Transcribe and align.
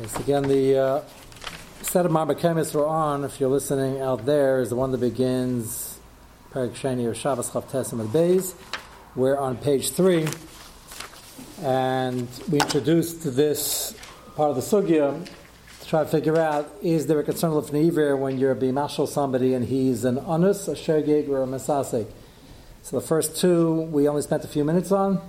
Yes, 0.00 0.18
again, 0.18 0.44
the 0.44 0.78
uh, 0.78 1.02
set 1.82 2.06
of 2.06 2.12
Marbakemis 2.12 2.74
we're 2.74 2.86
on, 2.86 3.22
if 3.22 3.38
you're 3.38 3.50
listening 3.50 4.00
out 4.00 4.24
there, 4.24 4.62
is 4.62 4.70
the 4.70 4.76
one 4.76 4.92
that 4.92 5.00
begins 5.00 5.98
Perik 6.52 6.70
Sheni 6.70 7.06
or 7.06 7.14
Shabbos 7.14 7.50
Chavtesim 7.50 8.00
and 8.00 8.08
Beis. 8.08 8.54
We're 9.14 9.36
on 9.36 9.58
page 9.58 9.90
three, 9.90 10.26
and 11.60 12.26
we 12.50 12.60
introduced 12.60 13.36
this 13.36 13.94
part 14.36 14.48
of 14.48 14.56
the 14.56 14.62
sugya 14.62 15.22
to 15.80 15.86
try 15.86 16.02
to 16.02 16.08
figure 16.08 16.38
out 16.38 16.74
is 16.80 17.06
there 17.06 17.18
a 17.18 17.22
concern 17.22 17.52
of 17.52 17.74
Iver 17.74 18.16
when 18.16 18.38
you're 18.38 18.54
being 18.54 18.76
mashal 18.76 19.06
somebody 19.06 19.52
and 19.52 19.66
he's 19.66 20.06
an 20.06 20.16
anus, 20.16 20.66
a 20.66 20.76
shogeg, 20.76 21.28
or 21.28 21.42
a 21.42 21.46
mesasek. 21.46 22.06
So 22.80 22.98
the 22.98 23.06
first 23.06 23.36
two 23.36 23.82
we 23.82 24.08
only 24.08 24.22
spent 24.22 24.44
a 24.44 24.48
few 24.48 24.64
minutes 24.64 24.92
on. 24.92 25.20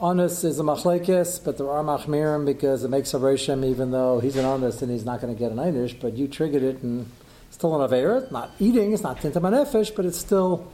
Honest 0.00 0.44
is 0.44 0.60
a 0.60 0.62
machlekes, 0.62 1.42
but 1.42 1.58
there 1.58 1.68
are 1.68 1.82
machmirim 1.82 2.46
because 2.46 2.84
it 2.84 2.88
makes 2.88 3.12
a 3.14 3.18
roshem 3.18 3.64
even 3.64 3.90
though 3.90 4.20
he's 4.20 4.36
an 4.36 4.44
honest 4.44 4.80
and 4.80 4.92
he's 4.92 5.04
not 5.04 5.20
going 5.20 5.34
to 5.34 5.38
get 5.38 5.50
an 5.50 5.58
einish, 5.58 5.98
but 5.98 6.16
you 6.16 6.28
triggered 6.28 6.62
it 6.62 6.80
and 6.84 7.10
still 7.50 7.74
an 7.82 7.90
avera. 7.90 8.30
Not 8.30 8.52
eating, 8.60 8.92
it's 8.92 9.02
not 9.02 9.18
tintam 9.18 9.42
nefesh, 9.42 9.92
but 9.96 10.04
it's 10.04 10.18
still 10.18 10.70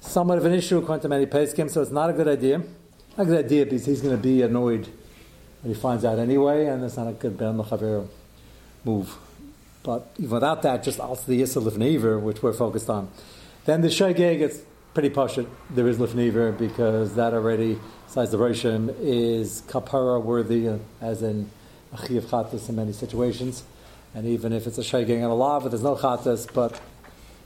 somewhat 0.00 0.38
of 0.38 0.46
an 0.46 0.54
issue 0.54 0.78
according 0.78 1.02
to 1.02 1.08
many 1.10 1.26
peskim, 1.26 1.70
so 1.70 1.82
it's 1.82 1.90
not 1.90 2.08
a 2.08 2.14
good 2.14 2.28
idea. 2.28 2.60
Not 3.18 3.24
a 3.24 3.24
good 3.26 3.44
idea 3.44 3.66
because 3.66 3.84
he's 3.84 4.00
going 4.00 4.16
to 4.16 4.22
be 4.22 4.40
annoyed 4.40 4.88
when 5.60 5.74
he 5.74 5.78
finds 5.78 6.02
out 6.06 6.18
anyway, 6.18 6.64
and 6.64 6.82
it's 6.82 6.96
not 6.96 7.08
a 7.08 7.12
good 7.12 7.36
ben 7.36 7.58
l'chavera 7.58 8.08
move. 8.86 9.14
But 9.82 10.08
even 10.16 10.30
without 10.30 10.62
that, 10.62 10.82
just 10.82 10.98
also 10.98 11.24
the 11.26 11.42
yisra 11.42 11.62
lifneiver, 11.62 12.18
which 12.18 12.42
we're 12.42 12.54
focused 12.54 12.88
on. 12.88 13.10
Then 13.66 13.82
the 13.82 13.88
shogeg, 13.88 14.40
it's 14.40 14.60
pretty 14.94 15.10
poshut. 15.10 15.48
There 15.70 15.88
is 15.88 15.98
lifniver 15.98 16.56
because 16.56 17.14
that 17.14 17.32
already, 17.32 17.78
besides 18.06 18.30
the 18.30 18.36
Roshim, 18.36 18.94
is 19.00 19.62
kapara 19.66 20.22
worthy, 20.22 20.68
uh, 20.68 20.78
as 21.00 21.22
in 21.22 21.50
a 21.92 21.96
chiyav 21.96 22.22
chatas 22.22 22.68
in 22.68 22.76
many 22.76 22.92
situations. 22.92 23.64
And 24.14 24.26
even 24.26 24.52
if 24.52 24.66
it's 24.66 24.78
a 24.78 24.82
shegeg 24.82 25.14
and 25.14 25.24
a 25.24 25.34
lav, 25.34 25.70
there's 25.70 25.82
no 25.82 25.96
chatas, 25.96 26.52
but 26.52 26.78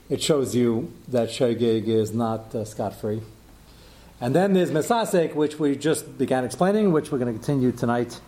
it 0.09 0.21
shows 0.21 0.55
you 0.55 0.91
that 1.07 1.29
shegeg 1.29 1.87
is 1.87 2.13
not 2.13 2.53
uh, 2.53 2.65
scot 2.65 2.99
free. 2.99 3.21
And 4.19 4.35
then 4.35 4.53
there's 4.53 4.71
mesasek, 4.71 5.33
which 5.35 5.57
we 5.59 5.77
just 5.77 6.17
began 6.17 6.43
explaining, 6.43 6.91
which 6.91 7.11
we're 7.11 7.19
going 7.19 7.31
to 7.31 7.39
continue 7.39 7.71
tonight 7.71 8.19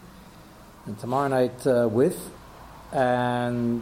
and 0.85 0.97
tomorrow 0.97 1.27
night 1.27 1.67
uh, 1.67 1.89
with. 1.91 2.17
And 2.93 3.81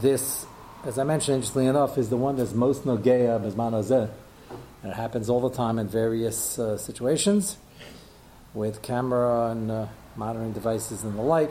this, 0.00 0.46
as 0.84 0.98
I 0.98 1.04
mentioned, 1.04 1.36
interestingly 1.36 1.66
enough, 1.66 1.98
is 1.98 2.08
the 2.08 2.16
one 2.16 2.36
that's 2.36 2.54
most 2.54 2.84
nogeya 2.84 3.38
bezman 3.42 3.74
it 4.84 4.92
happens 4.92 5.28
all 5.28 5.40
the 5.40 5.54
time 5.54 5.78
in 5.78 5.88
various 5.88 6.58
uh, 6.58 6.78
situations 6.78 7.56
with 8.54 8.80
camera 8.80 9.50
and 9.50 9.70
uh, 9.70 9.86
monitoring 10.16 10.52
devices 10.52 11.02
and 11.02 11.18
the 11.18 11.22
like. 11.22 11.50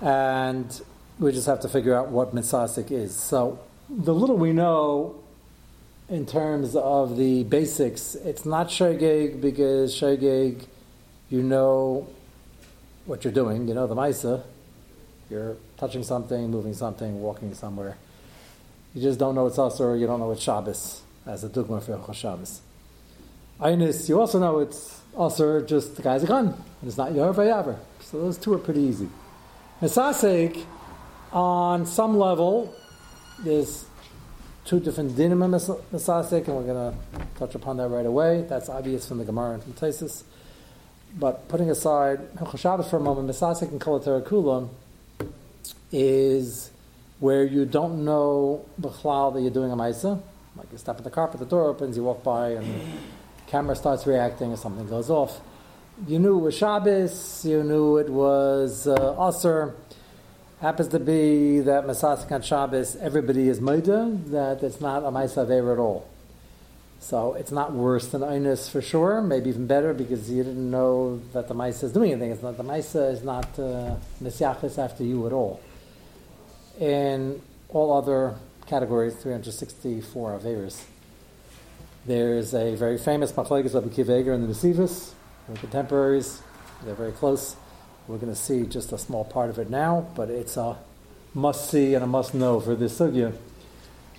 And 0.00 0.80
we 1.18 1.32
just 1.32 1.46
have 1.46 1.60
to 1.60 1.68
figure 1.68 1.94
out 1.94 2.08
what 2.08 2.34
misasik 2.34 2.90
is. 2.90 3.14
So 3.14 3.60
the 3.88 4.14
little 4.14 4.36
we 4.36 4.52
know 4.52 5.20
in 6.08 6.24
terms 6.24 6.74
of 6.74 7.16
the 7.16 7.44
basics, 7.44 8.14
it's 8.14 8.46
not 8.46 8.68
shogeg 8.68 9.40
because 9.40 9.94
shogeg, 9.94 10.64
you 11.28 11.42
know 11.42 12.08
what 13.04 13.24
you're 13.24 13.32
doing, 13.32 13.68
you 13.68 13.74
know 13.74 13.86
the 13.86 13.94
maisa, 13.94 14.42
you're 15.28 15.56
touching 15.76 16.02
something, 16.02 16.50
moving 16.50 16.74
something, 16.74 17.20
walking 17.20 17.54
somewhere. 17.54 17.98
You 18.94 19.02
just 19.02 19.18
don't 19.18 19.34
know 19.34 19.46
it's 19.46 19.58
us 19.58 19.80
or 19.80 19.96
you 19.96 20.06
don't 20.06 20.20
know 20.20 20.30
it's 20.32 20.42
Shabbos 20.42 21.02
as 21.26 21.44
a 21.44 21.48
dugma 21.48 21.82
for 21.82 21.96
Hilchos 21.96 22.14
Shabbos. 22.14 22.60
Einis, 23.60 24.08
you 24.08 24.20
also 24.20 24.38
know 24.38 24.58
it's 24.58 25.00
also 25.16 25.60
just 25.60 25.96
the 25.96 26.02
guy's 26.02 26.22
a 26.22 26.26
gun, 26.26 26.46
and 26.46 26.88
it's 26.88 26.96
not 26.96 27.14
Yor 27.14 27.32
Vayaver. 27.32 27.78
So 28.00 28.20
those 28.20 28.38
two 28.38 28.52
are 28.54 28.58
pretty 28.58 28.80
easy. 28.80 29.08
Mesasek, 29.80 30.64
on 31.32 31.86
some 31.86 32.18
level, 32.18 32.74
there's 33.44 33.84
two 34.64 34.80
different 34.80 35.12
dinim 35.12 35.44
of 35.44 35.78
Mesasek, 35.92 36.46
and 36.46 36.56
we're 36.56 36.64
going 36.64 36.92
to 36.92 36.98
touch 37.38 37.54
upon 37.54 37.76
that 37.78 37.88
right 37.88 38.06
away. 38.06 38.44
That's 38.48 38.68
obvious 38.68 39.06
from 39.06 39.18
the 39.18 39.24
Gemara 39.24 39.54
and 39.54 39.62
from 39.62 39.72
Tesis. 39.74 40.24
But 41.18 41.48
putting 41.48 41.70
aside 41.70 42.34
Hilchos 42.36 42.58
Shabbos 42.58 42.88
for 42.88 42.96
a 42.96 43.00
moment, 43.00 43.28
Mesasek 43.28 43.70
and 43.70 43.80
Kolater 43.80 44.22
Kula 44.22 44.68
is 45.90 46.70
where 47.20 47.44
you 47.44 47.64
don't 47.64 48.04
know 48.04 48.64
the 48.78 48.88
that 48.88 49.40
you're 49.40 49.50
doing 49.50 49.70
a 49.70 49.76
Maisa, 49.76 50.20
like 50.56 50.66
you 50.70 50.78
step 50.78 50.98
on 50.98 51.04
the 51.04 51.10
carpet, 51.10 51.40
the 51.40 51.46
door 51.46 51.66
opens, 51.68 51.96
you 51.96 52.04
walk 52.04 52.22
by, 52.22 52.50
and 52.50 52.66
the 52.66 52.86
camera 53.46 53.74
starts 53.74 54.06
reacting, 54.06 54.52
or 54.52 54.56
something 54.56 54.86
goes 54.88 55.10
off. 55.10 55.40
You 56.06 56.18
knew 56.18 56.38
it 56.38 56.42
was 56.42 56.56
Shabbos, 56.56 57.44
you 57.44 57.62
knew 57.62 57.96
it 57.98 58.08
was 58.08 58.86
uh. 58.86 59.72
Happens 60.60 60.88
to 60.88 61.00
be 61.00 61.58
that 61.58 61.84
Masasik 61.86 62.30
on 62.30 62.40
Shabbos, 62.42 62.94
everybody 62.96 63.48
is 63.48 63.60
Maida, 63.60 64.16
that 64.26 64.62
it's 64.62 64.80
not 64.80 65.02
a 65.02 65.10
Maisa 65.10 65.42
at 65.72 65.78
all. 65.78 66.06
So 67.00 67.34
it's 67.34 67.50
not 67.50 67.72
worse 67.72 68.06
than 68.06 68.20
Einus 68.20 68.70
for 68.70 68.80
sure, 68.80 69.20
maybe 69.20 69.50
even 69.50 69.66
better 69.66 69.92
because 69.92 70.30
you 70.30 70.44
didn't 70.44 70.70
know 70.70 71.20
that 71.32 71.48
the 71.48 71.54
Maisa 71.54 71.82
is 71.84 71.92
doing 71.92 72.12
anything. 72.12 72.30
It's 72.30 72.44
not, 72.44 72.56
the 72.56 72.62
Maisa 72.62 73.10
is 73.12 73.24
not 73.24 73.58
uh, 73.58 73.96
after 74.80 75.02
you 75.02 75.26
at 75.26 75.32
all. 75.32 75.60
In 76.78 77.42
all 77.68 77.92
other 77.92 78.36
categories, 78.66 79.14
364 79.16 80.38
Averis. 80.38 80.84
There's 82.04 82.54
a 82.54 82.74
very 82.74 82.98
famous 82.98 83.32
Machlekes 83.32 83.74
Rabbi 83.74 83.88
Kiva 83.88 84.32
and 84.32 84.48
the 84.48 84.52
Nesivus. 84.52 85.12
They're 85.46 85.56
contemporaries. 85.56 86.42
They're 86.84 86.94
very 86.94 87.12
close. 87.12 87.56
We're 88.08 88.18
going 88.18 88.32
to 88.32 88.38
see 88.38 88.66
just 88.66 88.92
a 88.92 88.98
small 88.98 89.24
part 89.24 89.50
of 89.50 89.58
it 89.58 89.70
now, 89.70 90.08
but 90.16 90.28
it's 90.28 90.56
a 90.56 90.78
must 91.34 91.70
see 91.70 91.94
and 91.94 92.02
a 92.02 92.06
must 92.06 92.34
know 92.34 92.58
for 92.60 92.74
this 92.74 92.98
sugya. 92.98 93.34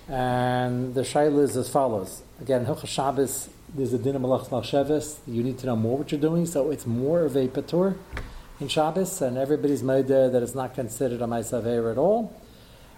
And 0.08 0.94
the 0.94 1.02
shaila 1.02 1.42
is 1.42 1.56
as 1.56 1.68
follows. 1.68 2.22
Again, 2.40 2.66
Hilchah 2.66 2.86
Shabbos, 2.86 3.48
there's 3.74 3.92
a 3.92 3.98
din 3.98 4.16
of 4.16 4.22
malach. 4.22 5.18
You 5.26 5.42
need 5.42 5.58
to 5.58 5.66
know 5.66 5.76
more 5.76 5.98
what 5.98 6.12
you're 6.12 6.20
doing, 6.20 6.46
so 6.46 6.70
it's 6.70 6.86
more 6.86 7.20
of 7.24 7.36
a 7.36 7.48
patur 7.48 7.96
in 8.60 8.68
Shabbos, 8.68 9.20
and 9.20 9.36
everybody's 9.36 9.82
made 9.82 10.08
there 10.08 10.30
that 10.30 10.42
it's 10.42 10.54
not 10.54 10.74
considered 10.74 11.20
a 11.20 11.26
ma'asaver 11.26 11.90
at 11.90 11.98
all. 11.98 12.32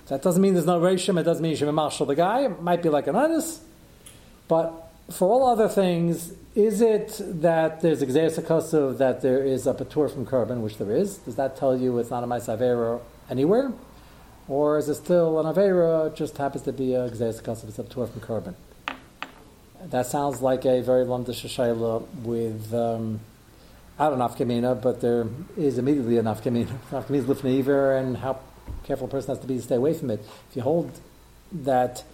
That 0.08 0.22
doesn't 0.22 0.40
mean 0.40 0.54
there's 0.54 0.66
no 0.66 0.80
Rishim, 0.80 1.18
it 1.18 1.24
doesn't 1.24 1.42
mean 1.42 1.50
you 1.50 1.56
should 1.56 1.66
be 1.66 1.72
marshal 1.72 2.06
the 2.06 2.14
guy. 2.14 2.42
It 2.42 2.62
might 2.62 2.82
be 2.82 2.88
like 2.88 3.06
an 3.08 3.16
honest. 3.16 3.60
But 4.46 4.72
for 5.10 5.28
all 5.28 5.48
other 5.48 5.68
things, 5.68 6.32
is 6.54 6.80
it 6.80 7.20
that 7.42 7.80
there's 7.80 8.02
a 8.02 8.06
exeris 8.06 8.98
that 8.98 9.20
there 9.20 9.42
is 9.44 9.66
a 9.66 9.74
patur 9.74 10.12
from 10.12 10.24
Kurban, 10.24 10.60
which 10.60 10.78
there 10.78 10.94
is? 10.94 11.18
Does 11.18 11.36
that 11.36 11.56
tell 11.56 11.76
you 11.76 11.98
it's 11.98 12.10
not 12.10 12.22
a 12.22 12.26
Maisa 12.26 13.00
anywhere? 13.28 13.72
Or 14.48 14.78
is 14.78 14.88
it 14.88 14.94
still 14.94 15.40
an 15.40 15.52
Avera, 15.52 16.14
just 16.14 16.38
happens 16.38 16.62
to 16.64 16.72
be 16.72 16.94
a 16.94 17.08
exeris 17.10 17.68
it's 17.68 17.78
a 17.78 17.82
patur 17.82 18.08
from 18.08 18.20
Kurban? 18.20 18.54
That 19.90 20.06
sounds 20.06 20.40
like 20.40 20.64
a 20.64 20.80
very 20.82 21.04
lumdish 21.04 21.44
shayla 21.46 22.06
with, 22.22 22.72
um, 22.72 23.20
I 23.98 24.08
don't 24.08 24.18
nafkamina, 24.18 24.80
but 24.80 25.00
there 25.00 25.26
is 25.56 25.78
immediately 25.78 26.18
a 26.18 26.22
nafkamina. 26.22 26.78
Nafkamina 26.90 27.16
is 27.16 27.24
lifneiver 27.24 27.98
and 27.98 28.16
how 28.16 28.40
careful 28.84 29.08
person 29.08 29.30
has 29.30 29.38
to 29.40 29.46
be 29.46 29.56
to 29.56 29.62
stay 29.62 29.76
away 29.76 29.94
from 29.94 30.10
it. 30.10 30.20
If 30.50 30.56
you 30.56 30.62
hold 30.62 30.90
that 31.52 32.04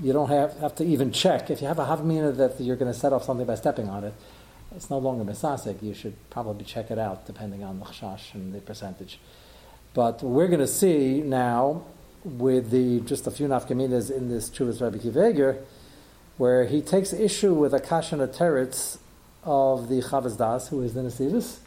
you 0.00 0.12
don't 0.12 0.28
have, 0.28 0.56
have 0.58 0.74
to 0.76 0.84
even 0.84 1.12
check, 1.12 1.50
if 1.50 1.60
you 1.60 1.68
have 1.68 1.78
a 1.78 1.84
havmina 1.84 2.36
that 2.36 2.60
you're 2.60 2.76
going 2.76 2.92
to 2.92 2.98
set 2.98 3.12
off 3.12 3.24
something 3.24 3.46
by 3.46 3.54
stepping 3.54 3.88
on 3.88 4.04
it, 4.04 4.14
it's 4.74 4.88
no 4.88 4.98
longer 4.98 5.24
misasik. 5.30 5.82
You 5.82 5.94
should 5.94 6.14
probably 6.30 6.64
check 6.64 6.90
it 6.90 6.98
out 6.98 7.26
depending 7.26 7.62
on 7.62 7.78
the 7.78 7.84
chashash 7.84 8.34
and 8.34 8.54
the 8.54 8.60
percentage. 8.60 9.18
But 9.94 10.22
we're 10.22 10.48
going 10.48 10.60
to 10.60 10.66
see 10.66 11.20
now 11.20 11.84
with 12.24 12.70
the 12.70 13.00
just 13.00 13.26
a 13.26 13.30
few 13.30 13.48
nafkaminas 13.48 14.10
in 14.10 14.28
this 14.28 14.48
Chuvas 14.48 14.80
Rabbi 14.80 14.98
Kiveger, 14.98 15.62
where 16.38 16.64
he 16.64 16.80
takes 16.80 17.12
issue 17.12 17.52
with 17.52 17.74
a 17.74 17.80
kashan 17.80 18.26
teretz 18.28 18.98
of 19.44 19.88
the 19.88 20.00
Chavaz 20.00 20.38
Das, 20.38 20.68
who 20.68 20.82
is 20.82 20.94
the 20.94 21.00
Nesivis, 21.00 21.58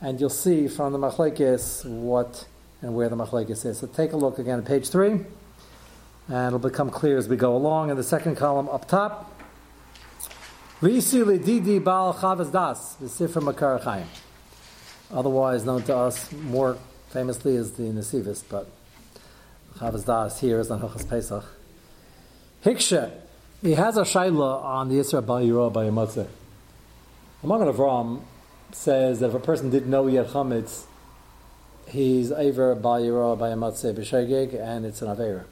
and 0.00 0.20
you'll 0.20 0.30
see 0.30 0.68
from 0.68 0.92
the 0.92 0.98
Machlekes 0.98 1.84
what 1.84 2.46
and 2.82 2.94
where 2.94 3.08
the 3.08 3.16
machlekes 3.16 3.64
is. 3.64 3.78
So 3.78 3.86
take 3.86 4.12
a 4.12 4.16
look 4.16 4.38
again 4.38 4.58
at 4.58 4.64
page 4.64 4.88
three, 4.88 5.10
and 6.28 6.46
it'll 6.46 6.58
become 6.58 6.90
clear 6.90 7.16
as 7.16 7.28
we 7.28 7.36
go 7.36 7.56
along. 7.56 7.90
In 7.90 7.96
the 7.96 8.02
second 8.02 8.36
column 8.36 8.68
up 8.68 8.88
top, 8.88 9.30
Risi 10.80 11.44
Didi 11.44 11.78
Baal 11.78 12.12
Chavaz 12.14 12.52
Das, 12.52 12.94
the 12.96 13.06
Sifra 13.06 13.42
Makar 13.42 14.06
otherwise 15.12 15.64
known 15.64 15.82
to 15.84 15.96
us 15.96 16.30
more 16.32 16.76
famously 17.08 17.56
as 17.56 17.72
the 17.72 17.84
Nesivis, 17.84 18.42
but 18.48 18.66
Chavaz 19.78 20.04
Das 20.04 20.40
here 20.40 20.60
is 20.60 20.70
on 20.70 20.80
Hilchas 20.80 21.08
Pesach. 21.08 21.44
Hiksha, 22.64 23.12
he 23.62 23.72
has 23.72 23.96
a 23.96 24.02
shaila 24.02 24.62
on 24.62 24.88
the 24.88 24.96
Yisra 24.96 25.24
Bal 25.24 25.40
Yirah 25.40 25.72
by 25.72 25.84
Yamatzeh. 25.84 26.26
Among 27.42 27.60
Avram 27.60 28.22
says 28.72 29.20
that 29.20 29.28
if 29.28 29.34
a 29.34 29.40
person 29.40 29.70
didn't 29.70 29.90
know 29.90 30.06
yet 30.06 30.28
chametz, 30.28 30.84
he's 31.88 32.32
over 32.32 32.74
by 32.74 33.00
Yira 33.00 33.38
by 33.38 33.50
and 33.50 33.64
it's 34.86 35.02
an 35.02 35.08
Avera. 35.08 35.44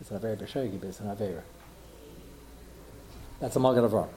It's 0.00 0.10
an 0.10 0.18
Avera 0.18 0.36
B'Shegig, 0.36 0.80
but 0.80 0.88
it's 0.88 1.00
an 1.00 1.06
Avera. 1.06 1.42
That's 3.40 3.56
a 3.56 3.60
Magen 3.60 3.88
Avram. 3.88 4.08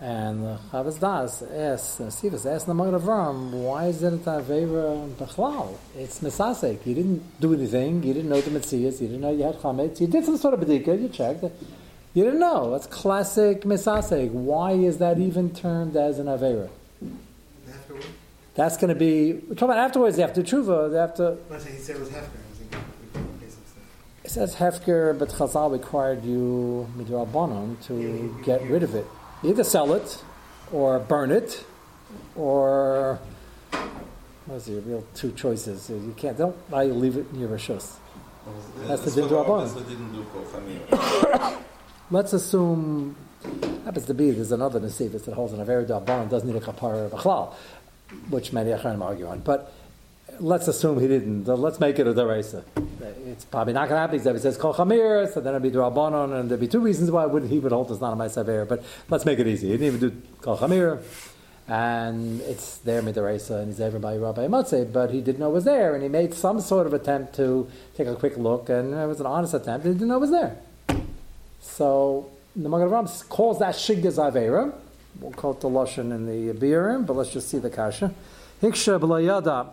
And 0.00 0.58
Chavaz 0.70 0.98
Das 0.98 1.42
asks, 1.42 2.00
Sivas 2.16 2.44
asks 2.44 2.64
the 2.64 2.74
Magen 2.74 2.98
Avram, 2.98 3.50
why 3.50 3.86
is 3.86 4.02
it 4.02 4.12
an 4.12 4.18
Avera 4.18 5.08
Bechlal? 5.14 5.76
It's 5.96 6.18
Mesasek. 6.20 6.84
You 6.84 6.94
didn't 6.94 7.40
do 7.40 7.54
anything. 7.54 8.02
You 8.02 8.14
didn't 8.14 8.28
know 8.28 8.40
the 8.40 8.50
Metzias. 8.50 9.00
You 9.00 9.08
didn't 9.08 9.20
know 9.20 9.32
you 9.32 9.44
had 9.44 9.56
Chametz. 9.56 10.00
You 10.00 10.08
did 10.08 10.24
some 10.24 10.36
sort 10.36 10.54
of 10.54 10.60
Bedika. 10.60 11.00
You 11.00 11.08
checked. 11.08 11.44
You 12.14 12.24
didn't 12.24 12.40
know. 12.40 12.72
That's 12.72 12.86
classic 12.86 13.62
Mesasek. 13.62 14.30
Why 14.30 14.72
is 14.72 14.98
that 14.98 15.18
even 15.18 15.54
termed 15.54 15.96
as 15.96 16.18
an 16.18 16.26
Avera? 16.26 16.68
Afterward? 18.52 18.64
That's 18.70 18.76
going 18.76 18.88
to 18.92 18.94
be, 18.98 19.32
we're 19.34 19.54
talking 19.54 19.70
about 19.70 19.78
afterwards, 19.78 20.18
after 20.18 20.42
Tshuva, 20.42 20.96
after, 21.02 21.36
But 21.48 21.62
he 21.62 21.76
said 21.78 21.96
it 21.96 22.00
was 22.00 22.08
Hefker. 22.10 22.14
I 22.16 22.50
was 22.50 22.58
thinking, 22.58 22.78
okay, 23.38 23.48
some 23.48 23.62
stuff. 23.66 24.24
it 24.24 24.30
says 24.30 24.54
Hefker, 24.56 25.18
but 25.18 25.28
Chazal 25.30 25.72
required 25.72 26.24
you, 26.24 26.86
Midrabanon, 26.96 27.82
to 27.86 28.38
get 28.44 28.62
rid 28.68 28.82
of 28.82 28.94
it. 28.94 29.06
Either 29.42 29.64
sell 29.64 29.92
it, 29.94 30.22
or 30.70 30.98
burn 30.98 31.30
it, 31.30 31.64
or, 32.36 33.18
what's 34.46 34.66
the 34.66 34.80
real 34.80 35.04
two 35.14 35.32
choices? 35.32 35.88
You 35.90 36.14
can't, 36.16 36.36
don't 36.36 36.70
buy, 36.70 36.84
you 36.84 36.92
leave 36.94 37.16
it 37.16 37.26
in 37.32 37.40
your 37.40 37.48
Rishos. 37.48 37.96
That's 38.86 39.02
the 39.02 39.10
That's 39.10 39.16
what- 39.16 39.28
Din 39.28 39.28
Rabbanan. 39.28 39.62
That's 39.64 39.74
what 39.74 39.88
didn't 39.88 40.12
do 40.12 40.24
Kochamir. 40.24 41.56
Let's 42.10 42.32
assume, 42.34 43.16
happens 43.86 44.04
to 44.06 44.14
be, 44.14 44.30
there's 44.32 44.52
another 44.52 44.78
Nesivus 44.78 45.24
that 45.24 45.32
holds 45.34 45.54
an 45.54 45.64
Averi 45.64 45.86
Dabban, 45.86 46.28
doesn't 46.28 46.46
need 46.46 46.56
a 46.56 46.64
Kapara 46.64 47.06
of 47.06 47.12
Achlal, 47.12 47.54
which 48.30 48.52
many 48.52 48.70
Acharim 48.70 49.02
argue 49.02 49.26
on. 49.26 49.40
But 49.40 49.72
let's 50.40 50.68
assume 50.68 51.00
he 51.00 51.08
didn't. 51.08 51.44
Let's 51.46 51.80
make 51.80 51.98
it 51.98 52.06
a 52.06 52.14
Deraisa. 52.14 52.64
It's 53.26 53.44
probably 53.44 53.72
not 53.72 53.88
going 53.88 53.96
to 53.96 54.18
happen 54.18 54.34
he 54.34 54.40
says 54.40 54.56
Kol 54.56 54.74
Chamir, 54.74 55.32
so 55.32 55.40
then 55.40 55.54
it'd 55.54 55.62
be 55.62 55.70
Drabanon, 55.70 56.38
and 56.38 56.50
there'd 56.50 56.60
be 56.60 56.68
two 56.68 56.80
reasons 56.80 57.10
why 57.10 57.26
would 57.26 57.44
he 57.44 57.58
would 57.58 57.72
hold 57.72 57.90
it's 57.90 58.00
not 58.00 58.12
a 58.12 58.16
Maisaver. 58.16 58.68
But 58.68 58.84
let's 59.08 59.24
make 59.24 59.38
it 59.38 59.46
easy. 59.46 59.68
He 59.68 59.78
didn't 59.78 59.86
even 59.86 60.00
do 60.00 60.22
Kol 60.40 60.58
Chamir, 60.58 61.02
and 61.68 62.40
it's 62.42 62.78
there 62.78 63.02
Midaraisa, 63.02 63.60
and 63.60 63.68
he's 63.68 63.78
there 63.78 63.90
by 63.92 64.16
Rabbi 64.16 64.46
Matzeh, 64.48 64.92
but 64.92 65.10
he 65.10 65.20
didn't 65.20 65.40
know 65.40 65.50
it 65.50 65.54
was 65.54 65.64
there, 65.64 65.94
and 65.94 66.02
he 66.02 66.08
made 66.08 66.34
some 66.34 66.60
sort 66.60 66.86
of 66.86 66.92
attempt 66.92 67.34
to 67.36 67.68
take 67.96 68.06
a 68.06 68.16
quick 68.16 68.36
look, 68.36 68.68
and 68.68 68.92
it 68.94 69.06
was 69.06 69.20
an 69.20 69.26
honest 69.26 69.54
attempt, 69.54 69.86
and 69.86 69.94
he 69.94 69.98
didn't 69.98 70.08
know 70.08 70.16
it 70.16 70.20
was 70.20 70.30
there. 70.30 70.56
So 71.60 72.28
the 72.56 72.68
Magen 72.68 72.88
Avraham 72.88 73.28
calls 73.28 73.60
that 73.60 73.74
Shigaz 73.74 74.18
Avera. 74.18 74.72
We'll 75.20 75.32
call 75.32 75.52
it 75.52 75.60
the 75.60 75.68
Lashon 75.68 76.10
in 76.12 76.26
the 76.26 76.52
Biurim, 76.54 77.06
but 77.06 77.14
let's 77.14 77.30
just 77.30 77.48
see 77.48 77.58
the 77.58 77.70
Kasha. 77.70 78.12
Hiksha 78.62 78.98
b'layada. 78.98 79.70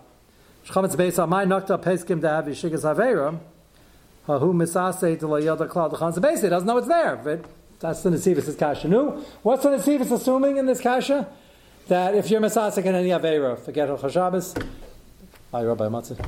Shchametz 0.66 0.96
beis 0.96 1.18
amay 1.18 1.48
nokta 1.48 1.82
peskim 1.82 2.22
davi 2.22 2.50
Shigaz 2.50 2.84
Avera. 2.84 3.40
Hahu 4.28 4.54
misase 4.54 5.20
to 5.20 5.28
layada 5.28 5.68
klal 5.68 5.92
d'chanz 5.92 6.18
beis. 6.18 6.42
He 6.42 6.50
doesn't 6.50 6.68
know 6.68 6.78
it's 6.78 6.88
there. 6.88 7.16
But 7.16 7.46
that's 7.80 8.04
the 8.04 8.10
Nesivus' 8.10 8.58
Kasha. 8.58 8.88
Nu, 8.88 9.24
what's 9.44 9.64
the 9.64 9.70
Nesivus 9.70 10.12
assuming 10.12 10.58
in 10.58 10.66
this 10.66 10.82
Kasha? 10.82 11.28
That 11.88 12.16
if 12.16 12.30
you're 12.30 12.42
misasek 12.42 12.86
in 12.86 12.96
any 12.96 13.10
Avera, 13.10 13.58
forget 13.58 13.90
Rosh 13.90 14.02
Hashanah, 14.02 14.68
by 15.52 15.64
Rabbi 15.64 15.86
Matzah, 15.86 16.24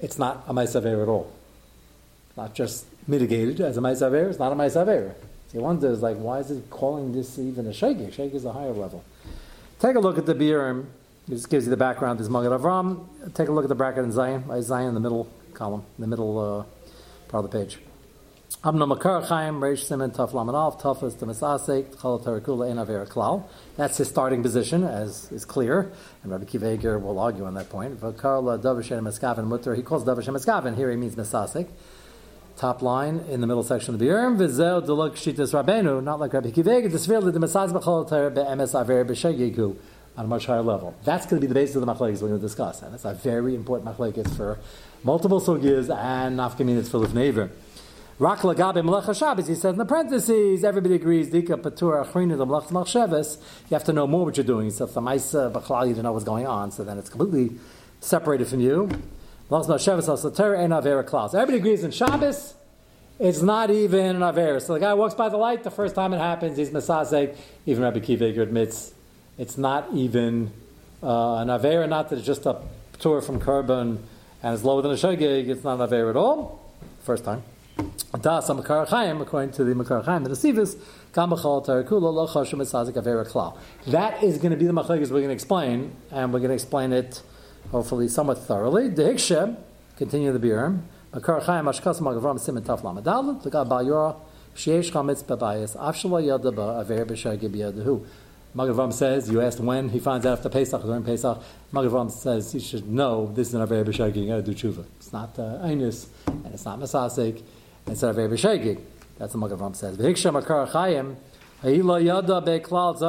it's 0.00 0.18
not 0.18 0.44
a 0.48 0.54
Ma'is 0.54 0.80
Avera 0.80 1.02
at 1.02 1.08
all 1.08 1.30
not 2.40 2.54
just 2.54 2.86
mitigated 3.06 3.60
as 3.60 3.76
a 3.76 3.80
Maisaver, 3.80 4.30
it's 4.30 4.38
not 4.38 4.52
a 4.52 4.54
Maisaver. 4.54 5.14
You 5.52 5.60
wonder, 5.60 5.90
like, 5.96 6.16
why 6.16 6.38
is 6.38 6.50
it 6.50 6.70
calling 6.70 7.12
this 7.12 7.38
even 7.38 7.66
a 7.66 7.70
Shegig? 7.70 8.14
Shegig 8.14 8.34
is 8.34 8.44
a 8.44 8.52
higher 8.52 8.72
level. 8.72 9.04
Take 9.80 9.96
a 9.96 10.00
look 10.00 10.16
at 10.16 10.26
the 10.26 10.34
Biurim. 10.34 10.86
This 11.26 11.46
gives 11.46 11.64
you 11.64 11.70
the 11.70 11.76
background. 11.76 12.20
This 12.20 12.28
Maggid 12.28 12.52
Avram. 12.52 13.06
Take 13.34 13.48
a 13.48 13.52
look 13.52 13.64
at 13.64 13.68
the 13.68 13.74
bracket 13.74 14.04
in 14.04 14.12
Zion. 14.12 14.44
Zion 14.62 14.88
in 14.88 14.94
the 14.94 15.00
middle 15.00 15.28
column, 15.54 15.82
in 15.98 16.02
the 16.02 16.06
middle 16.06 16.38
uh, 16.38 16.64
part 17.28 17.44
of 17.44 17.50
the 17.50 17.58
page. 17.58 17.78
Amna 18.62 18.86
Makar 18.86 19.22
Chaim, 19.22 19.60
Reish 19.60 19.84
Simon, 19.84 20.10
Taf 20.10 20.32
Lamanov, 20.32 20.80
Tafas, 20.80 21.14
Demasasek, 21.14 22.00
Chal 22.00 22.20
Tarakula, 22.20 22.70
Ein 22.70 22.78
Aver 22.78 23.06
Klal. 23.06 23.44
That's 23.76 23.96
his 23.96 24.08
starting 24.08 24.42
position, 24.42 24.84
as 24.84 25.32
is 25.32 25.44
clear. 25.44 25.90
And 26.22 26.30
Rabbi 26.30 26.44
Kiva 26.44 26.74
Eger 26.74 26.98
will 26.98 27.18
argue 27.18 27.44
on 27.44 27.54
that 27.54 27.70
point. 27.70 28.00
Vakarla 28.00 28.60
Davashem 28.60 29.08
Eskavin 29.08 29.46
Mutter. 29.46 29.74
He 29.74 29.82
calls 29.82 30.04
Davashem 30.04 30.36
Eskavin. 30.36 30.76
Here 30.76 30.90
he 30.90 30.96
means 30.96 31.16
Mesasek 31.16 31.68
top 32.60 32.82
line 32.82 33.20
in 33.30 33.40
the 33.40 33.46
middle 33.46 33.62
section 33.62 33.94
of 33.94 34.00
the 34.00 34.04
Urim, 34.04 34.36
Vizel 34.36 34.86
Delok 34.86 35.12
Shitas 35.12 35.54
Rabenu, 35.54 36.04
not 36.04 36.20
like 36.20 36.34
Rabbi 36.34 36.50
Kiveg, 36.50 36.92
the 36.92 36.98
Svil, 36.98 37.32
the 37.32 37.38
Mesaz 37.38 37.72
Bechol 37.72 38.34
Be'emes 38.34 38.78
Aver 38.78 39.02
B'Shegigu, 39.06 39.76
on 40.18 40.24
a 40.26 40.28
much 40.28 40.44
higher 40.44 40.60
level. 40.60 40.94
That's 41.02 41.24
going 41.24 41.40
to 41.40 41.40
be 41.40 41.46
the 41.46 41.54
basis 41.54 41.76
of 41.76 41.86
the 41.86 41.90
machlekes 41.90 42.20
we're 42.20 42.28
going 42.28 42.38
to 42.38 42.46
discuss, 42.46 42.82
and 42.82 42.92
that's 42.92 43.06
a 43.06 43.14
very 43.14 43.54
important 43.54 43.88
machlekes 43.88 44.36
for 44.36 44.58
multiple 45.02 45.40
sugyas 45.40 45.88
and 45.88 46.38
nafkaminas 46.38 46.90
for 46.90 46.98
Lifnever. 46.98 47.50
Rak 48.18 48.40
lagabe 48.40 48.84
melech 48.84 49.16
Shabbos, 49.16 49.48
he 49.48 49.54
says 49.54 49.72
in 49.72 49.78
the 49.78 49.86
parentheses, 49.86 50.62
everybody 50.62 50.96
agrees, 50.96 51.30
dika 51.30 51.56
patur 51.56 52.04
achrinu 52.04 52.36
the 52.36 52.44
melech 52.44 52.64
machsheves, 52.64 53.38
you 53.70 53.74
have 53.74 53.84
to 53.84 53.94
know 53.94 54.06
more 54.06 54.26
what 54.26 54.36
you're 54.36 54.44
doing. 54.44 54.70
So 54.70 54.84
if 54.84 54.92
the 54.92 55.00
maisa 55.00 55.50
b'chlal, 55.50 55.88
you 55.88 55.94
don't 55.94 56.04
know 56.04 56.12
what's 56.12 56.26
going 56.26 56.46
on, 56.46 56.72
so 56.72 56.84
then 56.84 56.98
it's 56.98 57.08
completely 57.08 57.58
separated 58.00 58.48
from 58.48 58.60
you. 58.60 58.90
Everybody 59.50 61.56
agrees 61.56 61.82
in 61.82 61.90
Shabbos, 61.90 62.54
it's 63.18 63.42
not 63.42 63.72
even 63.72 64.16
an 64.16 64.22
avera. 64.22 64.62
So 64.62 64.74
the 64.74 64.80
guy 64.80 64.94
walks 64.94 65.14
by 65.14 65.28
the 65.28 65.38
light, 65.38 65.64
the 65.64 65.72
first 65.72 65.96
time 65.96 66.14
it 66.14 66.18
happens, 66.18 66.56
he's 66.56 66.70
mesasek. 66.70 67.36
Even 67.66 67.82
Rabbi 67.82 67.98
Kiva 67.98 68.26
admits 68.26 68.94
it's 69.38 69.58
not 69.58 69.88
even 69.92 70.52
uh, 71.02 71.38
an 71.38 71.48
avera, 71.48 71.88
not 71.88 72.10
that 72.10 72.18
it's 72.18 72.26
just 72.26 72.46
a 72.46 72.60
tour 73.00 73.20
from 73.20 73.40
Kerban 73.40 73.98
and 74.40 74.54
it's 74.54 74.62
lower 74.62 74.82
than 74.82 74.92
a 74.92 74.94
shogeg, 74.94 75.48
it's 75.48 75.64
not 75.64 75.80
an 75.80 75.88
avera 75.88 76.10
at 76.10 76.16
all. 76.16 76.64
First 77.02 77.24
time. 77.24 77.42
Das 78.20 78.48
Makar 78.48 78.86
Chaim, 78.86 79.20
according 79.20 79.50
to 79.52 79.64
the 79.64 79.74
Makar 79.74 80.02
Chaim, 80.02 80.22
the 80.22 80.30
Gamachal 80.30 81.66
Tarakula, 81.66 82.12
Avera. 82.94 83.58
That 83.88 84.22
is 84.22 84.38
going 84.38 84.52
to 84.52 84.56
be 84.56 84.66
the 84.66 84.72
machlekes 84.72 85.10
we're 85.10 85.18
going 85.18 85.28
to 85.28 85.32
explain, 85.32 85.96
and 86.12 86.32
we're 86.32 86.38
going 86.38 86.50
to 86.50 86.54
explain 86.54 86.92
it 86.92 87.20
hopefully 87.70 88.08
somewhat 88.08 88.38
thoroughly. 88.38 88.88
The 88.88 89.02
Hiksheb, 89.02 89.56
continue 89.96 90.32
the 90.32 90.38
Biurim, 90.38 90.82
Makar 91.14 91.40
Chaim, 91.40 91.64
Ashkas 91.66 92.00
Magavram, 92.00 92.38
Simon 92.38 92.62
Taf 92.62 92.82
Lamadal, 92.82 93.42
Legab 93.42 93.68
Bal 93.68 93.84
Yora, 93.84 94.16
Sheish 94.54 94.90
Chametz 94.90 95.24
Babayas, 95.24 95.76
Avshala 95.76 96.22
Yadaba, 96.22 96.84
Avera 96.84 97.04
B'Shagib 97.04 97.50
Yadahu. 97.50 98.04
Magavram 98.54 98.92
says, 98.92 99.30
you 99.30 99.40
asked 99.40 99.60
when 99.60 99.88
he 99.88 100.00
finds 100.00 100.26
out 100.26 100.38
after 100.38 100.48
Pesach, 100.48 100.82
during 100.82 101.04
Pesach, 101.04 101.40
Magavram 101.72 102.10
says 102.10 102.52
you 102.52 102.60
should 102.60 102.88
know 102.88 103.30
this 103.32 103.48
is 103.48 103.54
an 103.54 103.66
Avera 103.66 103.84
B'Shagib, 103.84 104.16
you 104.16 104.26
got 104.26 104.36
to 104.36 104.42
do 104.42 104.54
tshuva. 104.54 104.84
It's 104.96 105.12
not 105.12 105.38
uh, 105.38 105.58
Einus, 105.62 106.08
and 106.26 106.52
it's 106.52 106.64
not 106.64 106.80
Masasik, 106.80 107.42
it's 107.86 108.02
an 108.02 108.14
Avera 108.14 108.28
B'Shagib. 108.28 108.80
That's 109.18 109.34
what 109.34 109.50
Magavram 109.50 109.76
says. 109.76 109.96
V'hiksha 109.96 110.32
Makar 110.32 110.66
Masasik 111.62 113.02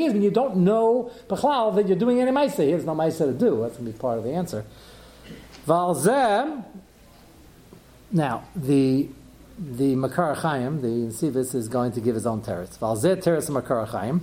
is 0.00 0.12
when 0.12 0.22
you 0.22 0.30
don't 0.30 0.56
know 0.56 1.10
B'chlal 1.28 1.74
that 1.76 1.86
you're 1.86 1.96
doing 1.96 2.20
any 2.20 2.32
Maisa. 2.32 2.56
There's 2.56 2.84
no 2.84 2.94
Maisa 2.94 3.26
to 3.26 3.32
do. 3.32 3.60
That's 3.62 3.76
going 3.76 3.86
to 3.86 3.92
be 3.92 3.98
part 3.98 4.18
of 4.18 4.24
the 4.24 4.32
answer. 4.32 4.64
Valzeh, 5.66 6.64
now, 8.10 8.44
the 8.56 9.08
the 9.58 9.94
Makar 9.96 10.34
Chaim, 10.36 10.80
the 10.80 11.12
Sivis, 11.12 11.54
is 11.54 11.68
going 11.68 11.92
to 11.92 12.00
give 12.00 12.14
his 12.14 12.26
own 12.26 12.40
teretz. 12.42 12.78
Valzeh 12.78 13.22
teretz 13.22 13.50
Makar 13.50 13.84
Chaim. 13.86 14.22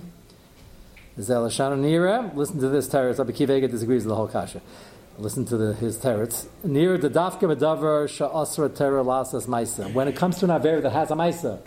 Nira. 1.16 2.34
Listen 2.34 2.60
to 2.60 2.68
this 2.68 2.88
teretz. 2.88 3.18
Rabbi 3.18 3.32
Kivega 3.32 3.70
disagrees 3.70 4.04
with 4.04 4.10
the 4.10 4.16
whole 4.16 4.28
kasha. 4.28 4.60
Listen 5.18 5.46
to 5.46 5.56
the, 5.56 5.72
his 5.74 5.98
teretz. 5.98 6.46
Near 6.62 6.98
the 6.98 7.08
dafka 7.08 7.42
medavar 7.42 8.06
sha'asra 8.06 8.68
terah 8.70 9.04
lasas 9.04 9.46
maisa. 9.46 9.92
When 9.92 10.08
it 10.08 10.16
comes 10.16 10.38
to 10.40 10.46
an 10.46 10.50
aver 10.50 10.80
that 10.82 10.90
has 10.90 11.10
a 11.10 11.14
maisa, 11.14 11.60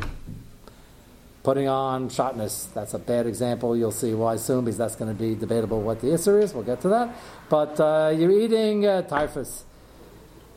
putting 1.43 1.67
on 1.67 2.09
shatnez, 2.09 2.73
that's 2.73 2.93
a 2.93 2.99
bad 2.99 3.25
example. 3.25 3.75
You'll 3.75 3.91
see 3.91 4.13
why 4.13 4.35
soon, 4.35 4.65
because 4.65 4.77
that's 4.77 4.95
going 4.95 5.15
to 5.15 5.19
be 5.19 5.35
debatable 5.35 5.81
what 5.81 6.01
the 6.01 6.07
isser 6.07 6.41
is. 6.41 6.53
We'll 6.53 6.63
get 6.63 6.81
to 6.81 6.89
that. 6.89 7.15
But 7.49 7.79
uh, 7.79 8.13
you're 8.15 8.31
eating 8.31 8.85
uh, 8.85 9.03
typhus. 9.03 9.63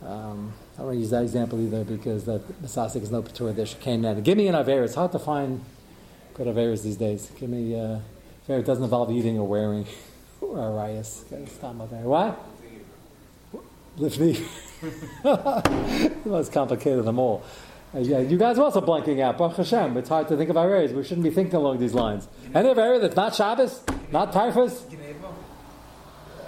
Um, 0.05 0.53
I 0.75 0.79
don't 0.79 0.87
want 0.87 0.97
to 0.97 1.01
use 1.01 1.11
that 1.11 1.23
example 1.23 1.61
either 1.61 1.85
because 1.85 2.25
that 2.25 2.63
Masasik 2.63 3.03
is 3.03 3.11
no 3.11 3.23
Patur 3.23 3.55
there. 3.55 3.67
Came 3.67 4.01
now. 4.01 4.15
Give 4.15 4.37
me 4.37 4.49
an 4.49 4.55
Aver. 4.55 4.83
It's 4.85 4.95
hard 4.95 5.13
to 5.13 5.19
find 5.19 5.65
good 6.35 6.47
Averas 6.47 6.83
these 6.83 6.97
days. 6.97 7.31
Give 7.39 7.51
me 7.51 7.79
uh, 7.79 8.01
Aver. 8.49 8.59
It 8.59 8.67
doesn't 8.67 8.85
involve 8.85 9.11
eating 9.11 9.39
or 9.39 9.47
wearing 9.47 9.87
or 10.41 10.59
Arias. 10.59 11.25
Stop 11.47 11.77
Aver. 11.77 11.97
What? 12.09 12.41
Lifnei. 13.99 14.43
the 15.23 16.29
most 16.29 16.53
complicated 16.53 16.99
of 16.99 17.05
them 17.05 17.19
all. 17.19 17.45
Uh, 17.95 17.99
yeah, 17.99 18.19
you 18.21 18.39
guys 18.39 18.59
are 18.59 18.63
also 18.63 18.81
blanking 18.81 19.21
out. 19.21 19.37
Baruch 19.37 19.57
Hashem. 19.57 19.97
It's 19.99 20.09
hard 20.09 20.29
to 20.29 20.37
think 20.37 20.49
of 20.49 20.57
Averas. 20.57 20.93
We 20.93 21.05
shouldn't 21.05 21.25
be 21.25 21.31
thinking 21.31 21.57
along 21.57 21.79
these 21.79 21.93
lines. 21.93 22.27
Any 22.55 22.71
Aver 22.71 22.99
that's 22.99 23.17
not 23.17 23.35
Shabbos, 23.35 23.83
not 24.11 24.33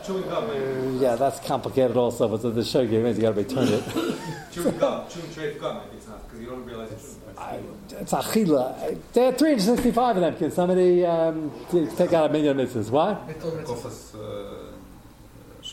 Chewing 0.04 0.28
gum, 0.28 0.48
maybe. 0.48 0.98
yeah, 0.98 1.16
that's 1.16 1.40
complicated 1.46 1.96
also. 1.96 2.28
But 2.28 2.54
the 2.54 2.64
show 2.64 2.86
game 2.86 3.06
is 3.06 3.16
you 3.16 3.22
got 3.22 3.34
to 3.34 3.40
return 3.40 3.68
it. 3.68 3.84
Chewing 4.52 4.78
gum, 4.78 5.08
chewing 5.08 5.30
straight 5.30 5.60
gum, 5.60 5.78
maybe 5.78 5.96
it's 5.96 6.06
not, 6.06 6.22
because 6.24 6.40
you 6.40 6.46
don't 6.46 6.64
realize 6.64 6.92
it's. 6.92 7.16
I, 7.38 7.60
it's 7.90 8.12
achila. 8.12 8.98
There 9.12 9.28
are 9.28 9.32
365 9.32 10.16
of 10.16 10.22
them. 10.22 10.36
Can 10.36 10.50
somebody 10.50 11.04
um, 11.04 11.50
take 11.96 12.12
out 12.12 12.30
a 12.30 12.32
million 12.32 12.56
mitzvahs? 12.56 12.90
What? 12.90 13.26
Kochas, 13.40 14.14
uh, 14.14 14.70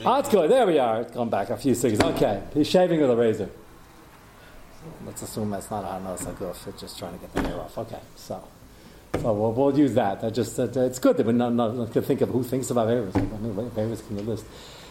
Oh, 0.06 0.20
it's 0.20 0.30
good. 0.30 0.50
There 0.50 0.66
we 0.66 0.80
are. 0.80 1.02
It's 1.02 1.12
gone 1.12 1.30
back 1.30 1.50
a 1.50 1.58
few 1.58 1.76
seconds. 1.76 2.02
Okay. 2.02 2.42
He's 2.54 2.68
shaving 2.68 3.02
with 3.02 3.10
a 3.10 3.16
razor. 3.16 3.50
Let's 5.06 5.22
assume 5.22 5.50
that's 5.50 5.70
not 5.70 5.84
a 5.84 5.88
hanos 5.88 6.24
aguf. 6.26 6.68
It's 6.68 6.82
just 6.82 6.98
trying 7.00 7.14
to 7.14 7.20
get 7.20 7.34
the 7.34 7.42
hair 7.42 7.60
off. 7.60 7.78
Okay. 7.78 8.00
So, 8.16 8.44
So 9.14 9.34
we'll, 9.34 9.52
we'll 9.54 9.78
use 9.78 9.94
that. 9.96 10.24
I 10.24 10.30
just 10.30 10.56
that, 10.58 10.76
it's 10.76 11.00
good 11.00 11.18
that 11.18 11.26
we're 11.26 11.34
not, 11.34 11.54
not, 11.54 11.92
to 11.94 12.02
think 12.02 12.22
of 12.22 12.30
who 12.30 12.44
thinks 12.44 12.70
about 12.70 12.88
Averis. 12.88 13.16
I 13.16 13.38
mean, 13.38 13.54
Averis 13.72 14.06
can 14.06 14.18
the 14.18 14.24
list. 14.24 14.46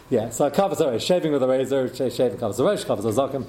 Yeah. 0.09 0.29
So 0.29 0.49
covers 0.49 0.81
a 0.81 0.99
shaving 0.99 1.31
with 1.31 1.43
a 1.43 1.47
razor, 1.47 1.93
sh- 1.93 2.13
shaving 2.13 2.37
covers 2.37 2.59
a 2.59 2.63
resh, 2.63 2.83
covers 2.83 3.05
a 3.05 3.09
zakim. 3.09 3.45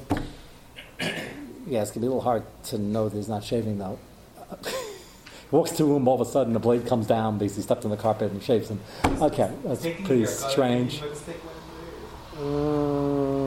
Yeah, 1.66 1.82
it's 1.82 1.90
gonna 1.90 2.02
be 2.02 2.06
a 2.06 2.10
little 2.10 2.20
hard 2.20 2.44
to 2.64 2.78
know 2.78 3.08
that 3.08 3.16
he's 3.16 3.28
not 3.28 3.44
shaving 3.44 3.78
though. 3.78 3.98
Walks 5.50 5.72
to 5.72 5.84
a 5.84 5.86
room, 5.86 6.08
all 6.08 6.20
of 6.20 6.26
a 6.26 6.30
sudden 6.30 6.54
the 6.54 6.58
blade 6.58 6.86
comes 6.86 7.06
down 7.06 7.38
because 7.38 7.56
he 7.56 7.62
stepped 7.62 7.84
on 7.84 7.90
the 7.90 7.96
carpet 7.96 8.32
and 8.32 8.42
shaves 8.42 8.70
him. 8.70 8.80
Okay, 9.04 9.50
that's 9.64 9.82
pretty 9.82 10.26
strange. 10.26 11.02
you 11.02 11.08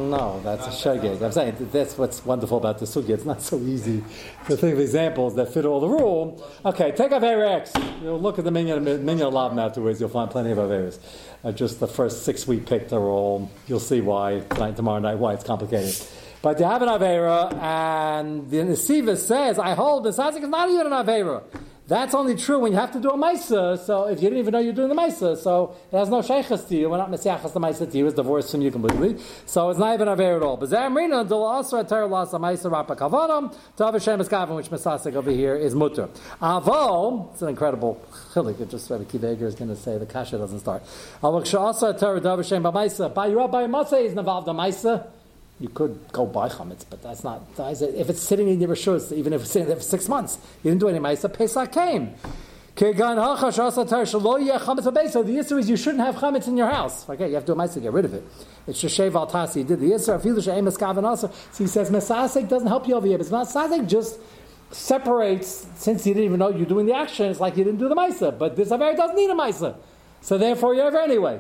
no, 0.06 0.40
that's 0.44 0.64
a 0.66 0.90
Not 0.90 1.02
shogeg. 1.02 1.20
that 1.20 1.26
I'm 1.26 1.32
saying 1.32 1.70
that's 1.72 1.98
what's 1.98 2.24
wonderful 2.26 2.58
about 2.58 2.80
the 2.80 2.86
sugya. 2.86 3.10
It's 3.12 3.26
not 3.26 3.42
so 3.42 3.58
easy 3.60 4.04
to 4.48 4.56
think 4.58 4.74
of 4.74 4.80
examples 4.80 5.36
that 5.36 5.54
fit 5.54 5.66
all 5.66 5.80
the 5.80 5.88
rule. 5.90 6.44
Okay, 6.66 6.92
take 6.92 7.12
Aver 7.12 7.44
X. 7.46 7.72
You'll 8.02 8.20
look 8.22 8.38
at 8.40 8.46
the 8.46 8.52
minyan 8.52 9.34
lab 9.34 9.58
afterwards. 9.60 10.00
You'll 10.00 10.10
find 10.10 10.30
plenty 10.32 10.52
of 10.52 10.58
Averas. 10.58 11.00
Uh, 11.44 11.52
just 11.52 11.80
the 11.80 11.88
first 11.88 12.24
six 12.24 12.48
we 12.48 12.60
picked 12.60 12.94
are 12.94 13.04
all. 13.04 13.50
You'll 13.68 13.80
see 13.80 14.02
why 14.02 14.40
tonight, 14.52 14.76
tomorrow 14.76 15.00
night, 15.00 15.16
why 15.20 15.34
it's 15.34 15.44
complicated. 15.44 15.96
But 16.42 16.60
you 16.60 16.66
have 16.66 16.82
an 16.84 16.90
Avera, 16.90 17.52
and 17.60 18.50
the 18.52 18.58
Nesiva 18.58 19.18
says, 19.18 19.58
I 19.58 19.74
hold 19.74 20.04
the 20.04 20.12
Sazik 20.12 20.44
is 20.44 20.50
not 20.50 20.70
even 20.70 20.88
an 20.88 20.94
Avera. 20.94 21.42
That's 21.88 22.16
only 22.16 22.36
true 22.36 22.58
when 22.58 22.72
you 22.72 22.80
have 22.80 22.94
to 22.94 23.00
do 23.00 23.12
a 23.12 23.18
Maisa, 23.18 23.78
so 23.78 24.06
if 24.06 24.20
you 24.20 24.30
didn't 24.30 24.40
even 24.40 24.54
know 24.54 24.60
you're 24.60 24.74
doing 24.74 24.90
the 24.90 24.96
Maisa, 24.96 25.38
so 25.38 25.76
it 25.92 25.96
has 25.96 26.10
no 26.10 26.22
Sheikhas 26.22 26.68
to 26.68 26.76
you, 26.76 26.90
we're 26.90 26.98
not 26.98 27.12
Mesiachas 27.12 27.54
the 27.54 27.60
Maisa 27.60 27.92
to 27.92 27.96
you, 27.96 28.08
it's 28.08 28.16
divorced 28.16 28.50
from 28.50 28.62
you 28.62 28.72
completely, 28.72 29.24
so 29.46 29.70
it's 29.70 29.78
not 29.78 29.94
even 29.94 30.08
Avera 30.08 30.38
at 30.38 30.42
all. 30.42 30.58
But 30.58 30.70
Zamrina, 30.70 31.30
Dul 31.30 31.48
Asra, 31.48 31.84
Ter 31.84 32.08
Las, 32.08 32.34
a 32.34 32.40
Maisa, 32.40 32.72
Rapa 32.72 32.98
Kavanam, 32.98 33.56
Tav 33.78 33.94
Hashem 33.94 34.20
Eskavim, 34.20 34.56
which 34.56 34.72
Mesasik 34.72 35.14
over 35.14 35.30
here 35.30 35.56
is 35.56 35.76
Mutter. 35.76 36.10
Avo, 36.42 37.32
it's 37.32 37.44
an 37.44 37.50
incredible 37.50 38.02
chilik, 38.34 38.60
it 38.60 38.72
just 38.72 38.90
Rabbi 38.90 39.04
Kiveger 39.04 39.44
is 39.44 39.54
going 39.54 39.70
to 39.70 39.76
say 39.76 40.00
the 40.00 40.08
Kasha 40.08 40.40
doesn't 40.40 40.62
start. 40.62 40.82
Avok 41.22 41.44
Sha'asa, 41.44 42.00
Ter 42.00 42.20
Dav 42.20 42.40
Hashem, 42.40 42.64
Bamaisa, 42.64 43.14
By 43.14 43.30
Rabbi 43.30 43.68
Matzah 43.68 44.04
is 44.04 44.14
in 44.14 44.18
Maisa, 44.18 45.06
you 45.60 45.70
could 45.70 46.00
go 46.12 46.26
buy 46.26 46.50
chametz, 46.50 46.86
but 46.90 47.02
that's 47.02 47.24
not. 47.24 47.44
If 47.58 48.10
it's 48.10 48.22
sitting 48.22 48.48
in 48.48 48.60
your 48.60 48.76
shoes, 48.76 49.14
even 49.14 49.34
if 49.34 49.42
it's 49.42 49.52
sitting 49.52 49.68
there 49.68 49.78
for 49.78 49.84
six 49.84 50.10
months, 50.10 50.38
you 50.64 50.72
didn't 50.72 50.82
do 50.82 50.90
any 50.90 51.00
ma'isa. 51.00 51.34
Pesach 51.34 51.72
came. 51.72 52.16
So 52.78 52.92
the 52.92 53.00
issue 55.40 55.58
is 55.58 55.70
you 55.70 55.78
shouldn't 55.78 56.04
have 56.04 56.16
chametz 56.16 56.48
in 56.48 56.58
your 56.58 56.70
house. 56.70 57.10
Okay, 57.10 57.30
you 57.30 57.36
have 57.36 57.46
to 57.46 57.56
do 57.56 57.62
a 57.62 57.68
to 57.70 57.80
get 57.80 57.94
rid 57.94 58.04
of 58.04 58.14
it. 58.14 58.22
It's 58.68 58.84
sheshev 58.84 59.16
al 59.16 59.28
tasi. 59.28 59.56
You 59.58 59.64
did 59.64 59.80
the 59.80 59.94
issue. 59.94 60.04
So 60.04 60.18
he 61.64 61.68
says 61.68 61.90
mesasek 61.90 62.50
doesn't 62.50 62.68
help 62.68 62.86
you 62.88 62.96
over 62.96 63.08
here. 63.08 63.18
But 63.18 63.28
mesasek 63.28 63.88
just 63.88 64.20
separates 64.72 65.68
since 65.76 66.06
you 66.06 66.14
didn't 66.14 66.26
even 66.26 66.40
know 66.40 66.50
you're 66.50 66.66
doing 66.66 66.86
the 66.86 66.94
action. 66.94 67.28
It's 67.28 67.40
like 67.40 67.56
you 67.56 67.64
didn't 67.64 67.80
do 67.80 67.88
the 67.88 67.96
ma'isa, 67.96 68.38
but 68.38 68.58
this 68.58 68.72
aver 68.72 68.94
doesn't 68.94 69.16
need 69.16 69.30
a 69.30 69.34
ma'isa, 69.34 69.78
so 70.22 70.38
therefore 70.38 70.76
you're 70.76 70.88
over 70.88 71.00
anyway. 71.00 71.40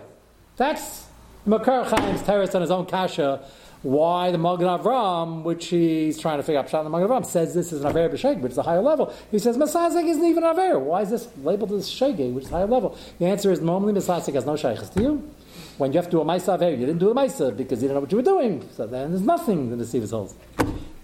That's 0.55 1.05
Makar 1.45 1.89
Chaim's 1.89 2.21
terrace 2.21 2.55
on 2.55 2.61
his 2.61 2.71
own 2.71 2.85
kasha 2.85 3.43
why 3.85 4.31
the 4.31 4.39
Magen 4.39 4.65
Avram, 4.65 5.43
which 5.43 5.67
he's 5.67 6.17
trying 6.17 6.37
to 6.37 6.43
figure 6.43 6.59
out, 6.59 6.67
the 6.71 6.89
Magen 6.89 7.07
Avram 7.07 7.23
says 7.23 7.53
this 7.53 7.71
is 7.71 7.81
an 7.81 7.87
Aver 7.87 8.09
B'Sheg, 8.09 8.39
which 8.39 8.53
is 8.53 8.57
a 8.57 8.63
higher 8.63 8.81
level. 8.81 9.13
He 9.29 9.37
says 9.37 9.57
Mesazek 9.57 10.07
isn't 10.07 10.25
even 10.25 10.43
Aver. 10.43 10.79
Why 10.79 11.03
is 11.03 11.11
this 11.11 11.27
labeled 11.43 11.71
as 11.71 11.87
Shege, 11.87 12.33
which 12.33 12.45
is 12.45 12.49
higher 12.49 12.65
level? 12.65 12.97
The 13.19 13.27
answer 13.27 13.51
is 13.51 13.61
normally 13.61 13.93
Mesazek 13.93 14.33
has 14.33 14.43
no 14.43 14.55
Sheikhs 14.55 14.89
to 14.89 15.01
you. 15.03 15.31
When 15.77 15.93
you 15.93 15.97
have 15.97 16.05
to 16.05 16.11
do 16.11 16.19
a 16.19 16.25
Maisa 16.25 16.55
Aver, 16.55 16.71
you 16.71 16.87
didn't 16.87 16.97
do 16.97 17.11
a 17.11 17.13
Maisa 17.13 17.55
because 17.55 17.83
you 17.83 17.87
didn't 17.87 17.97
know 17.97 17.99
what 18.01 18.11
you 18.11 18.17
were 18.17 18.23
doing. 18.23 18.67
So 18.75 18.87
then 18.87 19.11
there's 19.11 19.21
nothing 19.21 19.71
in 19.71 19.77
the 19.77 19.85
Sivas 19.85 20.09
holds. 20.09 20.33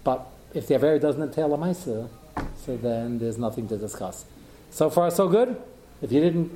But 0.02 0.26
if 0.52 0.66
the 0.66 0.74
Aver 0.74 0.98
doesn't 0.98 1.22
entail 1.22 1.54
a 1.54 1.58
Maisa, 1.58 2.08
so 2.56 2.76
then 2.76 3.20
there's 3.20 3.38
nothing 3.38 3.68
to 3.68 3.76
discuss. 3.76 4.24
So 4.72 4.90
far, 4.90 5.12
so 5.12 5.28
good. 5.28 5.56
If 6.00 6.10
you 6.10 6.20
didn't 6.20 6.50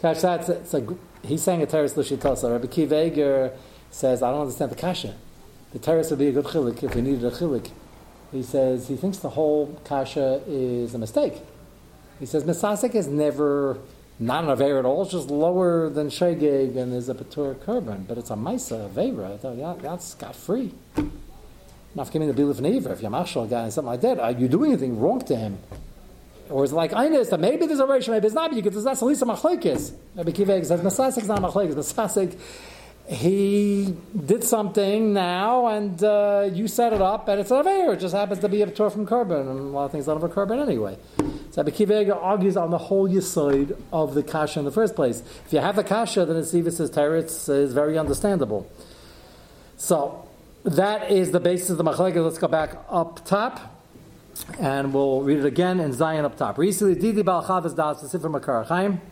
catch 0.00 0.20
that, 0.20 0.42
it's 0.42 0.48
a, 0.50 0.52
it's 0.52 0.74
a, 0.74 0.96
he's 1.26 1.42
saying 1.42 1.62
a 1.62 1.66
Teres 1.66 1.94
Lushitosa. 1.94 2.52
Rabbi 2.52 2.68
Kiveger 2.68 3.56
says, 3.90 4.22
I 4.22 4.30
don't 4.30 4.42
understand 4.42 4.70
the 4.70 4.76
Kasha 4.76 5.16
the 5.74 5.80
terrace 5.80 6.08
would 6.10 6.20
be 6.20 6.28
a 6.28 6.32
good 6.32 6.46
chilik 6.46 6.82
if 6.82 6.94
we 6.94 7.02
needed 7.02 7.24
a 7.24 7.30
chilik. 7.30 7.70
He 8.32 8.42
says 8.42 8.88
he 8.88 8.96
thinks 8.96 9.18
the 9.18 9.30
whole 9.30 9.78
kasha 9.84 10.40
is 10.46 10.94
a 10.94 10.98
mistake. 10.98 11.34
He 12.18 12.26
says 12.26 12.44
Misasik 12.44 12.94
is 12.94 13.08
never 13.08 13.78
not 14.18 14.44
an 14.44 14.50
Aveira 14.50 14.78
at 14.78 14.84
all, 14.84 15.02
it's 15.02 15.10
just 15.10 15.28
lower 15.28 15.90
than 15.90 16.08
Shegeg 16.08 16.76
and 16.76 16.94
is 16.94 17.08
a 17.08 17.14
Patur 17.14 17.56
Kurban, 17.56 18.06
but 18.06 18.16
it's 18.16 18.30
a 18.30 18.34
Maisa 18.34 18.88
Aveira. 18.88 19.40
That, 19.40 19.82
that's 19.82 20.06
scot 20.06 20.36
free. 20.36 20.72
The 20.96 22.02
Bilif 22.02 22.60
Neiva, 22.60 22.92
if 22.92 23.02
you're 23.02 23.10
Mashal 23.10 23.50
guy 23.50 23.64
and 23.64 23.72
something 23.72 23.90
like 23.90 24.00
that, 24.02 24.20
are 24.20 24.32
you 24.32 24.48
doing 24.48 24.72
anything 24.72 24.98
wrong 25.00 25.20
to 25.22 25.36
him? 25.36 25.58
Or 26.50 26.64
is 26.64 26.72
it 26.72 26.76
like 26.76 26.92
Einis 26.92 27.30
that 27.30 27.40
maybe 27.40 27.66
there's 27.66 27.80
a 27.80 27.86
ratio, 27.86 28.14
maybe 28.14 28.26
it's 28.26 28.34
not, 28.34 28.50
but 28.50 28.56
you 28.56 28.62
could 28.62 28.74
that's 28.74 29.02
at 29.02 29.06
least 29.06 29.22
a 29.22 29.26
Machlekes. 29.26 29.92
Maybe 30.14 30.32
Kiveg 30.32 30.64
says 30.66 30.80
Misasik 30.80 31.22
is 31.22 31.28
not 31.28 31.38
a 31.38 31.42
Machlekes. 31.42 31.74
Misasik 31.74 32.38
he 33.06 33.94
did 34.24 34.44
something 34.44 35.12
now, 35.12 35.66
and 35.66 36.02
uh, 36.02 36.48
you 36.50 36.66
set 36.68 36.94
it 36.94 37.02
up, 37.02 37.28
and 37.28 37.38
it's 37.38 37.50
an 37.50 37.62
Aveir. 37.62 37.94
It 37.94 38.00
just 38.00 38.14
happens 38.14 38.40
to 38.40 38.48
be 38.48 38.62
a 38.62 38.66
tour 38.66 38.88
from 38.88 39.06
Kurban, 39.06 39.42
and 39.42 39.60
a 39.60 39.62
lot 39.62 39.84
of 39.86 39.92
things 39.92 40.06
don't 40.06 40.20
have 40.20 40.30
a 40.30 40.34
Kurban 40.34 40.62
anyway. 40.62 40.96
So 41.50 41.62
Abikivega 41.62 42.16
argues 42.16 42.56
on 42.56 42.70
the 42.70 42.78
whole 42.78 43.08
side 43.20 43.76
of 43.92 44.14
the 44.14 44.22
Kasha 44.22 44.58
in 44.58 44.64
the 44.64 44.72
first 44.72 44.96
place. 44.96 45.22
If 45.44 45.52
you 45.52 45.58
have 45.58 45.76
the 45.76 45.84
Kasha, 45.84 46.24
then 46.24 46.36
it's 46.36 46.52
Sivis' 46.52 46.88
Teretz 46.90 47.48
is 47.48 47.74
very 47.74 47.98
understandable. 47.98 48.70
So 49.76 50.26
that 50.64 51.10
is 51.10 51.30
the 51.30 51.40
basis 51.40 51.70
of 51.70 51.76
the 51.76 51.84
Machlekes. 51.84 52.24
Let's 52.24 52.38
go 52.38 52.48
back 52.48 52.78
up 52.88 53.24
top, 53.26 53.60
and 54.58 54.94
we'll 54.94 55.20
read 55.20 55.40
it 55.40 55.44
again 55.44 55.78
in 55.78 55.92
Zion 55.92 56.24
up 56.24 56.38
top. 56.38 56.56
Recently, 56.56 56.94
Didi 56.94 57.20
Bal 57.20 57.44
Chavaz 57.44 57.76
Das, 57.76 58.00
the 58.00 58.18
Sifra 58.18 58.30
Makar 58.30 58.64
Chaim. 58.64 59.02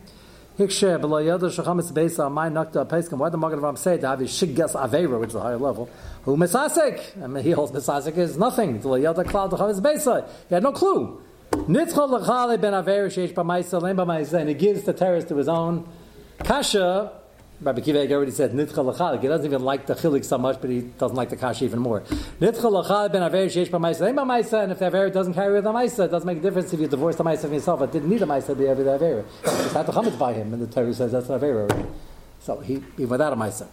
Hikshe 0.57 1.01
below 1.01 1.23
Yoda 1.23 1.49
Shachamis 1.49 1.91
Beisa 1.91 2.31
my 2.31 2.47
Nakta 2.47 2.87
Peskim. 2.87 3.17
Why 3.17 3.29
the 3.29 3.37
Magen 3.37 3.59
Avraham 3.59 3.75
say 3.77 3.97
to 3.97 4.07
have 4.07 4.19
his 4.19 4.29
Shiggas 4.29 4.75
Avera, 4.75 5.19
which 5.19 5.29
is 5.29 5.35
a 5.35 5.41
higher 5.41 5.57
level? 5.57 5.89
Who 6.25 6.37
Misasik? 6.37 7.23
I 7.23 7.25
mean, 7.25 7.43
he 7.43 7.51
holds 7.51 7.71
Misasik 7.71 8.17
is 8.17 8.37
nothing. 8.37 8.79
The 8.79 8.89
Yoda 8.89 9.27
Cloud 9.27 9.49
Chamis 9.51 9.81
Beisa. 9.81 10.29
He 10.49 10.53
had 10.53 10.61
no 10.61 10.71
clue. 10.71 11.19
Nitzchol 11.51 12.19
Lachale 12.19 12.61
Ben 12.61 12.73
Avera 12.73 13.07
Sheish 13.07 13.33
B'Maisa 13.33 13.81
Lein 13.81 13.95
B'Maisa, 13.95 14.33
and 14.33 14.49
he 14.49 14.53
gives 14.53 14.83
the 14.83 14.93
terrorist 14.93 15.29
to 15.29 15.37
his 15.37 15.47
own 15.47 15.87
kasha. 16.43 17.11
Rabbi 17.63 17.81
Kiva 17.81 18.13
already 18.13 18.31
said 18.31 18.51
Nitchal 18.51 18.93
Lachalik. 18.93 19.21
He 19.21 19.27
doesn't 19.27 19.45
even 19.45 19.63
like 19.63 19.85
the 19.85 19.95
chilik 19.95 20.25
so 20.25 20.37
much, 20.37 20.59
but 20.59 20.69
he 20.69 20.81
doesn't 20.81 21.15
like 21.15 21.29
the 21.29 21.37
kash 21.37 21.61
even 21.61 21.79
more. 21.79 22.01
Nitchal 22.41 22.83
Lachalik 22.83 23.13
ben 23.13 23.23
Aver 23.23 23.45
Sheish 23.45 23.69
B'Maisa 23.69 24.01
Lein 24.01 24.15
B'Maisa, 24.15 24.63
and 24.63 24.71
if 24.71 24.79
the 24.79 24.87
Aver 24.87 25.09
doesn't 25.09 25.33
carry 25.33 25.53
with 25.53 25.63
the 25.63 25.71
Maisa, 25.71 26.05
it 26.05 26.11
doesn't 26.11 26.27
make 26.27 26.39
a 26.39 26.41
difference 26.41 26.73
if 26.73 26.79
you 26.79 26.87
divorce 26.87 27.15
the 27.15 27.23
Maisa 27.23 27.41
from 27.41 27.53
yourself. 27.53 27.81
It 27.81 27.91
didn't 27.91 28.09
need 28.09 28.21
a 28.21 28.25
Maisa 28.25 28.47
to 28.47 28.55
be 28.55 28.65
the 28.65 28.93
Aver. 28.93 29.25
Just 29.43 29.73
had 29.73 29.85
to 29.85 29.91
chametz 29.91 30.19
by 30.19 30.33
him, 30.33 30.53
and 30.53 30.61
the 30.61 30.67
Torah 30.67 30.93
says 30.93 31.13
that's 31.13 31.29
an 31.29 31.35
Aver. 31.35 31.67
So 32.39 32.59
he 32.59 32.83
even 32.97 33.09
without 33.09 33.31
a 33.31 33.35
Maisa. 33.37 33.67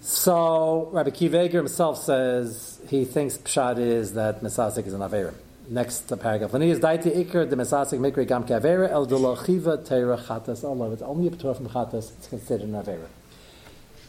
So 0.00 0.90
Rabbi 0.92 1.10
Kiva 1.10 1.48
himself 1.48 2.02
says 2.02 2.80
he 2.88 3.04
thinks 3.04 3.38
Pshat 3.38 3.78
is 3.78 4.12
that 4.12 4.42
Mesasik 4.42 4.86
is 4.86 4.92
an 4.92 5.02
Aver. 5.02 5.34
Next 5.68 6.12
paragraph. 6.20 6.54
Is 6.54 6.78
daiti 6.78 7.24
ikr 7.24 7.50
the 7.50 7.56
mesasik 7.56 7.98
mikri 7.98 8.24
gam 8.24 8.44
kavera 8.44 8.88
el 8.88 9.04
dulachiva 9.04 9.84
teira 9.84 10.16
chatas 10.16 10.62
Allah. 10.62 10.92
It's 10.92 11.02
only 11.02 11.26
a 11.26 11.30
p'tor 11.30 11.56
from 11.56 11.68
chatas. 11.68 12.12
It's 12.12 12.28
considered 12.28 12.68
an 12.68 12.74
avera. 12.74 13.08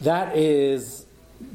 That 0.02 0.36
is, 0.36 1.04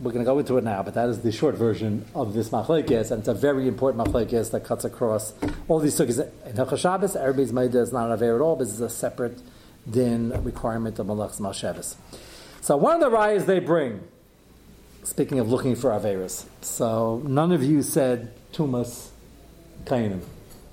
we're 0.01 0.11
going 0.11 0.25
to 0.25 0.29
go 0.29 0.39
into 0.39 0.57
it 0.57 0.65
now, 0.65 0.83
but 0.83 0.95
that 0.95 1.07
is 1.07 1.21
the 1.21 1.31
short 1.31 1.55
version 1.55 2.05
of 2.13 2.33
this 2.33 2.49
machlekes, 2.49 3.11
and 3.11 3.19
it's 3.19 3.29
a 3.29 3.33
very 3.33 3.65
important 3.65 4.05
machlekes 4.05 4.51
that 4.51 4.65
cuts 4.65 4.83
across 4.83 5.33
all 5.69 5.79
these 5.79 5.97
sukkahs. 5.97 6.29
In 6.47 6.53
Hilchah 6.53 6.77
Shabbos, 6.77 7.15
everybody's 7.15 7.53
made 7.53 7.73
is 7.73 7.93
not 7.93 8.11
an 8.11 8.17
avera 8.17 8.35
at 8.35 8.41
all. 8.41 8.57
This 8.57 8.73
is 8.73 8.81
a 8.81 8.89
separate 8.89 9.39
din 9.89 10.31
requirement 10.43 10.99
of 10.99 11.07
malachs 11.07 11.39
malshavas. 11.39 11.95
So 12.59 12.75
one 12.75 13.01
of 13.01 13.09
the 13.09 13.17
rayas 13.17 13.45
they 13.45 13.59
bring, 13.59 14.03
speaking 15.03 15.39
of 15.39 15.49
looking 15.49 15.77
for 15.77 15.91
averas. 15.91 16.45
So 16.59 17.21
none 17.25 17.53
of 17.53 17.63
you 17.63 17.81
said 17.81 18.33
tumas 18.51 19.11
Kainim, 19.85 20.21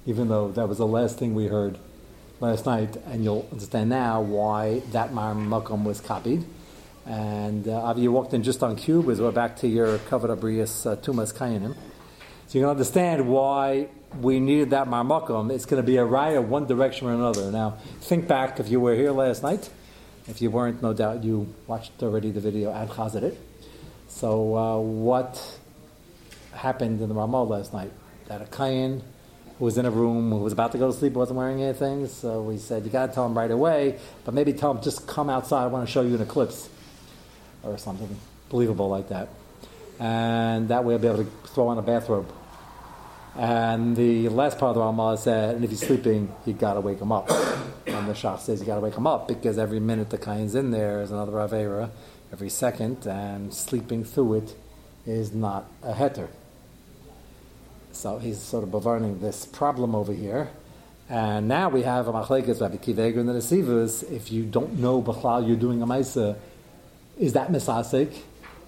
even 0.06 0.28
though 0.28 0.50
that 0.52 0.68
was 0.68 0.78
the 0.78 0.86
last 0.86 1.18
thing 1.18 1.34
we 1.34 1.46
heard 1.46 1.78
last 2.40 2.66
night, 2.66 2.96
and 3.06 3.22
you'll 3.22 3.46
understand 3.52 3.90
now 3.90 4.20
why 4.20 4.80
that 4.92 5.12
Makom 5.12 5.84
was 5.84 6.00
copied. 6.00 6.44
And 7.06 7.66
uh, 7.66 7.82
Avi, 7.82 8.02
you 8.02 8.12
walked 8.12 8.34
in 8.34 8.42
just 8.42 8.62
on 8.62 8.76
cue, 8.76 9.02
because 9.02 9.20
we're 9.20 9.32
back 9.32 9.56
to 9.56 9.68
your 9.68 9.98
covered 9.98 10.30
abrius 10.30 10.90
uh, 10.90 10.96
Tumas 10.96 11.34
Kainim. 11.34 11.74
So 12.46 12.58
you 12.58 12.64
can 12.64 12.70
understand 12.70 13.28
why 13.28 13.88
we 14.20 14.40
needed 14.40 14.70
that 14.70 14.88
Mar 14.88 15.04
Makom. 15.04 15.52
It's 15.52 15.66
going 15.66 15.82
to 15.82 15.86
be 15.86 15.96
a 15.96 16.04
raya 16.04 16.42
one 16.42 16.66
direction 16.66 17.06
or 17.08 17.14
another. 17.14 17.50
Now, 17.50 17.78
think 18.00 18.26
back 18.26 18.58
if 18.58 18.68
you 18.68 18.80
were 18.80 18.94
here 18.94 19.12
last 19.12 19.42
night. 19.42 19.70
If 20.28 20.42
you 20.42 20.50
weren't, 20.50 20.82
no 20.82 20.92
doubt 20.92 21.24
you 21.24 21.52
watched 21.66 22.02
already 22.02 22.30
the 22.30 22.40
video 22.40 22.72
at 22.72 22.88
Chazadit. 22.88 23.36
So, 24.08 24.56
uh, 24.56 24.78
what 24.78 25.58
happened 26.52 27.00
in 27.00 27.08
the 27.08 27.14
Ramah 27.14 27.44
last 27.44 27.72
night? 27.72 27.92
That 28.30 28.40
a 28.40 28.46
Kayan 28.46 29.02
who 29.58 29.64
was 29.64 29.76
in 29.76 29.84
a 29.84 29.90
room, 29.90 30.30
who 30.30 30.38
was 30.38 30.52
about 30.52 30.70
to 30.70 30.78
go 30.78 30.90
to 30.90 30.96
sleep, 30.96 31.14
wasn't 31.14 31.36
wearing 31.36 31.64
anything. 31.64 32.06
So 32.06 32.42
we 32.42 32.58
said, 32.58 32.84
you 32.84 32.90
got 32.90 33.06
to 33.06 33.12
tell 33.12 33.26
him 33.26 33.36
right 33.36 33.50
away, 33.50 33.98
but 34.24 34.34
maybe 34.34 34.52
tell 34.52 34.70
him, 34.70 34.80
just 34.80 35.08
come 35.08 35.28
outside, 35.28 35.64
I 35.64 35.66
want 35.66 35.84
to 35.84 35.92
show 35.92 36.02
you 36.02 36.14
an 36.14 36.22
eclipse 36.22 36.68
or 37.64 37.76
something 37.76 38.08
believable 38.48 38.88
like 38.88 39.08
that. 39.08 39.30
And 39.98 40.68
that 40.68 40.84
way 40.84 40.94
I'll 40.94 41.00
be 41.00 41.08
able 41.08 41.24
to 41.24 41.30
throw 41.48 41.66
on 41.68 41.78
a 41.78 41.82
bathrobe. 41.82 42.32
And 43.36 43.96
the 43.96 44.28
last 44.28 44.58
part 44.58 44.70
of 44.70 44.74
the 44.76 44.80
Ramah 44.80 45.18
said, 45.18 45.56
and 45.56 45.64
if 45.64 45.70
he's 45.70 45.80
sleeping, 45.80 46.32
you 46.46 46.52
got 46.52 46.74
to 46.74 46.80
wake 46.80 47.00
him 47.00 47.12
up. 47.12 47.30
And 47.86 48.08
the 48.08 48.12
Shach 48.12 48.38
says 48.38 48.60
you 48.60 48.66
got 48.66 48.76
to 48.76 48.80
wake 48.80 48.94
him 48.94 49.06
up 49.06 49.26
because 49.26 49.58
every 49.58 49.80
minute 49.80 50.10
the 50.10 50.18
Kain's 50.18 50.54
in 50.54 50.70
there 50.70 51.02
is 51.02 51.10
another 51.10 51.32
Avera, 51.32 51.90
every 52.32 52.48
second, 52.48 53.04
and 53.04 53.52
sleeping 53.52 54.04
through 54.04 54.34
it 54.34 54.54
is 55.06 55.32
not 55.32 55.68
a 55.82 55.94
heter. 55.94 56.28
So 58.00 58.16
he's 58.16 58.40
sort 58.40 58.64
of 58.64 58.70
bavarning 58.70 59.20
this 59.20 59.44
problem 59.44 59.94
over 59.94 60.14
here. 60.14 60.48
And 61.10 61.48
now 61.48 61.68
we 61.68 61.82
have 61.82 62.08
a 62.08 62.12
machlekes 62.14 62.58
Rabbi 62.58 62.76
Kiveger 62.76 63.18
and 63.18 63.28
the 63.28 63.34
Nesivas. 63.34 64.10
If 64.10 64.32
you 64.32 64.42
don't 64.44 64.78
know 64.78 65.02
Bechlal, 65.02 65.46
you're 65.46 65.58
doing 65.58 65.82
a 65.82 65.86
Maisa, 65.86 66.38
is 67.18 67.34
that 67.34 67.52
Misasik? 67.52 68.16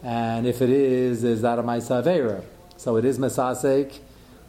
And 0.03 0.47
if 0.47 0.61
it 0.61 0.69
is, 0.69 1.25
is 1.25 1.41
that 1.41 1.59
a 1.59 1.63
Maisa? 1.63 2.45
So 2.77 2.97
it 2.97 3.07
is 3.07 3.19
Misasik, 3.19 4.01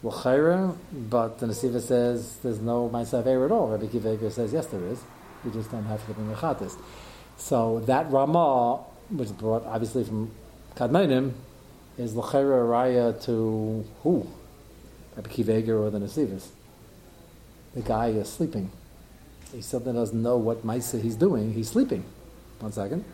L'chaira, 0.02 0.76
but 0.92 1.38
the 1.38 1.46
Nesiva 1.46 1.80
says 1.80 2.36
there's 2.42 2.60
no 2.60 2.90
Maisa 2.90 3.20
at 3.20 3.50
all. 3.50 3.68
Rabbi 3.68 3.86
Kiveger 3.86 4.30
says, 4.30 4.52
yes, 4.52 4.66
there 4.66 4.84
is. 4.84 5.00
You 5.46 5.50
just 5.50 5.70
don't 5.70 5.84
have 5.84 6.06
to 6.06 6.12
bring 6.12 6.30
a 6.30 6.34
Chatis. 6.34 6.76
So 7.38 7.80
that 7.86 8.10
Ramah, 8.10 8.84
which 9.08 9.28
is 9.28 9.32
brought 9.32 9.64
obviously 9.64 10.04
from 10.04 10.30
Kadmonim, 10.76 11.32
is 11.96 12.14
L'chaira 12.14 12.68
Raya 12.68 13.24
to 13.24 13.82
who? 14.02 14.28
Kiveger 15.22 15.80
or 15.80 15.90
the 15.90 15.98
the 17.74 17.82
guy 17.82 18.08
is 18.08 18.32
sleeping. 18.32 18.70
He 19.52 19.62
suddenly 19.62 19.98
doesn't 19.98 20.20
know 20.20 20.36
what 20.36 20.66
Maisa 20.66 21.00
he's 21.00 21.16
doing. 21.16 21.52
He's 21.52 21.68
sleeping. 21.70 22.04
One 22.60 22.72
second. 22.72 23.04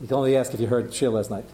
You 0.00 0.06
can 0.06 0.16
only 0.16 0.36
ask 0.36 0.52
if 0.54 0.60
you 0.60 0.66
heard 0.66 0.92
Shir 0.92 1.08
last 1.08 1.30
night. 1.30 1.44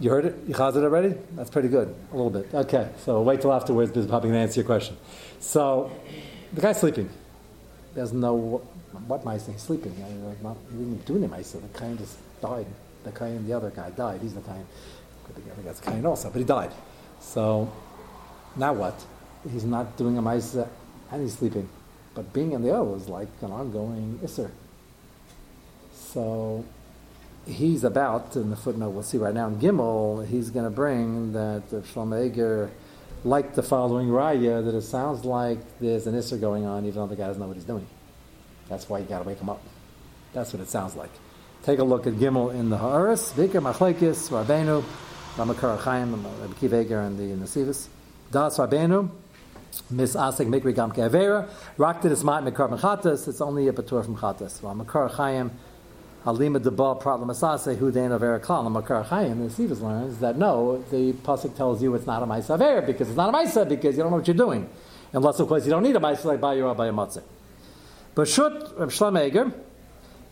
You 0.00 0.10
heard 0.10 0.24
it? 0.24 0.36
You 0.46 0.54
chazed 0.54 0.76
it 0.76 0.82
already? 0.82 1.14
That's 1.36 1.50
pretty 1.50 1.68
good. 1.68 1.94
A 2.12 2.16
little 2.16 2.30
bit. 2.30 2.52
Okay. 2.52 2.90
So 2.98 3.22
wait 3.22 3.40
till 3.40 3.52
afterwards 3.52 3.90
because 3.90 4.06
probably 4.06 4.30
going 4.30 4.40
to 4.40 4.42
answer 4.42 4.60
your 4.60 4.66
question. 4.66 4.96
So 5.38 5.92
the 6.52 6.60
guy's 6.60 6.80
sleeping. 6.80 7.08
Know 7.94 8.34
what, 8.34 8.62
what 9.06 9.24
Maisa 9.24 9.52
he's 9.52 9.62
sleeping. 9.62 9.92
I 10.04 10.08
mean, 10.08 10.36
not, 10.42 10.56
he 10.70 10.78
didn't 10.78 11.06
do 11.06 11.16
any 11.16 11.28
Maisa. 11.28 11.62
The 11.62 11.78
kind 11.78 11.96
just 11.96 12.18
died. 12.40 12.66
The 13.04 13.12
kind, 13.12 13.46
the 13.46 13.52
other 13.52 13.70
guy 13.70 13.90
died. 13.90 14.20
He's 14.20 14.34
the 14.34 14.40
kind. 14.40 14.66
The 15.34 15.52
other 15.52 15.62
guy's 15.62 15.80
kind 15.80 16.04
also, 16.04 16.28
but 16.30 16.38
he 16.38 16.44
died. 16.44 16.72
So 17.20 17.72
now 18.56 18.72
what? 18.72 19.04
He's 19.50 19.64
not 19.64 19.96
doing 19.96 20.16
a 20.16 20.22
Maisa 20.22 20.66
uh, 20.66 20.68
and 21.10 21.22
he's 21.22 21.36
sleeping. 21.36 21.68
But 22.14 22.32
being 22.32 22.52
in 22.52 22.62
the 22.62 22.72
oil 22.72 22.94
is 22.94 23.08
like 23.08 23.28
an 23.42 23.50
ongoing 23.50 24.20
isser. 24.22 24.50
So 25.92 26.64
he's 27.46 27.84
about, 27.84 28.36
in 28.36 28.50
the 28.50 28.56
footnote 28.56 28.90
we'll 28.90 29.02
see 29.02 29.18
right 29.18 29.34
now 29.34 29.48
in 29.48 29.56
Gimel, 29.58 30.26
he's 30.26 30.50
going 30.50 30.64
to 30.64 30.70
bring 30.70 31.32
that 31.32 31.62
Shlomo 31.70 32.26
Eger 32.26 32.70
like 33.24 33.54
the 33.54 33.62
following 33.62 34.08
raya 34.08 34.64
that 34.64 34.74
it 34.74 34.82
sounds 34.82 35.24
like 35.24 35.58
there's 35.80 36.06
an 36.06 36.14
isser 36.14 36.40
going 36.40 36.66
on 36.66 36.84
even 36.84 37.00
though 37.00 37.06
the 37.06 37.16
guy 37.16 37.26
doesn't 37.26 37.40
know 37.40 37.48
what 37.48 37.56
he's 37.56 37.64
doing. 37.64 37.86
That's 38.68 38.88
why 38.88 38.98
you 38.98 39.04
got 39.06 39.22
to 39.22 39.28
wake 39.28 39.38
him 39.38 39.50
up. 39.50 39.62
That's 40.32 40.52
what 40.52 40.62
it 40.62 40.68
sounds 40.68 40.94
like. 40.94 41.10
Take 41.64 41.78
a 41.78 41.84
look 41.84 42.06
at 42.06 42.14
Gimel 42.14 42.54
in 42.54 42.68
the 42.68 42.76
Haaretz, 42.76 43.32
Vikar 43.32 43.62
Machlekes, 43.62 44.28
Rabbeinu, 44.30 44.84
Ramakar 45.36 45.78
Chaim, 45.80 46.12
Rabbi 46.12 46.66
and 46.66 47.18
the 47.18 47.44
Nesivus. 47.44 47.88
Das 48.30 48.58
Rabbeinu, 48.58 49.10
Mis 49.90 50.16
Asik 50.16 50.48
Mikri 50.48 50.74
Gam 50.74 50.90
Ke'avera, 50.92 51.48
Rakta 51.78 52.06
is 52.06 52.24
Mat 52.24 52.44
Mikar 52.44 52.68
Mechatas, 52.68 53.28
it's 53.28 53.40
only 53.40 53.68
a 53.68 53.72
Patur 53.72 54.04
from 54.04 54.16
Chatas. 54.16 54.60
Ramakar 54.60 55.10
Chaim, 55.10 55.50
Halima 56.24 56.58
Debal 56.58 57.00
Prat 57.00 57.20
Lamasase, 57.20 57.76
Hu 57.76 57.92
Dein 57.92 58.10
Avera 58.10 58.40
Klal, 58.40 58.64
Ramakar 58.66 59.04
Chaim, 59.04 59.46
the 59.46 59.54
Sivas 59.54 59.80
learns 59.80 60.18
that 60.18 60.36
no, 60.36 60.82
the 60.90 61.12
Pasuk 61.12 61.56
tells 61.56 61.82
you 61.82 61.94
it's 61.94 62.06
not 62.06 62.22
a 62.22 62.26
Maisa 62.26 62.58
Avera, 62.58 62.84
because 62.84 63.08
it's 63.08 63.16
not 63.16 63.28
a 63.28 63.32
Maisa, 63.32 63.68
because 63.68 63.96
you 63.96 64.02
don't 64.02 64.10
know 64.10 64.18
what 64.18 64.26
you're 64.26 64.36
doing. 64.36 64.68
Unless, 65.12 65.38
of 65.38 65.48
course, 65.48 65.64
you 65.64 65.70
don't 65.70 65.82
need 65.82 65.94
a 65.94 66.00
Maisa 66.00 66.24
like 66.24 66.40
Bayu 66.40 66.64
or 66.64 66.74
Bayamatze. 66.74 67.22
Bashut 68.16 68.78
Reb 68.78 68.90
Shlomo 68.90 69.28
Eger, 69.28 69.52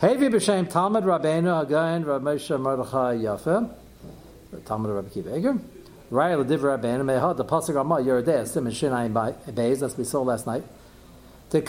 Hevi 0.00 0.30
b'shem 0.32 0.68
Talmud 0.68 1.04
Rabbeinu 1.04 1.66
Hagayin 1.66 2.06
Rab 2.06 2.22
Moshe 2.22 2.60
Mordechai 2.60 3.18
Yafe, 3.18 3.70
Talmud 4.64 4.90
Rabbi 4.90 5.08
Kiva 5.08 5.30
Eger, 5.36 5.58
Raya 6.12 6.38
l'div 6.38 6.58
Rabbeinu 6.58 7.04
Mehad 7.06 7.38
the 7.38 7.44
pasuk 7.44 7.74
Ramah 7.74 7.94
Yerodeh 7.94 8.46
Sim 8.46 8.66
and 8.66 8.76
Shinayim 8.76 9.14
Beis 9.54 9.82
as 9.82 9.96
we 9.96 10.04
saw 10.04 10.20
last 10.20 10.46
night. 10.46 10.62
He's 11.50 11.66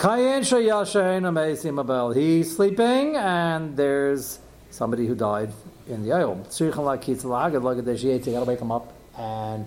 sleeping 2.53 3.15
and 3.15 3.77
there's 3.77 4.39
somebody 4.69 5.08
who 5.08 5.15
died 5.15 5.53
in 5.88 6.03
the 6.03 6.10
lagad 6.10 7.62
lagad 7.62 8.25
You 8.25 8.34
got 8.34 8.39
to 8.39 8.45
wake 8.45 8.60
him 8.60 8.73
up 8.73 8.91
and 9.17 9.65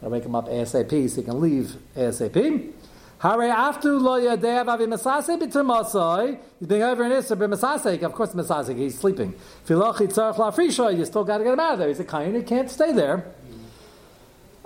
got 0.00 0.08
to 0.08 0.12
wake 0.12 0.24
him 0.24 0.34
up 0.34 0.48
ASAP 0.48 1.08
so 1.08 1.20
he 1.20 1.22
can 1.22 1.40
leave 1.40 1.76
ASAP. 1.96 2.72
Hare 3.20 3.44
after 3.44 3.92
lo 3.92 4.20
yadev 4.20 4.66
avi 4.66 4.86
masase 4.86 5.40
b'tumasai. 5.40 6.40
He's 6.58 6.66
being 6.66 6.82
over 6.82 7.04
in 7.04 7.12
Issa 7.12 7.36
b'masasek. 7.36 8.02
Of 8.02 8.12
course, 8.12 8.32
masasek. 8.32 8.76
He's 8.76 8.98
sleeping. 8.98 9.36
Filochi 9.64 10.08
tzarich 10.08 10.34
lafrisha. 10.34 10.98
You 10.98 11.04
still 11.04 11.22
got 11.22 11.38
to 11.38 11.44
get 11.44 11.52
him 11.52 11.60
out 11.60 11.74
of 11.74 11.78
there. 11.78 11.88
He's 11.88 12.00
a 12.00 12.04
kain. 12.04 12.34
He 12.34 12.42
can't 12.42 12.68
stay 12.68 12.92
there. 12.92 13.24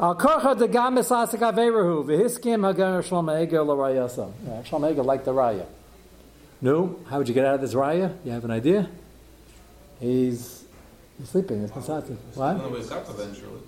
Al 0.00 0.14
korcha 0.16 0.58
de 0.58 0.66
gam 0.66 0.96
masasek 0.96 1.38
averahu 1.38 2.04
v'hiskim 2.04 2.64
hagan 2.64 3.02
shlomo 3.02 3.38
eger 3.38 3.62
l'rayasa. 3.62 4.32
Shlomo 4.64 4.90
eger 4.90 5.02
like 5.02 5.24
the 5.24 5.32
raya. 5.32 5.66
No, 6.60 6.98
how 7.08 7.18
would 7.18 7.28
you 7.28 7.34
get 7.34 7.44
out 7.44 7.56
of 7.56 7.60
this 7.60 7.74
raya? 7.74 8.16
You 8.24 8.32
have 8.32 8.44
an 8.44 8.50
idea? 8.50 8.88
He's, 10.00 10.64
he's 11.18 11.28
sleeping. 11.28 11.62
It's 11.62 11.72
masasek. 11.72 12.16
What? 12.34 12.54
To 12.54 12.68
wake 12.68 12.90
up 12.90 13.10
eventually. 13.10 13.60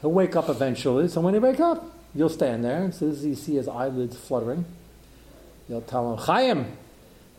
He'll 0.00 0.12
wake 0.12 0.34
up 0.34 0.48
eventually. 0.48 1.08
So 1.08 1.20
when 1.20 1.34
he 1.34 1.40
wake 1.40 1.60
up, 1.60 1.84
You'll 2.14 2.28
stand 2.28 2.64
there, 2.64 2.84
as 2.84 2.98
soon 2.98 3.10
as 3.10 3.24
you 3.24 3.34
see 3.34 3.56
his 3.56 3.68
eyelids 3.68 4.16
fluttering, 4.16 4.64
you'll 5.68 5.82
tell 5.82 6.12
him, 6.12 6.18
Chaim! 6.18 6.66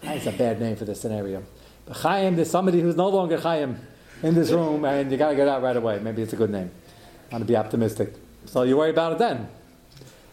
That's 0.02 0.28
a 0.28 0.32
bad 0.32 0.60
name 0.60 0.76
for 0.76 0.86
this 0.86 1.02
scenario. 1.02 1.44
But 1.86 1.98
Chaim, 1.98 2.36
there's 2.36 2.52
somebody 2.52 2.80
who's 2.80 2.96
no 2.96 3.10
longer 3.10 3.40
Chaim 3.40 3.80
in 4.22 4.36
this 4.36 4.52
room, 4.52 4.86
and 4.86 5.12
you 5.12 5.18
got 5.18 5.32
to 5.32 5.36
get 5.36 5.48
out 5.48 5.64
right 5.64 5.76
away. 5.76 6.00
Maybe 6.00 6.22
it's 6.22 6.34
a 6.34 6.36
good 6.36 6.52
name. 6.52 6.72
I 7.30 7.36
want 7.36 7.44
to 7.44 7.48
be 7.48 7.56
optimistic. 7.56 8.14
So 8.46 8.64
you 8.64 8.78
worry 8.78 8.90
about 8.90 9.14
it 9.14 9.20
then. 9.20 9.48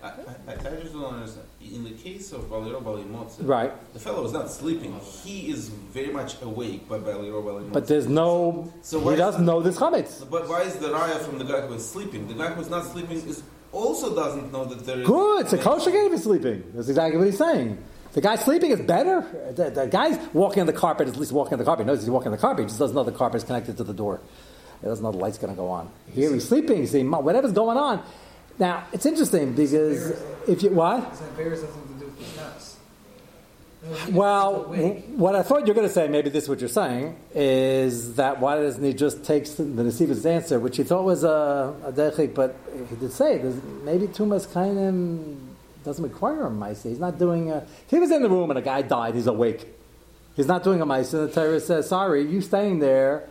I, 0.03 0.09
I, 0.09 0.13
I 0.53 0.55
just 0.81 0.93
don't 0.93 1.05
understand. 1.05 1.47
In 1.61 1.83
the 1.83 1.91
case 1.91 2.33
of 2.33 2.43
Baliro 2.43 2.81
Balimotze, 2.81 3.39
Right. 3.41 3.73
the 3.93 3.99
fellow 3.99 4.25
is 4.25 4.33
not 4.33 4.51
sleeping. 4.51 4.99
He 5.25 5.51
is 5.51 5.69
very 5.69 6.13
much 6.13 6.41
awake 6.41 6.89
by 6.89 6.99
Baliro 6.99 7.43
Balimotze. 7.43 7.73
But 7.73 7.89
there's 7.89 8.07
no, 8.07 8.73
So 8.83 9.01
he 9.11 9.17
doesn't 9.17 9.45
know 9.45 9.61
this 9.61 9.77
chametz. 9.77 10.29
But 10.31 10.49
why 10.49 10.63
is 10.63 10.77
the 10.77 10.89
raya 10.89 11.19
from 11.19 11.39
the 11.39 11.45
guy 11.45 11.63
who 11.63 11.75
is 11.75 11.87
sleeping? 11.89 12.29
The 12.29 12.35
guy 12.35 12.51
who 12.53 12.61
is 12.61 12.71
not 12.71 12.85
sleeping 12.87 13.17
is 13.17 13.43
also 13.73 14.15
doesn't 14.15 14.53
know 14.53 14.65
that 14.67 14.87
there 14.87 15.01
is. 15.01 15.07
Good, 15.09 15.41
it's 15.43 15.53
a 15.53 15.59
kosher 15.59 15.91
game 15.91 16.13
he's 16.13 16.23
sleeping. 16.23 16.63
That's 16.75 16.89
exactly 16.89 17.19
what 17.19 17.27
he's 17.27 17.39
saying. 17.39 17.77
The 18.13 18.21
guy 18.21 18.37
sleeping 18.37 18.71
is 18.71 18.81
better. 18.81 19.23
The, 19.57 19.71
the 19.71 19.87
guy's 19.89 20.17
walking 20.33 20.61
on 20.61 20.67
the 20.67 20.73
carpet, 20.73 21.09
at 21.09 21.17
least 21.17 21.33
walking 21.33 21.55
on 21.55 21.59
the 21.59 21.65
carpet. 21.65 21.85
He 21.85 21.89
knows 21.89 22.01
he's 22.01 22.09
walking 22.09 22.29
on 22.29 22.33
the 22.33 22.39
carpet. 22.41 22.63
He 22.65 22.69
just 22.69 22.79
doesn't 22.79 22.95
know 22.95 23.03
the 23.05 23.13
carpet 23.13 23.39
is 23.39 23.45
connected 23.45 23.77
to 23.79 23.85
the 23.85 23.93
door. 23.93 24.21
He 24.81 24.87
doesn't 24.87 25.03
know 25.03 25.13
the 25.13 25.19
light's 25.19 25.39
going 25.39 25.53
to 25.53 25.57
go 25.57 25.69
on. 25.69 25.91
Here 26.13 26.33
he's 26.33 26.49
sleeping. 26.49 26.79
He's 26.79 26.91
saying, 26.91 27.11
whatever's 27.11 27.53
going 27.53 27.79
on. 27.79 28.03
Now, 28.59 28.87
it's 28.93 29.07
interesting 29.07 29.53
because 29.53 30.23
if 30.49 30.63
you, 30.63 30.71
what? 30.71 31.07
It's 31.13 31.21
not 31.21 31.37
bears 31.37 31.63
nothing 31.63 31.83
to 31.83 32.01
do 32.01 32.07
with 32.07 32.35
the 32.35 32.41
house. 32.41 32.77
Well, 34.11 34.65
what 35.17 35.37
I 35.37 35.43
thought 35.43 35.61
you 35.61 35.69
were 35.69 35.75
going 35.75 35.87
to 35.87 35.93
say, 35.93 36.09
maybe 36.09 36.31
this 36.31 36.45
is 36.45 36.49
what 36.49 36.61
you're 36.61 36.69
saying, 36.69 37.17
is 37.35 38.15
that 38.17 38.41
why 38.41 38.57
doesn't 38.57 38.83
he 38.83 38.93
just 38.93 39.25
take 39.25 39.45
the 39.45 39.63
Nesiva's 39.63 40.27
answer, 40.27 40.59
which 40.59 40.77
he 40.77 40.83
thought 40.83 41.05
was 41.05 41.23
a, 41.23 41.75
a 41.85 41.93
derechik, 41.93 42.35
but 42.35 42.57
he 42.89 42.97
did 42.97 43.13
say, 43.13 43.39
there's 43.39 43.63
maybe 43.85 44.09
Tumas 44.09 44.49
Kainim 44.49 45.37
doesn't 45.85 46.03
require 46.03 46.47
a 46.47 46.51
Maisa. 46.51 46.89
He's 46.89 46.99
not 46.99 47.17
doing 47.19 47.53
a. 47.53 47.65
He 47.87 47.99
was 48.01 48.11
in 48.11 48.23
the 48.23 48.29
room 48.29 48.51
and 48.51 48.59
a 48.59 48.63
guy 48.63 48.83
died, 48.83 49.15
he's 49.15 49.29
awake. 49.29 49.69
He's 50.35 50.49
not 50.49 50.65
doing 50.65 50.81
a 50.81 50.87
Maisa. 50.87 51.29
The 51.29 51.33
terrorist 51.33 51.69
says, 51.69 51.89
sorry, 51.89 52.23
you 52.29 52.41
staying 52.41 52.81
there 52.81 53.29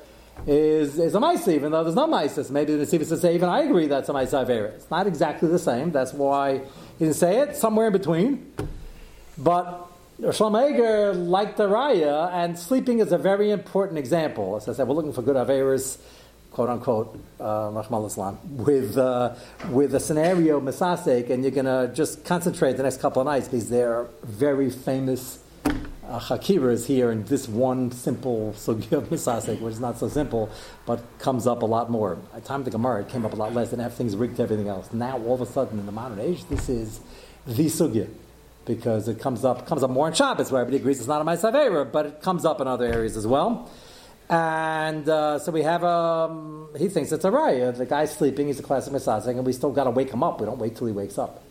is, 0.48 1.00
is 1.00 1.16
a 1.16 1.20
Maisa, 1.20 1.54
even 1.54 1.72
though 1.72 1.84
there's 1.84 1.96
no 1.96 2.08
Maisa. 2.08 2.50
Maybe 2.52 2.76
the 2.76 2.86
Nesiva 2.86 3.06
says, 3.06 3.22
say, 3.22 3.34
even 3.34 3.50
I 3.50 3.62
agree 3.62 3.88
that's 3.88 4.10
a 4.10 4.14
Maisa 4.14 4.46
Avera. 4.46 4.74
It's 4.74 4.90
not 4.92 5.08
exactly 5.08 5.50
the 5.50 5.60
same. 5.60 5.92
That's 5.92 6.14
why 6.14 6.60
he 7.00 7.06
didn't 7.06 7.16
say 7.16 7.40
it, 7.40 7.56
somewhere 7.56 7.88
in 7.88 7.94
between. 7.94 8.54
But 9.38 9.88
Shlomo 10.22 10.72
Eger 10.72 11.14
liked 11.14 11.58
the 11.58 11.68
Raya, 11.68 12.32
and 12.32 12.58
sleeping 12.58 13.00
is 13.00 13.12
a 13.12 13.18
very 13.18 13.52
important 13.52 13.98
example. 13.98 14.56
As 14.56 14.70
I 14.70 14.74
said, 14.74 14.88
we're 14.88 14.96
looking 14.96 15.14
for 15.14 15.22
good 15.22 15.36
Averas, 15.36 15.98
quote 16.52 16.70
unquote, 16.70 17.20
uh, 17.40 17.84
Islam, 18.06 18.38
with, 18.44 18.98
uh, 18.98 19.36
with 19.72 19.96
a 19.96 20.00
scenario, 20.00 20.62
Masasek, 20.62 21.30
and 21.32 21.44
you're 21.44 21.52
going 21.52 21.66
to 21.66 21.94
just 21.94 22.24
concentrate 22.24 22.78
the 22.78 22.84
next 22.84 23.02
couple 23.02 23.22
of 23.22 23.26
nights 23.26 23.48
because 23.48 23.70
they're 23.70 24.08
very 24.24 24.70
famous 24.70 25.40
uh, 26.10 26.38
is 26.70 26.86
here 26.86 27.12
in 27.12 27.24
this 27.26 27.48
one 27.48 27.92
simple 27.92 28.54
Sugya 28.58 28.92
of 28.98 29.10
Masasek, 29.10 29.60
which 29.62 29.74
is 29.74 29.80
not 29.80 29.98
so 29.98 30.08
simple, 30.08 30.50
but 30.86 31.04
comes 31.20 31.48
up 31.48 31.62
a 31.62 31.66
lot 31.66 31.90
more. 31.90 32.18
At 32.34 32.46
time 32.46 32.62
of 32.62 32.66
the 32.66 32.72
Gemara, 32.72 33.02
it 33.02 33.10
came 33.10 33.26
up 33.26 33.34
a 33.34 33.36
lot 33.36 33.54
less, 33.54 33.72
and 33.74 33.82
have 33.82 33.94
things 33.94 34.16
rigged 34.16 34.38
to 34.38 34.44
everything 34.44 34.68
else. 34.68 34.92
Now, 34.94 35.18
all 35.20 35.36
of 35.36 35.42
a 35.42 35.46
sudden, 35.46 35.80
in 35.80 35.86
the 35.86 35.92
modern 35.92 36.20
age, 36.20 36.46
this 36.46 36.70
is 36.70 37.00
the 37.46 37.66
Sugya 37.66 38.10
because 38.66 39.08
it 39.08 39.20
comes 39.20 39.46
up 39.46 39.68
comes 39.68 39.84
up 39.84 39.90
more 39.90 40.08
in 40.08 40.14
Shabbos, 40.14 40.52
where 40.52 40.62
everybody 40.62 40.82
agrees 40.82 41.00
it's 41.00 41.08
not 41.08 41.22
a 41.22 41.26
Ma'asavera, 41.26 41.92
but 41.92 42.06
it 42.08 42.22
comes 42.22 42.46
up 42.46 42.60
in 42.62 42.68
other 42.68 42.86
areas 42.86 43.16
as 43.16 43.28
well. 43.28 43.70
And 44.28 45.08
uh, 45.08 45.38
so 45.38 45.52
we 45.52 45.62
have 45.62 45.84
um, 45.84 46.70
he 46.78 46.90
thinks 46.90 47.12
it's 47.12 47.26
a 47.26 47.30
raya. 47.30 47.76
The 47.78 47.86
guy's 47.86 48.16
sleeping. 48.16 48.48
He's 48.48 48.60
a 48.60 48.64
classic 48.64 48.92
misasek, 48.92 49.30
and 49.30 49.46
we 49.46 49.54
still 49.54 49.72
got 49.72 49.84
to 49.84 49.92
wake 49.92 50.10
him 50.10 50.24
up. 50.24 50.40
We 50.40 50.48
don't 50.48 50.58
wait 50.58 50.76
till 50.76 50.88
he 50.88 50.94
wakes 50.94 51.20
up. 51.20 51.44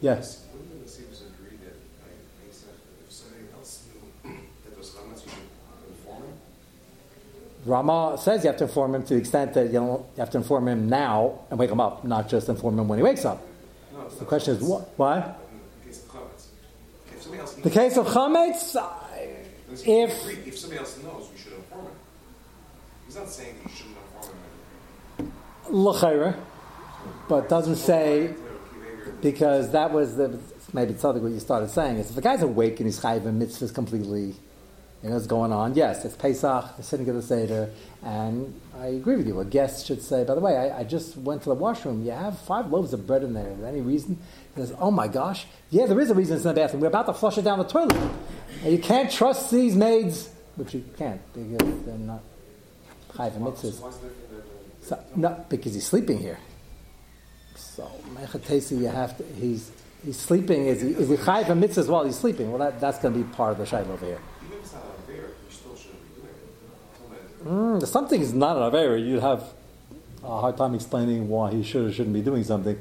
Yes. 0.00 0.44
Wouldn't 0.52 0.70
the 0.70 0.84
Nasibbs 0.84 1.22
agree 1.26 1.56
that 1.64 1.74
like, 2.04 2.44
Pesach, 2.44 2.68
that 2.68 3.06
if 3.06 3.12
somebody 3.12 3.44
else 3.56 3.84
knew 4.24 4.36
that 4.64 4.76
those 4.76 4.90
chametz, 4.90 5.24
you 5.24 5.30
should 5.30 5.88
inform 5.88 6.22
him? 6.24 6.38
Rama 7.64 8.16
says 8.18 8.42
you 8.42 8.48
have 8.48 8.56
to 8.58 8.64
inform 8.64 8.94
him 8.94 9.02
to 9.02 9.14
the 9.14 9.20
extent 9.20 9.54
that 9.54 9.66
you, 9.66 9.72
don't, 9.72 10.00
you 10.00 10.20
have 10.20 10.30
to 10.30 10.38
inform 10.38 10.68
him 10.68 10.88
now 10.88 11.40
and 11.50 11.58
wake 11.58 11.70
him 11.70 11.80
up, 11.80 12.04
not 12.04 12.28
just 12.28 12.48
inform 12.48 12.78
him 12.78 12.88
when 12.88 12.98
he 12.98 13.02
wakes 13.02 13.24
up. 13.24 13.42
No, 13.92 14.08
The 14.08 14.24
question 14.24 14.56
is 14.56 14.62
what? 14.62 14.88
Why? 14.96 15.34
The 15.84 15.90
case 15.90 15.98
of 15.98 16.06
chametz. 16.06 16.76
If 17.12 17.22
somebody 17.22 17.40
else 17.40 17.56
knows, 17.56 17.72
case 17.74 17.96
of 17.96 18.06
chametz, 18.06 18.76
if 19.86 20.46
if 20.46 20.58
somebody 20.58 20.78
else 20.80 21.02
knows, 21.02 21.28
we 21.30 21.38
should 21.38 21.52
inform 21.52 21.84
him. 21.86 21.92
He's 23.06 23.16
not 23.16 23.28
saying 23.28 23.56
that 23.62 23.70
you 23.70 23.76
shouldn't 23.76 23.96
inform 24.16 24.36
him. 25.18 25.32
l'chayra, 25.70 26.36
but 27.28 27.48
doesn't 27.48 27.76
say 27.76 28.34
because 29.20 29.70
that 29.72 29.92
was 29.92 30.16
the 30.16 30.38
maybe 30.72 30.92
it's 30.92 31.02
something 31.02 31.22
what 31.22 31.32
you 31.32 31.40
started 31.40 31.68
saying 31.70 31.98
is 31.98 32.08
if 32.10 32.14
the 32.14 32.22
guy's 32.22 32.42
awake 32.42 32.80
and 32.80 32.86
he's 32.86 33.00
chayiv 33.00 33.26
and 33.26 33.40
mitzvahs 33.40 33.74
completely, 33.74 34.34
you 35.02 35.08
know 35.08 35.14
what's 35.14 35.26
going 35.26 35.52
on. 35.52 35.74
Yes, 35.74 36.04
it's 36.04 36.14
Pesach, 36.16 36.76
the 36.76 36.82
sitting 36.82 37.08
of 37.08 37.14
the 37.14 37.22
seder, 37.22 37.70
and 38.02 38.58
I 38.78 38.86
agree 38.86 39.16
with 39.16 39.26
you. 39.26 39.40
A 39.40 39.44
guest 39.44 39.86
should 39.86 40.02
say, 40.02 40.24
by 40.24 40.34
the 40.34 40.40
way, 40.40 40.56
I, 40.56 40.80
I 40.80 40.84
just 40.84 41.16
went 41.16 41.42
to 41.44 41.48
the 41.48 41.54
washroom. 41.54 42.04
You 42.04 42.10
have 42.12 42.38
five 42.40 42.70
loaves 42.70 42.92
of 42.92 43.06
bread 43.06 43.22
in 43.22 43.32
there. 43.34 43.48
Is 43.50 43.58
there 43.58 43.68
any 43.68 43.80
reason? 43.80 44.18
He 44.54 44.60
says, 44.60 44.74
oh 44.78 44.90
my 44.90 45.08
gosh, 45.08 45.46
yeah, 45.70 45.86
there 45.86 45.98
is 46.00 46.10
a 46.10 46.14
reason 46.14 46.36
it's 46.36 46.44
in 46.44 46.54
the 46.54 46.60
bathroom. 46.60 46.82
We're 46.82 46.88
about 46.88 47.06
to 47.06 47.14
flush 47.14 47.38
it 47.38 47.42
down 47.42 47.58
the 47.58 47.64
toilet. 47.64 47.96
And 48.62 48.72
you 48.72 48.78
can't 48.78 49.10
trust 49.10 49.50
these 49.50 49.74
maids, 49.74 50.28
which 50.56 50.74
you 50.74 50.84
can't 50.98 51.20
because 51.32 51.84
they're 51.84 51.96
not 51.96 52.20
chayiv 53.14 53.36
and 53.36 53.46
mitzvahs. 53.46 53.80
Why's 53.80 53.94
it 53.96 54.02
different 54.02 54.30
than 54.30 54.38
the- 54.80 54.86
So, 54.86 54.98
no, 55.16 55.44
because 55.48 55.72
he's 55.74 55.86
sleeping 55.86 56.18
here. 56.18 56.38
So, 57.56 57.90
Mechatesi, 58.14 58.78
you 58.78 58.86
have 58.88 59.16
to, 59.18 59.24
he's, 59.34 59.70
he's 60.04 60.18
sleeping, 60.18 60.66
is 60.66 60.82
he, 60.82 60.88
is 60.88 61.08
he 61.08 61.16
chayiv 61.16 61.48
a 61.48 61.54
mitzvah 61.54 61.80
as 61.80 61.88
well? 61.88 62.04
He's 62.04 62.18
sleeping. 62.18 62.50
Well, 62.50 62.58
that, 62.58 62.80
that's 62.80 62.98
going 62.98 63.14
to 63.14 63.20
be 63.20 63.32
part 63.34 63.52
of 63.52 63.58
the 63.58 63.64
shayla 63.64 63.88
over 63.88 64.04
here. 64.04 64.18
Even 64.46 64.58
if 64.58 64.64
it's 64.64 64.72
not 64.72 64.82
a 64.82 65.10
bear, 65.10 65.16
you 65.16 65.50
still 65.50 65.76
shouldn't 65.76 66.02
be 66.14 66.20
doing 66.22 66.34
it. 66.34 66.98
Until 66.98 67.16
then, 67.16 67.29
Mm, 67.44 67.82
if 67.82 67.88
something 67.88 68.20
is 68.20 68.32
not 68.34 68.56
an 68.56 68.62
Avera, 68.70 69.04
you'd 69.04 69.20
have 69.22 69.44
a 70.22 70.40
hard 70.40 70.56
time 70.56 70.74
explaining 70.74 71.28
why 71.28 71.50
he 71.50 71.62
should 71.62 71.86
or 71.86 71.92
shouldn't 71.92 72.14
be 72.14 72.20
doing 72.20 72.44
something. 72.44 72.78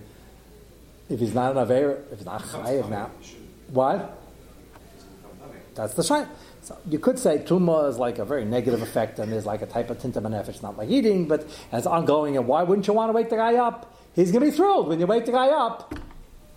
If 1.09 1.19
he's 1.19 1.33
not 1.33 1.55
an 1.55 1.65
Avera, 1.65 1.97
if 2.11 2.17
he's 2.19 2.25
not 2.25 2.41
chayiv 2.41 2.89
now. 2.89 3.09
you 3.21 3.27
shouldn't- 3.27 3.49
Why? 3.71 3.95
it's 3.95 4.03
gonna 4.03 5.15
become 5.15 5.31
tummy. 5.39 5.59
That's 5.75 5.93
the 5.93 6.01
shayla. 6.03 6.27
So 6.61 6.77
you 6.89 6.99
could 6.99 7.17
say 7.17 7.39
tumah 7.39 7.89
is 7.89 7.97
like 7.97 8.19
a 8.19 8.25
very 8.25 8.45
negative 8.45 8.81
effect, 8.81 9.17
and 9.19 9.31
there's 9.31 9.45
like 9.45 9.61
a 9.61 9.65
type 9.65 9.89
of 9.89 9.99
tinta 9.99 10.19
It's 10.49 10.61
not 10.61 10.77
like 10.77 10.89
eating, 10.89 11.27
but 11.27 11.47
it's 11.71 11.87
ongoing. 11.87 12.37
And 12.37 12.47
why 12.47 12.63
wouldn't 12.63 12.85
you 12.87 12.93
want 12.93 13.09
to 13.09 13.13
wake 13.13 13.29
the 13.29 13.37
guy 13.37 13.55
up? 13.55 13.95
He's 14.13 14.31
going 14.31 14.43
to 14.43 14.51
be 14.51 14.55
thrilled 14.55 14.87
when 14.89 14.99
you 14.99 15.07
wake 15.07 15.25
the 15.25 15.31
guy 15.31 15.47
up. 15.47 15.93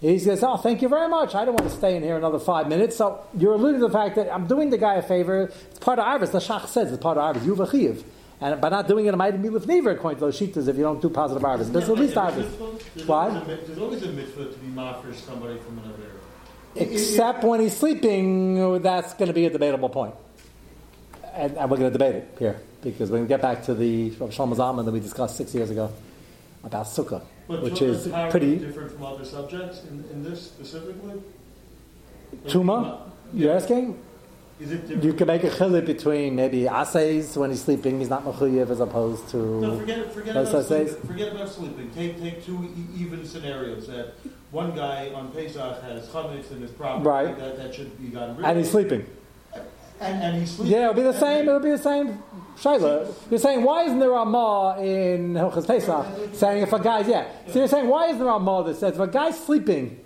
He 0.03 0.19
says, 0.19 0.43
"Oh, 0.43 0.57
thank 0.57 0.83
you 0.83 0.89
very 0.89 1.09
much. 1.09 1.35
I 1.37 1.45
don't 1.45 1.55
want 1.55 1.71
to 1.71 1.77
stay 1.77 1.97
in 1.97 2.03
here 2.03 2.17
another 2.17 2.41
five 2.41 2.69
minutes." 2.69 2.97
So 2.97 3.21
you're 3.39 3.55
alluding 3.55 3.81
to 3.81 3.87
the 3.87 3.93
fact 3.93 4.17
that 4.17 4.35
I'm 4.35 4.49
doing 4.49 4.69
the 4.71 4.77
guy 4.77 4.97
a 4.97 5.03
favor. 5.03 5.45
It's 5.71 5.79
part 5.79 6.01
of 6.01 6.05
Arvis. 6.05 6.33
The 6.33 6.41
Shach 6.41 6.67
says 6.67 6.93
it's 6.93 7.01
part 7.01 7.17
of 7.19 7.37
Arvis. 7.37 7.47
You've 7.47 7.61
a 7.61 7.71
chiv. 7.71 8.05
And 8.41 8.61
by 8.61 8.71
not 8.71 8.89
doing 8.89 9.07
it, 9.07 9.15
it 9.15 9.17
might 9.17 9.41
be 9.41 9.49
with 9.49 9.69
never 9.69 9.93
according 9.93 10.19
to 10.19 10.25
those 10.25 10.39
shitas 10.39 10.67
if 10.67 10.77
you 10.77 10.83
don't 10.83 11.01
do 11.01 11.09
positive 11.09 11.45
Arvis. 11.45 11.73
But 11.73 11.85
it's 11.85 11.89
at 11.89 11.97
least 11.97 12.15
Arvis. 12.17 12.83
There's 12.97 13.07
Why? 13.07 13.29
always 13.29 13.43
a 13.43 13.67
There's 13.67 13.79
always 13.79 14.03
a 14.03 14.09
mitzvah 14.09 14.45
to 14.47 14.59
be 14.59 14.67
mafresh 14.67 15.15
somebody 15.15 15.59
from 15.61 15.79
another 15.79 16.03
area. 16.03 16.91
Except 16.91 17.45
when 17.45 17.61
he's 17.61 17.77
sleeping, 17.77 18.83
that's 18.83 19.15
going 19.15 19.29
to 19.29 19.33
be 19.33 19.47
a 19.47 19.51
debatable 19.51 19.91
point. 19.91 20.15
And, 21.35 21.57
and 21.57 21.71
we're 21.71 21.77
going 21.77 21.93
to 21.93 21.97
debate 21.97 22.17
it 22.17 22.35
here 22.41 22.61
because 22.83 23.11
we're 23.11 23.19
going 23.19 23.29
to 23.29 23.33
get 23.33 23.43
back 23.43 23.63
to 23.67 23.75
the 23.75 24.11
Shlomo 24.11 24.57
Zalman 24.57 24.85
that 24.87 24.93
we 24.93 24.99
discussed 24.99 25.37
six 25.37 25.55
years 25.55 25.71
ago 25.71 25.93
about 26.65 26.87
sukkah, 26.87 27.23
But 27.53 27.63
which 27.63 27.83
is 27.83 28.09
pretty 28.31 28.57
different 28.59 28.93
from 28.93 29.05
other 29.05 29.25
subjects 29.25 29.83
in, 29.85 30.05
in 30.13 30.23
this 30.23 30.43
specifically. 30.43 31.15
Like, 32.33 32.53
tuma. 32.53 33.11
You're 33.35 33.53
asking? 33.55 33.99
Is 34.61 34.71
it 34.71 34.83
different? 34.83 35.05
You 35.05 35.13
can 35.15 35.27
make 35.27 35.45
a 35.45 35.51
chiluk 35.51 35.87
between 35.87 36.37
maybe 36.37 36.63
asays 36.65 37.37
when 37.37 37.51
he's 37.51 37.63
sleeping, 37.63 37.99
he's 37.99 38.09
not 38.09 38.25
mechuyev 38.25 38.71
as 38.71 38.81
opposed 38.81 39.29
to. 39.31 39.37
No, 39.37 39.79
forget, 39.79 40.13
forget, 40.13 40.37
about 40.37 40.65
sleeping. 40.67 40.95
forget 41.07 41.33
about 41.35 41.49
sleeping. 41.49 41.91
Take, 41.91 42.21
take 42.21 42.45
two 42.45 42.59
e- 42.77 43.03
even 43.03 43.27
scenarios 43.27 43.87
that 43.89 44.15
one 44.51 44.75
guy 44.77 45.11
on 45.15 45.33
Pesach 45.33 45.83
has 45.83 46.07
chametz 46.09 46.53
in 46.53 46.61
his 46.61 46.71
property 46.71 47.09
Right. 47.09 47.39
that, 47.39 47.57
that 47.57 47.75
should 47.75 47.99
be 48.01 48.09
gotten 48.09 48.37
rid 48.37 48.47
And 48.47 48.59
he's 48.59 48.71
sleeping. 48.71 49.07
And, 50.03 50.23
and 50.23 50.37
he's 50.39 50.51
sleeping. 50.51 50.73
Yeah, 50.73 50.91
it'll 50.91 50.95
be 50.95 51.03
the 51.03 51.19
same. 51.19 51.49
It'll 51.49 51.61
be 51.61 51.71
the 51.71 51.79
same. 51.79 52.23
Shaila, 52.59 53.13
you're 53.31 53.41
saying 53.41 53.63
why 53.63 53.85
isn't 53.85 53.99
there 53.99 54.13
a 54.13 54.25
ma 54.25 54.77
in 54.77 55.35
Hilchas 55.35 55.67
Pesach 55.67 56.35
saying 56.35 56.63
if 56.63 56.73
a 56.73 56.79
guy's 56.79 57.09
yeah? 57.09 57.27
So 57.49 57.61
you're 57.61 57.69
saying 57.69 57.89
why 57.89 58.07
isn't 58.07 58.19
there 58.19 58.29
a 58.29 58.39
ma 58.39 58.63
that 58.63 58.77
says 58.77 58.95
if 58.95 59.01
a 59.01 59.07
guy's 59.07 59.43
sleeping, 59.43 59.99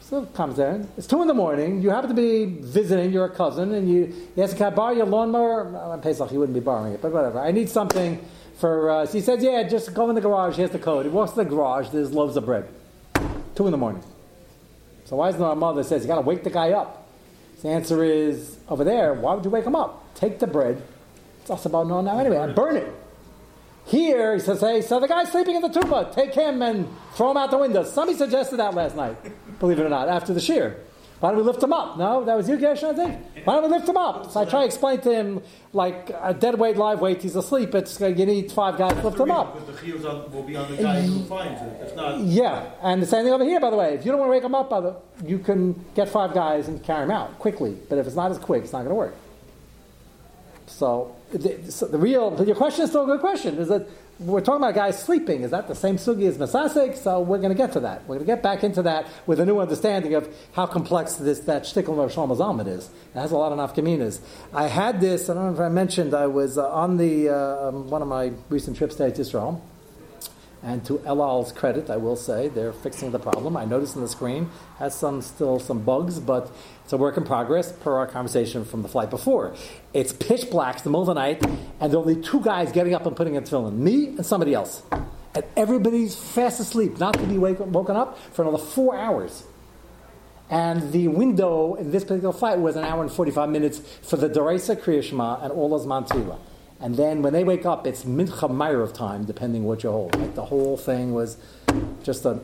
still 0.00 0.26
comes 0.26 0.56
there. 0.56 0.86
It's 0.96 1.06
two 1.06 1.20
in 1.22 1.28
the 1.28 1.34
morning. 1.34 1.82
You 1.82 1.90
happen 1.90 2.10
to 2.10 2.14
be 2.14 2.44
visiting 2.44 3.12
your 3.12 3.28
cousin, 3.28 3.74
and 3.74 3.88
you 3.90 4.14
yes, 4.36 4.54
can 4.54 4.66
I 4.66 4.70
borrow 4.70 4.94
your 4.94 5.06
lawnmower? 5.06 5.70
Well, 5.70 5.92
On 5.92 6.00
Pesach, 6.00 6.30
he 6.30 6.38
wouldn't 6.38 6.54
be 6.54 6.60
borrowing 6.60 6.92
it, 6.92 7.02
but 7.02 7.12
whatever. 7.12 7.40
I 7.40 7.50
need 7.50 7.68
something 7.68 8.24
for. 8.58 8.90
Uh, 8.90 9.06
so 9.06 9.12
he 9.12 9.20
says, 9.20 9.42
yeah, 9.42 9.62
just 9.64 9.94
go 9.94 10.08
in 10.08 10.14
the 10.14 10.20
garage. 10.20 10.56
Here's 10.56 10.70
the 10.70 10.78
code. 10.78 11.06
He 11.06 11.10
walks 11.10 11.32
to 11.32 11.38
the 11.38 11.44
garage. 11.44 11.88
There's 11.88 12.12
loaves 12.12 12.36
of 12.36 12.44
bread. 12.44 12.68
Two 13.54 13.66
in 13.66 13.72
the 13.72 13.78
morning. 13.78 14.02
So 15.06 15.16
why 15.16 15.28
isn't 15.28 15.40
there 15.40 15.50
a 15.50 15.56
mother 15.56 15.82
that 15.82 15.88
says 15.88 16.02
you 16.02 16.08
got 16.08 16.16
to 16.16 16.20
wake 16.22 16.44
the 16.44 16.50
guy 16.50 16.70
up? 16.70 17.03
The 17.64 17.70
answer 17.70 18.04
is 18.04 18.58
over 18.68 18.84
there. 18.84 19.14
Why 19.14 19.32
would 19.32 19.42
you 19.42 19.50
wake 19.50 19.64
him 19.64 19.74
up? 19.74 20.14
Take 20.14 20.38
the 20.38 20.46
bread. 20.46 20.82
It's 21.40 21.50
us 21.50 21.64
about 21.64 21.86
no 21.86 22.02
now 22.02 22.18
anyway. 22.18 22.36
And 22.36 22.54
burn 22.54 22.76
it. 22.76 22.92
Here 23.86 24.34
he 24.34 24.40
says, 24.40 24.60
"Hey, 24.60 24.82
so 24.82 25.00
the 25.00 25.08
guy's 25.08 25.32
sleeping 25.32 25.56
in 25.56 25.62
the 25.62 25.70
tuba. 25.70 26.10
Take 26.14 26.34
him 26.34 26.60
and 26.60 26.86
throw 27.14 27.30
him 27.30 27.38
out 27.38 27.50
the 27.50 27.56
window." 27.56 27.82
Somebody 27.82 28.18
suggested 28.18 28.58
that 28.58 28.74
last 28.74 28.96
night. 28.96 29.16
Believe 29.60 29.78
it 29.78 29.86
or 29.86 29.88
not, 29.88 30.10
after 30.10 30.34
the 30.34 30.40
shear. 30.40 30.76
Why 31.24 31.30
don't 31.30 31.38
we 31.38 31.44
lift 31.44 31.62
him 31.62 31.72
up? 31.72 31.96
No, 31.96 32.22
that 32.22 32.36
was 32.36 32.50
you, 32.50 32.58
Gershon, 32.58 32.90
I 32.90 32.92
think. 32.92 33.46
Why 33.46 33.54
don't 33.54 33.62
we 33.62 33.70
lift 33.70 33.88
him 33.88 33.96
up? 33.96 34.30
So 34.30 34.40
I 34.40 34.44
try 34.44 34.60
to 34.60 34.66
explain 34.66 35.00
to 35.00 35.10
him, 35.10 35.42
like 35.72 36.10
a 36.20 36.34
dead 36.34 36.58
weight, 36.58 36.76
live 36.76 37.00
weight. 37.00 37.22
He's 37.22 37.34
asleep. 37.34 37.74
It's 37.74 37.98
you 37.98 38.26
need 38.26 38.52
five 38.52 38.76
guys 38.76 38.92
to 38.92 39.08
lift 39.08 39.18
him 39.18 39.30
up. 39.30 39.54
Because 39.58 39.74
the 39.74 39.86
chiyuvs 39.86 40.30
will 40.30 40.42
be 40.42 40.54
on 40.54 40.70
the 40.70 40.82
guy 40.82 41.00
who 41.00 41.24
finds 41.24 41.62
it. 41.62 41.80
If 41.80 41.96
not, 41.96 42.20
Yeah, 42.20 42.70
and 42.82 43.00
the 43.00 43.06
same 43.06 43.24
thing 43.24 43.32
over 43.32 43.42
here, 43.42 43.58
by 43.58 43.70
the 43.70 43.76
way. 43.76 43.94
If 43.94 44.04
you 44.04 44.10
don't 44.10 44.20
want 44.20 44.28
to 44.28 44.32
wake 44.32 44.42
them 44.42 44.54
up, 44.54 44.68
by 44.68 44.80
the, 44.82 44.96
you 45.24 45.38
can 45.38 45.82
get 45.94 46.10
five 46.10 46.34
guys 46.34 46.68
and 46.68 46.84
carry 46.84 47.00
them 47.06 47.10
out 47.10 47.38
quickly. 47.38 47.74
But 47.88 47.96
if 47.96 48.06
it's 48.06 48.16
not 48.16 48.30
as 48.30 48.36
quick, 48.36 48.64
it's 48.64 48.74
not 48.74 48.80
going 48.80 48.90
to 48.90 48.94
work. 48.94 49.14
So 50.66 51.16
the, 51.38 51.72
so 51.72 51.86
the 51.86 51.98
real, 51.98 52.42
your 52.44 52.56
question 52.56 52.84
is 52.84 52.90
still 52.90 53.04
a 53.04 53.06
good 53.06 53.20
question. 53.20 53.58
Is 53.58 53.68
that 53.68 53.86
we're 54.20 54.40
talking 54.40 54.62
about 54.62 54.74
guys 54.74 55.02
sleeping? 55.02 55.42
Is 55.42 55.50
that 55.50 55.66
the 55.66 55.74
same 55.74 55.96
sugi 55.96 56.28
as 56.28 56.38
Masasik? 56.38 56.96
So 56.96 57.20
we're 57.20 57.38
going 57.38 57.50
to 57.50 57.56
get 57.56 57.72
to 57.72 57.80
that. 57.80 58.02
We're 58.02 58.16
going 58.16 58.26
to 58.26 58.32
get 58.32 58.42
back 58.42 58.62
into 58.62 58.82
that 58.82 59.08
with 59.26 59.40
a 59.40 59.46
new 59.46 59.58
understanding 59.58 60.14
of 60.14 60.32
how 60.52 60.66
complex 60.66 61.14
this 61.14 61.40
that 61.40 61.64
shtickle 61.64 62.02
of 62.02 62.12
Shlomo 62.12 62.36
Zalman 62.36 62.68
is. 62.68 62.86
It 63.14 63.18
has 63.18 63.32
a 63.32 63.36
lot 63.36 63.52
of 63.52 63.58
nafkaminas. 63.58 64.20
I 64.52 64.68
had 64.68 65.00
this. 65.00 65.28
I 65.28 65.34
don't 65.34 65.46
know 65.46 65.54
if 65.54 65.60
I 65.60 65.68
mentioned. 65.68 66.14
I 66.14 66.28
was 66.28 66.58
uh, 66.58 66.68
on 66.70 66.96
the 66.96 67.30
uh, 67.30 67.68
um, 67.68 67.90
one 67.90 68.02
of 68.02 68.08
my 68.08 68.32
recent 68.48 68.76
trips 68.76 68.94
to 68.96 69.06
Israel. 69.06 69.62
And 70.64 70.82
to 70.86 70.98
El 71.04 71.22
Al's 71.22 71.52
credit, 71.52 71.90
I 71.90 71.98
will 71.98 72.16
say 72.16 72.48
they're 72.48 72.72
fixing 72.72 73.10
the 73.10 73.18
problem. 73.18 73.54
I 73.54 73.66
noticed 73.66 73.96
on 73.96 74.02
the 74.02 74.08
screen 74.08 74.48
has 74.78 74.94
some 74.94 75.20
still 75.20 75.60
some 75.60 75.80
bugs, 75.80 76.18
but 76.18 76.50
it's 76.82 76.92
a 76.94 76.96
work 76.96 77.18
in 77.18 77.24
progress. 77.24 77.70
Per 77.70 77.94
our 77.94 78.06
conversation 78.06 78.64
from 78.64 78.80
the 78.80 78.88
flight 78.88 79.10
before, 79.10 79.54
it's 79.92 80.14
pitch 80.14 80.50
black, 80.50 80.76
it's 80.76 80.84
the 80.84 80.88
middle 80.88 81.02
of 81.02 81.08
the 81.08 81.14
night, 81.14 81.44
and 81.44 81.92
there 81.92 81.98
are 81.98 82.02
only 82.02 82.16
two 82.16 82.40
guys 82.40 82.72
getting 82.72 82.94
up 82.94 83.04
and 83.04 83.14
putting 83.14 83.36
a 83.36 83.42
tefillin, 83.42 83.74
me 83.74 84.06
and 84.06 84.24
somebody 84.24 84.54
else, 84.54 84.82
and 85.34 85.44
everybody's 85.54 86.16
fast 86.16 86.60
asleep, 86.60 86.98
not 86.98 87.12
to 87.12 87.26
be 87.26 87.36
wake, 87.36 87.60
woken 87.60 87.94
up 87.94 88.18
for 88.32 88.40
another 88.40 88.56
four 88.56 88.96
hours. 88.96 89.44
And 90.48 90.92
the 90.92 91.08
window 91.08 91.74
in 91.74 91.90
this 91.90 92.04
particular 92.04 92.32
flight 92.32 92.58
was 92.58 92.76
an 92.76 92.84
hour 92.84 93.02
and 93.02 93.12
45 93.12 93.50
minutes 93.50 93.80
for 94.02 94.16
the 94.16 94.30
Deraisa 94.30 94.76
Kriya 94.76 95.42
and 95.42 95.52
all 95.52 95.68
those 95.68 95.84
Mantila. 95.84 96.38
And 96.80 96.96
then 96.96 97.22
when 97.22 97.32
they 97.32 97.44
wake 97.44 97.64
up, 97.64 97.86
it's 97.86 98.04
Mincha 98.04 98.82
of 98.82 98.92
time, 98.92 99.24
depending 99.24 99.64
what 99.64 99.82
you 99.82 99.90
hold. 99.90 100.16
Like 100.16 100.34
the 100.34 100.44
whole 100.44 100.76
thing 100.76 101.14
was 101.14 101.38
just 102.02 102.24
a, 102.24 102.40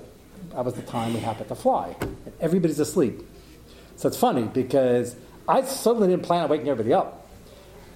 that 0.55 0.64
was 0.64 0.75
the 0.75 0.83
time 0.83 1.14
we 1.14 1.21
happened 1.21 1.49
to 1.49 1.55
fly. 1.55 1.97
And 2.01 2.33
everybody's 2.40 2.81
asleep. 2.81 3.21
So 3.97 4.09
it's 4.09 4.16
funny 4.16 4.45
because 4.45 5.16
I 5.47 5.62
certainly 5.62 6.09
didn't 6.09 6.23
plan 6.23 6.45
on 6.45 6.51
waking 6.51 6.69
everybody 6.69 6.95
up. 6.95 7.29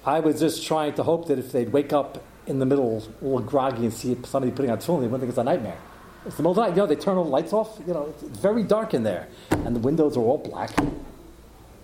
I 0.04 0.20
was 0.20 0.38
just 0.38 0.66
trying 0.66 0.92
to 0.94 1.02
hope 1.02 1.28
that 1.28 1.38
if 1.38 1.52
they'd 1.52 1.72
wake 1.72 1.92
up 1.92 2.22
in 2.46 2.58
the 2.58 2.66
middle, 2.66 3.02
a 3.22 3.24
little 3.24 3.40
groggy, 3.40 3.84
and 3.84 3.92
see 3.92 4.16
somebody 4.24 4.52
putting 4.52 4.70
on 4.70 4.78
tefillin, 4.78 5.00
they 5.00 5.06
wouldn't 5.06 5.20
think 5.20 5.30
it's 5.30 5.38
a 5.38 5.44
nightmare. 5.44 5.78
It's 6.26 6.36
the 6.36 6.42
middle 6.42 6.52
of 6.52 6.56
the 6.56 6.62
night, 6.62 6.70
you 6.70 6.76
know, 6.76 6.86
they 6.86 6.96
turn 6.96 7.16
all 7.16 7.24
the 7.24 7.30
lights 7.30 7.52
off, 7.54 7.78
you 7.86 7.94
know, 7.94 8.14
it's 8.20 8.38
very 8.38 8.62
dark 8.62 8.92
in 8.92 9.02
there, 9.02 9.28
and 9.50 9.74
the 9.74 9.80
windows 9.80 10.16
are 10.16 10.20
all 10.20 10.38
black. 10.38 10.70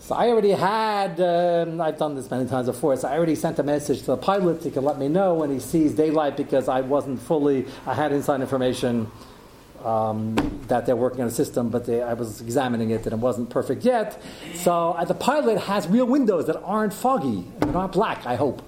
So 0.02 0.14
I 0.14 0.28
already 0.28 0.52
had, 0.52 1.20
um, 1.20 1.78
I've 1.78 1.98
done 1.98 2.14
this 2.14 2.30
many 2.30 2.48
times 2.48 2.66
before, 2.66 2.96
so 2.96 3.06
I 3.06 3.16
already 3.16 3.34
sent 3.34 3.58
a 3.58 3.62
message 3.62 4.00
to 4.00 4.06
the 4.06 4.16
pilot. 4.16 4.62
He 4.62 4.70
could 4.70 4.82
let 4.82 4.98
me 4.98 5.08
know 5.08 5.34
when 5.34 5.50
he 5.50 5.60
sees 5.60 5.92
daylight 5.94 6.38
because 6.38 6.68
I 6.68 6.80
wasn't 6.80 7.20
fully, 7.20 7.66
I 7.86 7.92
had 7.92 8.10
inside 8.10 8.40
information 8.40 9.10
um, 9.84 10.36
that 10.68 10.86
they're 10.86 10.96
working 10.96 11.20
on 11.20 11.28
a 11.28 11.30
system, 11.30 11.68
but 11.68 11.84
they, 11.84 12.02
I 12.02 12.14
was 12.14 12.40
examining 12.40 12.90
it 12.90 13.04
and 13.04 13.12
it 13.12 13.18
wasn't 13.18 13.50
perfect 13.50 13.84
yet. 13.84 14.20
So 14.54 14.92
uh, 14.92 15.04
the 15.04 15.14
pilot 15.14 15.58
has 15.58 15.86
real 15.86 16.06
windows 16.06 16.46
that 16.46 16.58
aren't 16.62 16.94
foggy, 16.94 17.44
they're 17.58 17.70
not 17.70 17.92
black, 17.92 18.26
I 18.26 18.36
hope. 18.36 18.62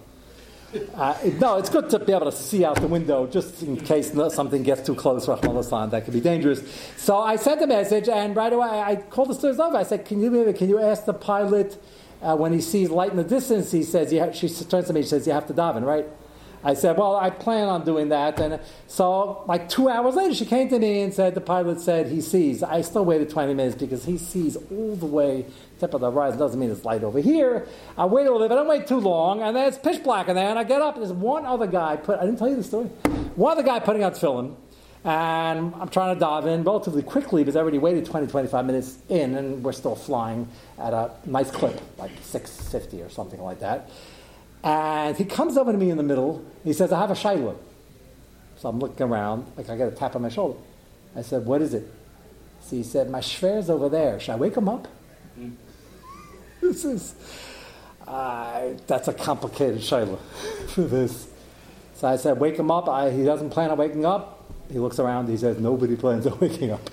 Uh, 0.94 1.14
no, 1.38 1.58
it's 1.58 1.68
good 1.68 1.90
to 1.90 1.98
be 1.98 2.12
able 2.12 2.30
to 2.30 2.36
see 2.36 2.64
out 2.64 2.80
the 2.80 2.86
window 2.86 3.26
just 3.26 3.62
in 3.62 3.76
case 3.76 4.12
something 4.30 4.62
gets 4.62 4.80
too 4.82 4.94
close, 4.94 5.28
Rahman 5.28 5.90
that 5.90 6.04
could 6.04 6.14
be 6.14 6.20
dangerous. 6.20 6.62
So 6.96 7.18
I 7.18 7.36
sent 7.36 7.60
a 7.60 7.66
message, 7.66 8.08
and 8.08 8.34
right 8.34 8.52
away 8.52 8.68
I 8.68 8.96
called 8.96 9.28
the 9.28 9.34
stewardess 9.34 9.60
over. 9.60 9.76
I 9.76 9.82
said, 9.82 10.06
Can 10.06 10.20
you, 10.20 10.52
can 10.54 10.68
you 10.70 10.78
ask 10.78 11.04
the 11.04 11.12
pilot 11.12 11.82
uh, 12.22 12.36
when 12.36 12.54
he 12.54 12.60
sees 12.60 12.88
light 12.88 13.10
in 13.10 13.18
the 13.18 13.24
distance? 13.24 13.70
He 13.70 13.82
says, 13.82 14.10
She 14.34 14.48
turns 14.48 14.86
to 14.86 14.92
me, 14.94 15.02
she 15.02 15.08
says, 15.08 15.26
You 15.26 15.34
have 15.34 15.46
to 15.48 15.54
daven, 15.54 15.84
right? 15.84 16.06
I 16.64 16.74
said, 16.74 16.96
Well, 16.96 17.16
I 17.16 17.30
plan 17.30 17.68
on 17.68 17.84
doing 17.84 18.08
that. 18.10 18.38
And 18.40 18.60
so, 18.86 19.44
like 19.46 19.68
two 19.68 19.88
hours 19.88 20.14
later, 20.14 20.34
she 20.34 20.46
came 20.46 20.68
to 20.68 20.78
me 20.78 21.02
and 21.02 21.12
said, 21.12 21.34
The 21.34 21.40
pilot 21.40 21.80
said 21.80 22.08
he 22.08 22.20
sees. 22.20 22.62
I 22.62 22.82
still 22.82 23.04
waited 23.04 23.30
20 23.30 23.54
minutes 23.54 23.76
because 23.76 24.04
he 24.04 24.18
sees 24.18 24.56
all 24.56 24.96
the 24.96 25.06
way 25.06 25.46
tip 25.80 25.94
of 25.94 26.00
the 26.00 26.10
horizon. 26.10 26.38
Doesn't 26.38 26.58
mean 26.58 26.70
it's 26.70 26.84
light 26.84 27.02
over 27.02 27.20
here. 27.20 27.66
I 27.98 28.06
wait 28.06 28.26
a 28.26 28.32
little 28.32 28.46
bit, 28.46 28.52
I 28.52 28.56
don't 28.56 28.68
wait 28.68 28.86
too 28.86 29.00
long. 29.00 29.42
And 29.42 29.56
then 29.56 29.68
it's 29.68 29.78
pitch 29.78 30.02
black 30.02 30.28
in 30.28 30.36
there. 30.36 30.48
And 30.48 30.58
I 30.58 30.64
get 30.64 30.80
up, 30.80 30.94
and 30.94 31.02
there's 31.02 31.12
one 31.12 31.44
other 31.44 31.66
guy. 31.66 31.96
Put, 31.96 32.18
I 32.18 32.24
didn't 32.24 32.38
tell 32.38 32.48
you 32.48 32.56
the 32.56 32.64
story. 32.64 32.86
One 33.36 33.52
other 33.52 33.62
guy 33.62 33.80
putting 33.80 34.02
out 34.02 34.14
tefillin. 34.14 34.54
And 35.04 35.74
I'm 35.74 35.88
trying 35.88 36.14
to 36.14 36.20
dive 36.20 36.46
in 36.46 36.62
relatively 36.62 37.02
quickly 37.02 37.42
because 37.42 37.56
I 37.56 37.60
already 37.60 37.78
waited 37.78 38.06
20, 38.06 38.28
25 38.28 38.64
minutes 38.64 38.98
in, 39.08 39.34
and 39.34 39.64
we're 39.64 39.72
still 39.72 39.96
flying 39.96 40.48
at 40.78 40.92
a 40.92 41.10
nice 41.26 41.50
clip, 41.50 41.80
like 41.98 42.12
650 42.22 43.02
or 43.02 43.08
something 43.08 43.42
like 43.42 43.58
that. 43.58 43.90
And 44.64 45.16
he 45.16 45.24
comes 45.24 45.56
over 45.56 45.72
to 45.72 45.78
me 45.78 45.90
in 45.90 45.96
the 45.96 46.02
middle. 46.02 46.44
He 46.64 46.72
says, 46.72 46.92
I 46.92 47.00
have 47.00 47.10
a 47.10 47.14
shayla. 47.14 47.56
So 48.56 48.68
I'm 48.68 48.78
looking 48.78 49.06
around, 49.06 49.50
like 49.56 49.68
I 49.68 49.76
got 49.76 49.88
a 49.88 49.90
tap 49.90 50.14
on 50.14 50.22
my 50.22 50.28
shoulder. 50.28 50.58
I 51.16 51.22
said, 51.22 51.44
What 51.44 51.62
is 51.62 51.74
it? 51.74 51.90
So 52.60 52.76
he 52.76 52.82
said, 52.82 53.10
My 53.10 53.20
shver's 53.20 53.68
over 53.68 53.88
there. 53.88 54.20
Should 54.20 54.32
I 54.32 54.36
wake 54.36 54.56
him 54.56 54.68
up? 54.68 54.86
this 56.60 56.84
is, 56.84 57.14
uh, 58.06 58.68
that's 58.86 59.08
a 59.08 59.12
complicated 59.12 59.80
shayla 59.80 60.18
for 60.68 60.82
this. 60.82 61.28
So 61.94 62.06
I 62.06 62.16
said, 62.16 62.38
Wake 62.38 62.56
him 62.56 62.70
up. 62.70 62.88
I, 62.88 63.10
he 63.10 63.24
doesn't 63.24 63.50
plan 63.50 63.70
on 63.70 63.78
waking 63.78 64.06
up. 64.06 64.44
He 64.70 64.78
looks 64.78 65.00
around. 65.00 65.28
He 65.28 65.36
says, 65.36 65.58
Nobody 65.58 65.96
plans 65.96 66.26
on 66.26 66.38
waking 66.40 66.70
up. 66.70 66.88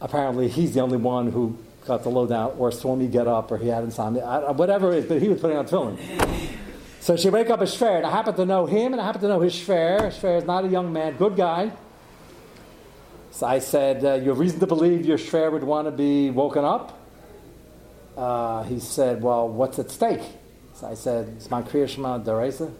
Apparently, 0.00 0.48
he's 0.48 0.74
the 0.74 0.80
only 0.80 0.98
one 0.98 1.32
who 1.32 1.58
got 1.86 2.02
the 2.02 2.08
lowdown, 2.08 2.54
or 2.58 2.96
me 2.96 3.06
get 3.08 3.26
up, 3.26 3.50
or 3.50 3.58
he 3.58 3.68
had 3.68 3.84
insomnia, 3.84 4.52
whatever 4.52 4.92
it 4.92 5.04
is, 5.04 5.06
but 5.06 5.20
he 5.20 5.28
was 5.28 5.40
putting 5.40 5.56
on 5.56 5.66
tefillin. 5.66 5.98
So 7.00 7.16
she 7.16 7.28
wake 7.28 7.50
up 7.50 7.60
a 7.60 7.64
shver, 7.64 7.98
and 7.98 8.06
I 8.06 8.10
happen 8.10 8.34
to 8.34 8.46
know 8.46 8.64
him, 8.64 8.92
and 8.92 9.00
I 9.00 9.04
happen 9.04 9.20
to 9.22 9.28
know 9.28 9.40
his 9.40 9.52
shver. 9.54 10.06
Shver 10.06 10.38
is 10.38 10.44
not 10.44 10.64
a 10.64 10.68
young 10.68 10.92
man, 10.92 11.16
good 11.16 11.36
guy. 11.36 11.70
So 13.30 13.46
I 13.46 13.58
said, 13.58 14.04
uh, 14.04 14.14
"You 14.14 14.30
have 14.30 14.38
reason 14.38 14.60
to 14.60 14.66
believe 14.66 15.04
your 15.04 15.18
shver 15.18 15.52
would 15.52 15.64
want 15.64 15.86
to 15.86 15.90
be 15.90 16.30
woken 16.30 16.64
up." 16.64 16.98
Uh, 18.16 18.62
he 18.62 18.78
said, 18.80 19.22
"Well, 19.22 19.48
what's 19.48 19.78
at 19.78 19.90
stake?" 19.90 20.22
So 20.74 20.86
I 20.86 20.94
said, 20.94 21.28
"It's 21.36 21.50
my 21.50 21.60
kriya 21.60 21.88
shema 21.88 22.20
deraisa 22.20 22.72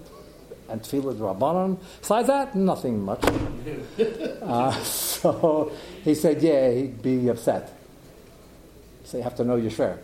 and 0.71 0.81
tefillah 0.81 1.17
rabbanon." 1.17 1.79
Besides 2.01 2.29
that, 2.29 2.55
nothing 2.55 3.05
much. 3.05 3.25
uh, 4.43 4.73
so 4.85 5.71
he 6.03 6.14
said, 6.14 6.40
"Yeah, 6.40 6.71
he'd 6.71 7.03
be 7.03 7.29
upset." 7.29 7.84
So 9.05 9.19
you 9.19 9.23
have 9.23 9.37
to 9.37 9.45
know 9.45 9.57
your 9.57 9.71
shver. 9.71 9.99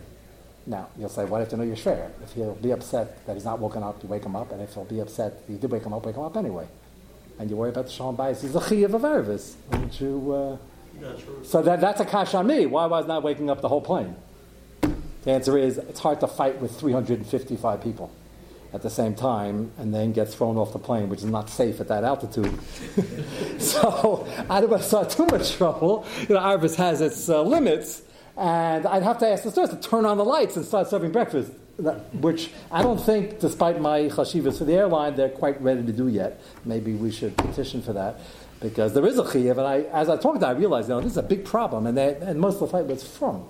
Now, 0.65 0.89
you'll 0.97 1.09
say, 1.09 1.25
why 1.25 1.29
do 1.29 1.33
you 1.33 1.39
have 1.39 1.49
to 1.49 1.57
know 1.57 1.63
your 1.63 1.75
shver? 1.75 2.11
If 2.23 2.33
he'll 2.33 2.55
be 2.55 2.71
upset 2.71 3.25
that 3.25 3.33
he's 3.33 3.45
not 3.45 3.59
woken 3.59 3.83
up, 3.83 4.01
you 4.03 4.09
wake 4.09 4.23
him 4.23 4.35
up, 4.35 4.51
and 4.51 4.61
if 4.61 4.73
he'll 4.73 4.85
be 4.85 4.99
upset 4.99 5.41
you 5.49 5.57
did 5.57 5.71
wake 5.71 5.83
him 5.83 5.93
up, 5.93 6.05
wake 6.05 6.15
him 6.15 6.23
up 6.23 6.37
anyway. 6.37 6.67
And 7.39 7.49
you 7.49 7.55
worry 7.55 7.69
about 7.69 7.85
the 7.85 7.91
shalom 7.91 8.15
bayis. 8.15 8.41
He's 8.41 8.55
a 8.55 8.59
chiyav 8.59 8.93
of 8.93 9.01
ervis. 9.01 9.55
Wouldn't 9.69 9.99
you? 9.99 10.31
Uh... 10.31 10.57
So 11.43 11.61
that, 11.63 11.81
that's 11.81 11.99
a 11.99 12.05
kash 12.05 12.33
on 12.33 12.45
me. 12.45 12.65
Why 12.67 12.85
was 12.85 13.05
I 13.05 13.07
not 13.07 13.23
waking 13.23 13.49
up 13.49 13.61
the 13.61 13.69
whole 13.69 13.81
plane? 13.81 14.15
The 15.23 15.31
answer 15.31 15.57
is, 15.57 15.77
it's 15.77 15.99
hard 15.99 16.19
to 16.19 16.27
fight 16.27 16.59
with 16.59 16.79
355 16.79 17.81
people 17.81 18.11
at 18.73 18.81
the 18.81 18.89
same 18.89 19.13
time 19.15 19.71
and 19.77 19.93
then 19.93 20.13
get 20.13 20.29
thrown 20.29 20.57
off 20.57 20.73
the 20.73 20.79
plane, 20.79 21.09
which 21.09 21.19
is 21.19 21.25
not 21.25 21.49
safe 21.49 21.79
at 21.79 21.87
that 21.89 22.03
altitude. 22.03 22.57
so 23.59 24.27
I 24.49 24.61
don't 24.61 24.69
want 24.69 24.81
to 24.81 24.87
start 24.87 25.09
too 25.09 25.25
much 25.25 25.53
trouble. 25.53 26.05
You 26.27 26.35
know, 26.35 26.41
Arvis 26.41 26.75
has 26.75 27.01
its 27.01 27.29
uh, 27.29 27.41
limits, 27.41 28.03
and 28.41 28.87
I'd 28.87 29.03
have 29.03 29.19
to 29.19 29.27
ask 29.27 29.43
the 29.43 29.51
stewardess 29.51 29.75
to 29.79 29.89
turn 29.89 30.03
on 30.03 30.17
the 30.17 30.25
lights 30.25 30.55
and 30.55 30.65
start 30.65 30.89
serving 30.89 31.11
breakfast, 31.11 31.51
which 32.13 32.49
I 32.71 32.81
don't 32.81 32.97
think, 32.97 33.39
despite 33.39 33.79
my 33.79 34.01
chashivas 34.01 34.57
for 34.57 34.65
the 34.65 34.73
airline, 34.73 35.15
they're 35.15 35.29
quite 35.29 35.61
ready 35.61 35.85
to 35.85 35.93
do 35.93 36.07
yet. 36.07 36.41
Maybe 36.65 36.93
we 36.93 37.11
should 37.11 37.37
petition 37.37 37.83
for 37.83 37.93
that. 37.93 38.19
Because 38.59 38.95
there 38.95 39.05
is 39.05 39.19
a 39.19 39.23
chiyuv, 39.23 39.51
and 39.51 39.61
I, 39.61 39.81
as 39.91 40.09
I 40.09 40.17
talked 40.17 40.43
I 40.43 40.51
realized, 40.51 40.89
you 40.89 40.95
know, 40.95 41.01
this 41.01 41.11
is 41.11 41.17
a 41.17 41.23
big 41.23 41.45
problem, 41.45 41.85
and, 41.85 41.95
they, 41.95 42.15
and 42.15 42.39
most 42.39 42.55
of 42.55 42.61
the 42.61 42.67
flight 42.67 42.85
was 42.85 43.03
from. 43.07 43.45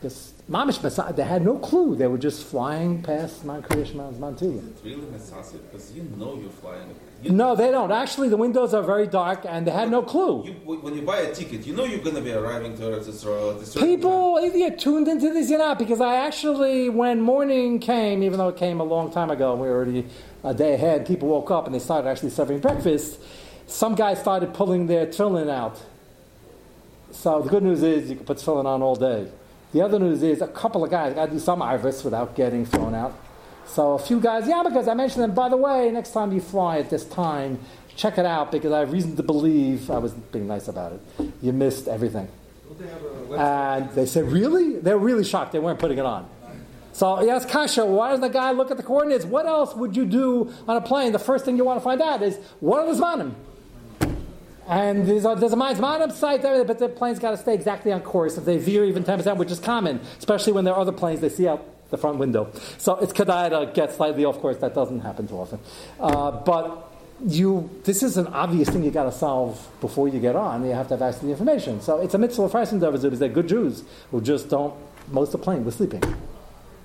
Because 0.00 0.31
Mamish 0.50 1.14
they 1.16 1.24
had 1.24 1.44
no 1.44 1.56
clue. 1.56 1.94
They 1.94 2.08
were 2.08 2.18
just 2.18 2.44
flying 2.44 3.00
past 3.02 3.44
Mount 3.44 3.66
Kriyash 3.68 3.94
Mount 3.94 4.18
Mantula. 4.18 4.62
It's 4.70 4.84
really 4.84 5.06
necessary 5.10 5.62
because 5.70 5.92
you 5.92 6.02
know 6.16 6.38
you're 6.38 6.50
flying. 6.50 6.94
You, 7.22 7.30
No, 7.30 7.54
they 7.54 7.70
don't. 7.70 7.92
Actually, 7.92 8.28
the 8.28 8.36
windows 8.36 8.74
are 8.74 8.82
very 8.82 9.06
dark, 9.06 9.46
and 9.48 9.64
they 9.64 9.70
had 9.70 9.88
no 9.88 10.02
clue. 10.02 10.44
You, 10.44 10.52
when 10.52 10.96
you 10.96 11.02
buy 11.02 11.18
a 11.18 11.32
ticket, 11.32 11.64
you 11.64 11.74
know 11.76 11.84
you're 11.84 12.00
going 12.00 12.16
to 12.16 12.22
be 12.22 12.32
arriving 12.32 12.76
to 12.78 12.82
Eretz 12.82 13.04
Yisrael 13.04 13.62
a 13.62 13.64
certain 13.64 13.88
People 13.88 14.40
either 14.42 14.76
tuned 14.76 15.06
into 15.06 15.32
this 15.32 15.48
or 15.52 15.58
not, 15.58 15.78
because 15.78 16.00
I 16.00 16.16
actually, 16.16 16.88
when 16.88 17.20
morning 17.20 17.78
came, 17.78 18.24
even 18.24 18.38
though 18.38 18.48
it 18.48 18.56
came 18.56 18.80
a 18.80 18.84
long 18.84 19.12
time 19.12 19.30
ago, 19.30 19.54
we 19.54 19.68
were 19.68 19.76
already 19.76 20.06
a 20.42 20.52
day 20.52 20.74
ahead, 20.74 21.06
people 21.06 21.28
woke 21.28 21.52
up 21.52 21.66
and 21.66 21.74
they 21.74 21.78
started 21.78 22.08
actually 22.08 22.30
serving 22.30 22.58
breakfast. 22.58 23.20
Some 23.68 23.94
guys 23.94 24.18
started 24.18 24.52
pulling 24.52 24.88
their 24.88 25.06
tefillin 25.06 25.48
out. 25.48 25.80
So 27.12 27.40
the 27.42 27.48
good 27.48 27.62
news 27.62 27.84
is 27.84 28.10
you 28.10 28.16
can 28.16 28.24
put 28.24 28.38
tefillin 28.38 28.64
on 28.64 28.82
all 28.82 28.96
day. 28.96 29.28
The 29.72 29.80
other 29.80 29.98
news 29.98 30.22
is 30.22 30.42
a 30.42 30.48
couple 30.48 30.84
of 30.84 30.90
guys 30.90 31.14
got 31.14 31.26
to 31.26 31.32
do 31.32 31.38
some 31.38 31.62
iris 31.62 32.04
without 32.04 32.34
getting 32.36 32.66
thrown 32.66 32.94
out. 32.94 33.18
So 33.66 33.92
a 33.92 33.98
few 33.98 34.20
guys, 34.20 34.46
yeah, 34.46 34.62
because 34.62 34.86
I 34.86 34.94
mentioned 34.94 35.22
them. 35.22 35.34
By 35.34 35.48
the 35.48 35.56
way, 35.56 35.90
next 35.90 36.10
time 36.10 36.32
you 36.32 36.40
fly 36.40 36.78
at 36.78 36.90
this 36.90 37.04
time, 37.04 37.58
check 37.96 38.18
it 38.18 38.26
out 38.26 38.52
because 38.52 38.72
I 38.72 38.80
have 38.80 38.92
reason 38.92 39.16
to 39.16 39.22
believe 39.22 39.90
I 39.90 39.98
was 39.98 40.12
being 40.12 40.46
nice 40.46 40.68
about 40.68 40.92
it. 40.92 41.32
You 41.40 41.52
missed 41.52 41.88
everything. 41.88 42.28
They 42.78 42.86
have 42.88 43.02
a 43.02 43.06
website? 43.06 43.82
And 43.82 43.90
they 43.92 44.06
said, 44.06 44.30
Really? 44.30 44.78
They 44.78 44.92
were 44.92 45.00
really 45.00 45.24
shocked. 45.24 45.52
They 45.52 45.58
weren't 45.58 45.78
putting 45.78 45.98
it 45.98 46.04
on. 46.04 46.28
So 46.92 47.16
he 47.16 47.30
asked 47.30 47.48
Kasha, 47.48 47.86
why 47.86 48.10
doesn't 48.10 48.20
the 48.20 48.28
guy 48.28 48.50
look 48.50 48.70
at 48.70 48.76
the 48.76 48.82
coordinates? 48.82 49.24
What 49.24 49.46
else 49.46 49.74
would 49.74 49.96
you 49.96 50.04
do 50.04 50.52
on 50.68 50.76
a 50.76 50.80
plane? 50.80 51.12
The 51.12 51.18
first 51.18 51.46
thing 51.46 51.56
you 51.56 51.64
want 51.64 51.80
to 51.80 51.84
find 51.84 52.02
out 52.02 52.22
is, 52.22 52.36
what 52.60 52.80
are 52.80 52.94
the 52.94 53.00
Zmanim? 53.00 53.32
And 54.68 55.06
there's 55.06 55.24
a, 55.24 55.34
there's 55.36 55.52
a 55.52 55.56
my 55.56 55.74
Zmanim 55.74 56.12
site 56.12 56.42
there, 56.42 56.64
but 56.64 56.78
the 56.78 56.88
plane's 56.88 57.18
got 57.18 57.32
to 57.32 57.36
stay 57.36 57.54
exactly 57.54 57.92
on 57.92 58.00
course. 58.00 58.38
If 58.38 58.44
they 58.44 58.58
veer 58.58 58.84
even 58.84 59.02
10%, 59.02 59.36
which 59.36 59.50
is 59.50 59.58
common, 59.58 60.00
especially 60.18 60.52
when 60.52 60.64
there 60.64 60.74
are 60.74 60.80
other 60.80 60.92
planes 60.92 61.20
they 61.20 61.28
see 61.28 61.48
out 61.48 61.66
the 61.90 61.98
front 61.98 62.18
window. 62.18 62.50
So 62.78 62.96
it's 62.96 63.12
Kedai 63.12 63.50
to 63.50 63.72
get 63.72 63.92
slightly 63.92 64.24
off 64.24 64.40
course. 64.40 64.56
That 64.58 64.74
doesn't 64.74 65.00
happen 65.00 65.28
too 65.28 65.36
often. 65.36 65.60
Uh, 66.00 66.30
but 66.30 66.90
you, 67.26 67.70
this 67.84 68.02
is 68.02 68.16
an 68.16 68.26
obvious 68.28 68.68
thing 68.68 68.82
you 68.82 68.90
got 68.90 69.04
to 69.04 69.12
solve 69.12 69.68
before 69.80 70.08
you 70.08 70.18
get 70.18 70.34
on. 70.34 70.64
You 70.64 70.72
have 70.72 70.88
to 70.88 70.94
have 70.94 71.02
access 71.02 71.20
to 71.20 71.26
the 71.26 71.32
information. 71.32 71.80
So 71.80 72.00
it's 72.00 72.14
a 72.14 72.18
mitzvah 72.18 72.48
Farsim 72.48 72.80
because 72.80 73.18
they're 73.18 73.28
good 73.28 73.48
Jews 73.48 73.84
who 74.10 74.20
just 74.20 74.48
don't. 74.48 74.74
Most 75.08 75.34
of 75.34 75.40
the 75.40 75.44
plane 75.44 75.64
was 75.64 75.74
sleeping. 75.74 76.02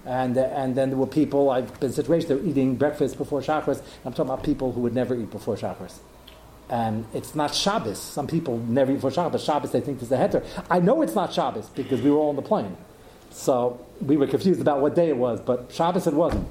And, 0.05 0.37
and 0.37 0.75
then 0.75 0.89
there 0.89 0.97
were 0.97 1.07
people, 1.07 1.49
I've 1.49 1.79
been 1.79 1.89
in 1.89 1.93
situations, 1.93 2.29
they're 2.29 2.45
eating 2.45 2.75
breakfast 2.75 3.17
before 3.17 3.41
Shacharis. 3.41 3.81
I'm 4.05 4.13
talking 4.13 4.31
about 4.31 4.43
people 4.43 4.71
who 4.71 4.81
would 4.81 4.95
never 4.95 5.15
eat 5.15 5.31
before 5.31 5.55
Shacharis. 5.55 5.99
And 6.69 7.05
it's 7.13 7.33
not 7.33 7.53
Shabbos. 7.53 7.97
Some 7.97 8.27
people 8.27 8.57
never 8.59 8.91
eat 8.91 8.99
for 9.01 9.09
Shabbos, 9.09 9.31
but 9.31 9.41
Shabbos 9.41 9.71
they 9.71 9.79
think 9.81 10.01
is 10.01 10.09
the 10.09 10.17
heter. 10.17 10.45
I 10.69 10.79
know 10.79 11.01
it's 11.01 11.15
not 11.15 11.31
Shabbos 11.33 11.67
because 11.69 12.01
we 12.01 12.11
were 12.11 12.17
all 12.17 12.29
on 12.29 12.35
the 12.35 12.41
plane. 12.41 12.75
So 13.31 13.79
we 14.01 14.17
were 14.17 14.27
confused 14.27 14.59
about 14.61 14.81
what 14.81 14.93
day 14.95 15.09
it 15.09 15.17
was, 15.17 15.39
but 15.39 15.71
Shabbos 15.71 16.07
it 16.07 16.13
wasn't. 16.13 16.47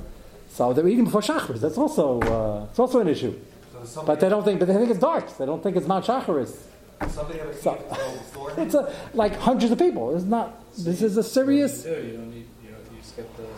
So 0.50 0.72
they're 0.72 0.88
eating 0.88 1.04
before 1.04 1.20
Shacharis. 1.20 1.60
That's 1.60 1.76
also, 1.76 2.20
uh, 2.20 2.66
it's 2.70 2.78
also 2.78 3.00
an 3.00 3.08
issue. 3.08 3.38
So 3.84 4.02
But 4.04 4.20
they 4.20 4.28
don't 4.30 4.42
think, 4.42 4.58
but 4.58 4.68
they 4.68 4.74
think 4.74 4.90
it's 4.90 4.98
dark. 4.98 5.36
They 5.36 5.44
don't 5.44 5.62
think 5.62 5.76
it's 5.76 5.86
Mount 5.86 6.06
Shacharis. 6.06 6.56
somebody 7.08 7.38
have 7.40 7.48
a 7.48 7.54
So- 7.54 7.74
to? 7.74 8.16
It's 8.62 8.74
a, 8.74 8.90
like 9.12 9.36
hundreds 9.36 9.70
of 9.70 9.78
people. 9.78 10.16
It's 10.16 10.24
not, 10.24 10.54
this 10.78 11.02
is 11.02 11.18
a 11.18 11.22
serious 11.22 11.84
You 11.84 12.44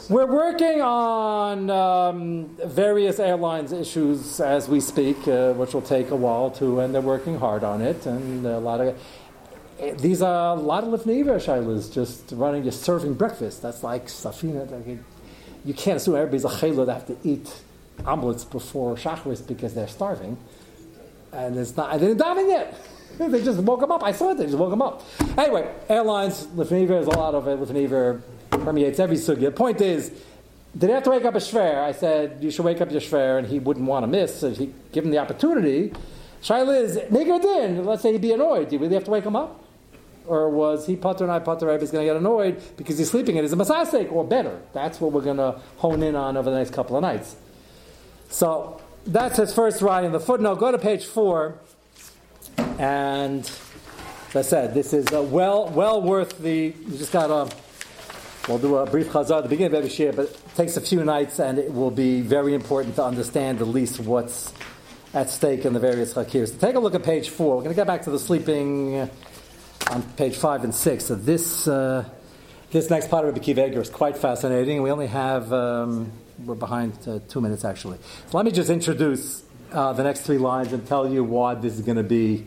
We're 0.08 0.26
working 0.26 0.82
on 0.82 1.68
um, 1.70 2.56
various 2.64 3.18
airlines 3.18 3.72
issues 3.72 4.40
as 4.40 4.68
we 4.68 4.80
speak, 4.80 5.26
uh, 5.26 5.52
which 5.54 5.74
will 5.74 5.82
take 5.82 6.10
a 6.10 6.16
while 6.16 6.50
too, 6.50 6.80
and 6.80 6.94
they're 6.94 7.00
working 7.02 7.38
hard 7.38 7.64
on 7.64 7.82
it. 7.82 8.06
And 8.06 8.46
a 8.46 8.58
lot 8.58 8.80
of 8.80 8.96
eh, 9.80 9.94
these 9.94 10.22
are 10.22 10.56
a 10.56 10.60
lot 10.60 10.84
of 10.84 10.90
lifneiver 10.90 11.36
shailas 11.36 11.92
just 11.92 12.32
running, 12.32 12.62
just 12.62 12.82
serving 12.82 13.14
breakfast. 13.14 13.62
That's 13.62 13.82
like 13.82 14.06
safina. 14.06 14.70
Like 14.70 14.98
you 15.64 15.74
can't 15.74 15.96
assume 15.96 16.14
everybody's 16.14 16.44
a 16.44 16.48
chayla 16.48 16.86
that 16.86 16.94
have 16.94 17.06
to 17.06 17.16
eat 17.24 17.52
omelets 18.06 18.44
before 18.44 18.94
shacharis 18.94 19.44
because 19.46 19.74
they're 19.74 19.88
starving. 19.88 20.38
And 21.32 21.56
it's 21.56 21.76
not. 21.76 21.92
I 21.92 21.98
didn't 21.98 22.18
daven 22.18 22.48
yet. 22.48 22.78
they 23.18 23.42
just 23.42 23.58
woke 23.58 23.80
them 23.80 23.90
up. 23.90 24.04
I 24.04 24.12
saw 24.12 24.30
it. 24.30 24.38
They 24.38 24.44
just 24.44 24.56
woke 24.56 24.70
them 24.70 24.82
up. 24.82 25.02
Anyway, 25.36 25.68
airlines 25.88 26.46
lifneiver 26.46 27.00
is 27.00 27.08
a 27.08 27.18
lot 27.18 27.34
of 27.34 27.48
it. 27.48 27.58
Lifneiver 27.58 28.22
permeates 28.50 28.98
every 28.98 29.16
sugya. 29.16 29.40
The 29.40 29.50
point 29.50 29.80
is, 29.80 30.10
did 30.76 30.88
he 30.88 30.94
have 30.94 31.02
to 31.04 31.10
wake 31.10 31.24
up 31.24 31.34
a 31.34 31.38
shver? 31.38 31.82
I 31.82 31.92
said 31.92 32.38
you 32.40 32.50
should 32.50 32.64
wake 32.64 32.80
up 32.80 32.90
your 32.90 33.00
shver, 33.00 33.38
and 33.38 33.46
he 33.46 33.58
wouldn't 33.58 33.86
want 33.86 34.02
to 34.04 34.06
miss. 34.06 34.40
So 34.40 34.48
if 34.48 34.58
he 34.58 34.72
give 34.92 35.04
him 35.04 35.10
the 35.10 35.18
opportunity, 35.18 35.92
Shaila 36.42 36.80
is 36.80 36.96
nigger 36.96 37.42
in. 37.64 37.84
Let's 37.84 38.02
say 38.02 38.12
he'd 38.12 38.20
be 38.20 38.32
annoyed. 38.32 38.68
Do 38.68 38.76
you 38.76 38.80
really 38.80 38.94
have 38.94 39.04
to 39.04 39.10
wake 39.10 39.24
him 39.24 39.34
up? 39.34 39.64
Or 40.26 40.50
was 40.50 40.86
he 40.86 40.94
putter 40.94 41.24
and 41.24 41.32
I 41.32 41.38
putter? 41.38 41.68
Everybody's 41.68 41.90
going 41.90 42.06
to 42.06 42.12
get 42.12 42.16
annoyed 42.16 42.60
because 42.76 42.98
he's 42.98 43.10
sleeping 43.10 43.38
and 43.38 43.44
he's 43.44 43.52
a 43.52 43.56
masasik, 43.56 44.12
or 44.12 44.24
better. 44.24 44.60
That's 44.74 45.00
what 45.00 45.12
we're 45.12 45.22
going 45.22 45.38
to 45.38 45.58
hone 45.78 46.02
in 46.02 46.14
on 46.14 46.36
over 46.36 46.50
the 46.50 46.56
next 46.56 46.74
couple 46.74 46.96
of 46.96 47.02
nights. 47.02 47.34
So 48.28 48.80
that's 49.06 49.38
his 49.38 49.54
first 49.54 49.80
ride 49.80 50.04
in 50.04 50.12
the 50.12 50.20
footnote. 50.20 50.56
Go 50.56 50.70
to 50.70 50.78
page 50.78 51.06
four, 51.06 51.58
and 52.78 53.50
as 54.28 54.36
I 54.36 54.42
said, 54.42 54.74
this 54.74 54.92
is 54.92 55.10
well 55.10 55.68
well 55.70 56.02
worth 56.02 56.38
the. 56.38 56.74
You 56.86 56.98
just 56.98 57.12
got 57.12 57.28
to. 57.28 57.56
We'll 58.48 58.56
do 58.56 58.76
a 58.76 58.86
brief 58.86 59.08
chazar 59.08 59.36
at 59.36 59.42
the 59.42 59.50
beginning 59.50 59.74
of 59.76 59.84
every 59.84 59.90
year, 59.90 60.10
but 60.10 60.24
it 60.24 60.54
takes 60.54 60.78
a 60.78 60.80
few 60.80 61.04
nights, 61.04 61.38
and 61.38 61.58
it 61.58 61.70
will 61.70 61.90
be 61.90 62.22
very 62.22 62.54
important 62.54 62.94
to 62.94 63.04
understand 63.04 63.60
at 63.60 63.68
least 63.68 64.00
what's 64.00 64.54
at 65.12 65.28
stake 65.28 65.66
in 65.66 65.74
the 65.74 65.78
various 65.80 66.14
chakirs. 66.14 66.52
So 66.52 66.58
take 66.58 66.74
a 66.74 66.78
look 66.78 66.94
at 66.94 67.02
page 67.02 67.28
four. 67.28 67.56
We're 67.56 67.64
going 67.64 67.74
to 67.74 67.76
get 67.76 67.86
back 67.86 68.02
to 68.04 68.10
the 68.10 68.18
sleeping 68.18 69.10
on 69.90 70.02
page 70.16 70.34
five 70.36 70.64
and 70.64 70.74
six. 70.74 71.04
So 71.04 71.14
this 71.14 71.68
uh, 71.68 72.08
this 72.70 72.88
next 72.88 73.10
part 73.10 73.26
of 73.26 73.34
Rabbi 73.34 73.44
Kiva 73.44 73.66
Eger 73.66 73.82
is 73.82 73.90
quite 73.90 74.16
fascinating. 74.16 74.80
We 74.82 74.90
only 74.90 75.08
have 75.08 75.52
um, 75.52 76.10
we're 76.46 76.54
behind 76.54 76.94
uh, 77.06 77.18
two 77.28 77.42
minutes 77.42 77.66
actually. 77.66 77.98
So 78.30 78.38
let 78.38 78.46
me 78.46 78.52
just 78.52 78.70
introduce 78.70 79.42
uh, 79.72 79.92
the 79.92 80.04
next 80.04 80.20
three 80.22 80.38
lines 80.38 80.72
and 80.72 80.86
tell 80.86 81.06
you 81.06 81.22
why 81.22 81.54
this 81.54 81.74
is 81.74 81.82
going 81.82 81.98
to 81.98 82.02
be 82.02 82.46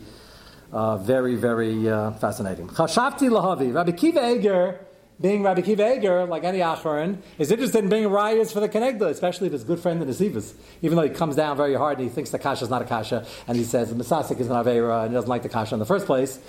uh, 0.71 0.97
very 0.97 1.35
very 1.35 1.87
uh, 1.87 2.09
fascinating. 2.13 2.69
Chashavti 2.69 3.29
lahavi 3.29 3.71
Rabbi 3.71 3.91
Kiva 3.91 4.31
Eger. 4.31 4.87
Being 5.21 5.43
Rabbi 5.43 5.61
Kiva 5.61 5.97
Eger, 5.97 6.25
like 6.25 6.43
any 6.43 6.59
Acharon, 6.59 7.17
is 7.37 7.51
interested 7.51 7.83
in 7.83 7.89
bringing 7.89 8.09
rayas 8.09 8.51
for 8.51 8.59
the 8.59 8.67
Kenegda, 8.67 9.07
especially 9.07 9.47
if 9.47 9.53
his 9.53 9.63
good 9.63 9.79
friend 9.79 10.01
the 10.01 10.05
Nesivas. 10.05 10.53
Even 10.81 10.95
though 10.95 11.03
he 11.03 11.09
comes 11.09 11.35
down 11.35 11.55
very 11.55 11.75
hard 11.75 11.99
and 11.99 12.07
he 12.07 12.13
thinks 12.13 12.31
the 12.31 12.39
Kasha 12.39 12.63
is 12.63 12.71
not 12.71 12.81
a 12.81 12.85
Kasha, 12.85 13.25
and 13.47 13.55
he 13.55 13.63
says 13.63 13.89
the 13.89 14.03
Masasik 14.03 14.39
is 14.39 14.47
an 14.47 14.53
Avera 14.53 15.03
and 15.03 15.11
he 15.11 15.13
doesn't 15.13 15.29
like 15.29 15.43
the 15.43 15.49
Kasha 15.49 15.75
in 15.75 15.79
the 15.79 15.85
first 15.85 16.07
place. 16.07 16.39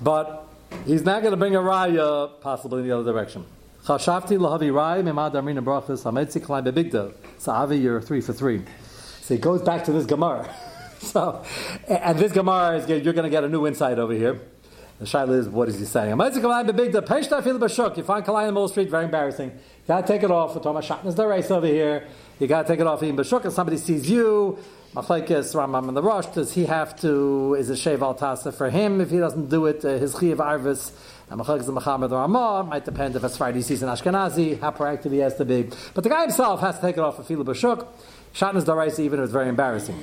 But 0.00 0.46
he's 0.86 1.04
not 1.04 1.22
going 1.22 1.32
to 1.32 1.36
bring 1.36 1.56
a 1.56 1.60
raya 1.60 2.40
possibly 2.40 2.82
in 2.82 2.88
the 2.88 2.96
other 2.96 3.12
direction. 3.12 3.44
Chashavti 3.84 4.38
lahavi 4.38 4.70
raya 4.70 5.02
mimad 5.02 5.32
armina 5.32 5.64
brachas 5.64 6.04
hametzi 6.04 6.40
kalai 6.40 6.64
bebigda. 6.64 7.14
Sa'avi, 7.38 7.82
you're 7.82 8.00
three 8.00 8.20
for 8.20 8.32
three. 8.32 8.62
So 9.22 9.34
he 9.34 9.40
goes 9.40 9.62
back 9.62 9.84
to 9.84 9.92
this 9.92 10.06
Gemara. 10.06 10.54
so, 11.00 11.44
and 11.88 12.16
this 12.16 12.30
Gemara 12.30 12.76
is 12.76 12.88
you're 12.88 13.12
going 13.12 13.24
to 13.24 13.30
get 13.30 13.42
a 13.42 13.48
new 13.48 13.66
insight 13.66 13.98
over 13.98 14.12
here. 14.12 14.40
The 14.98 15.04
shaila 15.04 15.38
is, 15.38 15.48
what 15.48 15.68
is 15.68 15.78
he 15.78 15.84
saying? 15.84 16.10
You 16.10 16.16
find 16.16 16.34
kalai 16.34 16.60
in 16.62 18.46
the 18.46 18.52
middle 18.52 18.68
street, 18.68 18.90
very 18.90 19.04
embarrassing. 19.04 19.50
You 19.50 19.86
got 19.86 20.06
to 20.06 20.12
take 20.12 20.24
it 20.24 20.30
off. 20.30 20.56
We're 20.56 20.62
talking 20.62 20.88
about 20.88 21.16
the 21.16 21.26
race 21.26 21.50
over 21.52 21.66
here. 21.66 22.08
You 22.40 22.48
got 22.48 22.62
to 22.62 22.68
take 22.68 22.80
it 22.80 22.86
off 22.86 23.00
b'shuk, 23.00 23.44
and 23.44 23.52
somebody 23.52 23.76
sees 23.76 24.10
you. 24.10 24.58
Machlekes 24.94 25.54
Rambam 25.54 25.88
in 25.88 25.94
the 25.94 26.02
Rosh. 26.02 26.26
Does 26.26 26.52
he 26.52 26.64
have 26.64 26.98
to? 27.00 27.54
Is 27.54 27.70
it 27.70 27.74
shev 27.74 28.00
al 28.00 28.14
tasa 28.14 28.52
for 28.52 28.70
him 28.70 29.00
if 29.00 29.10
he 29.10 29.18
doesn't 29.18 29.50
do 29.50 29.66
it? 29.66 29.84
Uh, 29.84 29.98
his 29.98 30.14
chiyav 30.14 30.36
arvis. 30.36 30.92
And 31.30 31.40
Machlekes 31.40 31.66
the 31.66 31.72
Mechamed 31.72 32.10
Ramah 32.10 32.64
might 32.64 32.84
depend 32.84 33.14
if 33.14 33.22
it's 33.22 33.36
Friday 33.36 33.60
season 33.60 33.88
Ashkenazi 33.88 34.58
how 34.60 34.70
proactive 34.70 35.12
he 35.12 35.18
has 35.18 35.36
to 35.36 35.44
be. 35.44 35.68
But 35.94 36.04
the 36.04 36.10
guy 36.10 36.22
himself 36.22 36.60
has 36.60 36.76
to 36.76 36.80
take 36.80 36.96
it 36.96 37.00
off 37.00 37.18
a 37.18 37.22
fila 37.22 37.44
b'shuk. 37.44 37.86
Shatnez 38.34 38.64
daraisa 38.64 39.00
even 39.00 39.20
if 39.20 39.24
it's 39.24 39.32
very 39.32 39.48
embarrassing. 39.48 40.02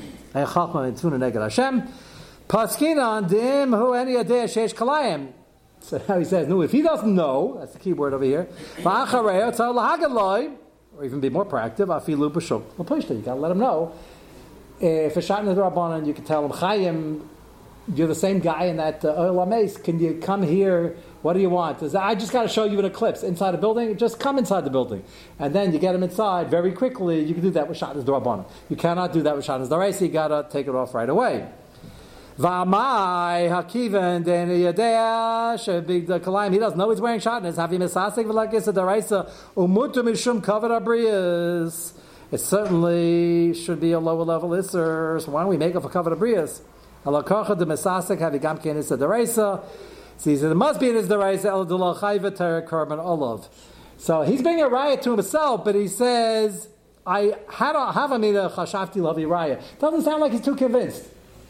Paskinan 2.47 3.29
dim 3.29 3.73
hu 3.73 3.93
any 3.93 4.13
adeh 4.13 4.45
sheish 4.45 4.73
kalayim. 4.73 5.31
So 5.79 6.01
now 6.07 6.19
he 6.19 6.25
says, 6.25 6.47
no, 6.47 6.61
if 6.61 6.71
he 6.71 6.81
doesn't 6.81 7.13
know, 7.13 7.57
that's 7.59 7.73
the 7.73 7.79
key 7.79 7.93
word 7.93 8.13
over 8.13 8.23
here. 8.23 8.47
Or 8.83 11.03
even 11.03 11.19
be 11.19 11.29
more 11.29 11.45
proactive, 11.45 11.87
afilu 11.87 12.31
b'shuk. 12.31 13.09
You 13.09 13.21
gotta 13.21 13.39
let 13.39 13.51
him 13.51 13.59
know 13.59 13.93
if 14.79 15.15
a 15.15 15.21
shot 15.21 15.39
in 15.39 15.45
the 15.45 15.55
Rabbanan, 15.55 16.05
you 16.05 16.13
can 16.13 16.25
tell 16.25 16.45
him, 16.45 16.51
Chaim, 16.51 17.29
you're 17.93 18.07
the 18.07 18.15
same 18.15 18.39
guy 18.39 18.65
in 18.65 18.77
that 18.77 19.05
uh, 19.05 19.09
Oil 19.09 19.41
Amaze. 19.41 19.77
Can 19.77 19.99
you 19.99 20.15
come 20.15 20.41
here? 20.41 20.97
What 21.21 21.33
do 21.33 21.39
you 21.39 21.51
want? 21.51 21.83
I 21.95 22.15
just 22.15 22.31
got 22.31 22.43
to 22.43 22.49
show 22.49 22.65
you 22.65 22.79
an 22.79 22.85
eclipse 22.85 23.21
inside 23.21 23.53
a 23.53 23.57
building. 23.57 23.95
Just 23.97 24.19
come 24.19 24.39
inside 24.39 24.65
the 24.65 24.71
building. 24.71 25.03
And 25.37 25.53
then 25.53 25.71
you 25.71 25.79
get 25.79 25.93
him 25.93 26.03
inside 26.03 26.49
very 26.49 26.71
quickly. 26.71 27.23
You 27.23 27.33
can 27.33 27.43
do 27.43 27.51
that 27.51 27.67
with 27.67 27.79
Shatnez 27.79 28.03
Rabbanan. 28.03 28.45
You 28.69 28.75
cannot 28.75 29.13
do 29.13 29.21
that 29.23 29.35
with 29.35 29.45
Shatnez 29.45 29.69
Daraisi. 29.69 30.01
You 30.01 30.07
got 30.09 30.29
to 30.29 30.47
take 30.51 30.67
it 30.67 30.75
off 30.75 30.95
right 30.95 31.09
away. 31.09 31.47
V'amai 32.37 33.49
hakiven 33.49 34.25
den 34.25 34.49
yadea 34.49 35.55
shebig 35.55 36.05
the 36.05 36.19
kalaim. 36.19 36.51
He 36.51 36.59
doesn't 36.59 36.77
know 36.77 36.89
he's 36.89 36.99
wearing 36.99 37.21
shatnez. 37.21 37.55
Havi 37.55 37.77
misasik 37.79 38.25
v'lakis 38.25 38.67
daraisa 38.73 39.31
umutu 39.55 40.03
mishum 40.03 40.41
kavod 40.41 40.69
abriyas. 40.77 41.93
It 42.33 42.39
certainly 42.39 43.53
should 43.53 43.79
be 43.79 43.93
a 43.93 43.99
lower 44.01 44.23
level 44.23 44.49
isser. 44.49 45.21
So 45.21 45.31
why 45.31 45.43
don't 45.43 45.49
we 45.49 45.55
make 45.55 45.75
up 45.75 45.85
a 45.85 45.89
cover 45.89 46.11
of 46.11 46.19
brias? 46.19 46.59
Alakocha 47.05 47.57
de 47.57 47.65
mesasek 47.65 48.17
havigam 48.17 48.61
ken 48.61 48.75
is 48.75 48.91
deraisa. 48.91 49.63
So 50.17 50.29
he 50.29 50.35
said 50.35 50.51
it 50.51 50.55
must 50.55 50.81
be 50.81 50.89
in 50.89 50.95
his 50.95 51.07
deraisa 51.07 51.45
el 51.45 51.63
dula 51.63 51.95
chayva 51.95 52.35
ter 52.35 52.63
korban 52.63 53.01
olav. 53.01 53.47
So 53.97 54.23
he's 54.23 54.41
being 54.41 54.59
a 54.59 54.67
riot 54.67 55.01
to 55.03 55.11
himself, 55.11 55.63
but 55.63 55.73
he 55.73 55.87
says, 55.87 56.67
"I 57.07 57.35
had 57.49 57.77
a 57.77 57.93
have 57.93 58.11
a 58.11 58.19
mina 58.19 58.49
chashavti 58.49 58.95
lavi 58.95 59.25
raya." 59.25 59.61
Doesn't 59.79 60.01
sound 60.01 60.19
like 60.19 60.33
he's 60.33 60.41
too 60.41 60.57
convinced. 60.57 61.05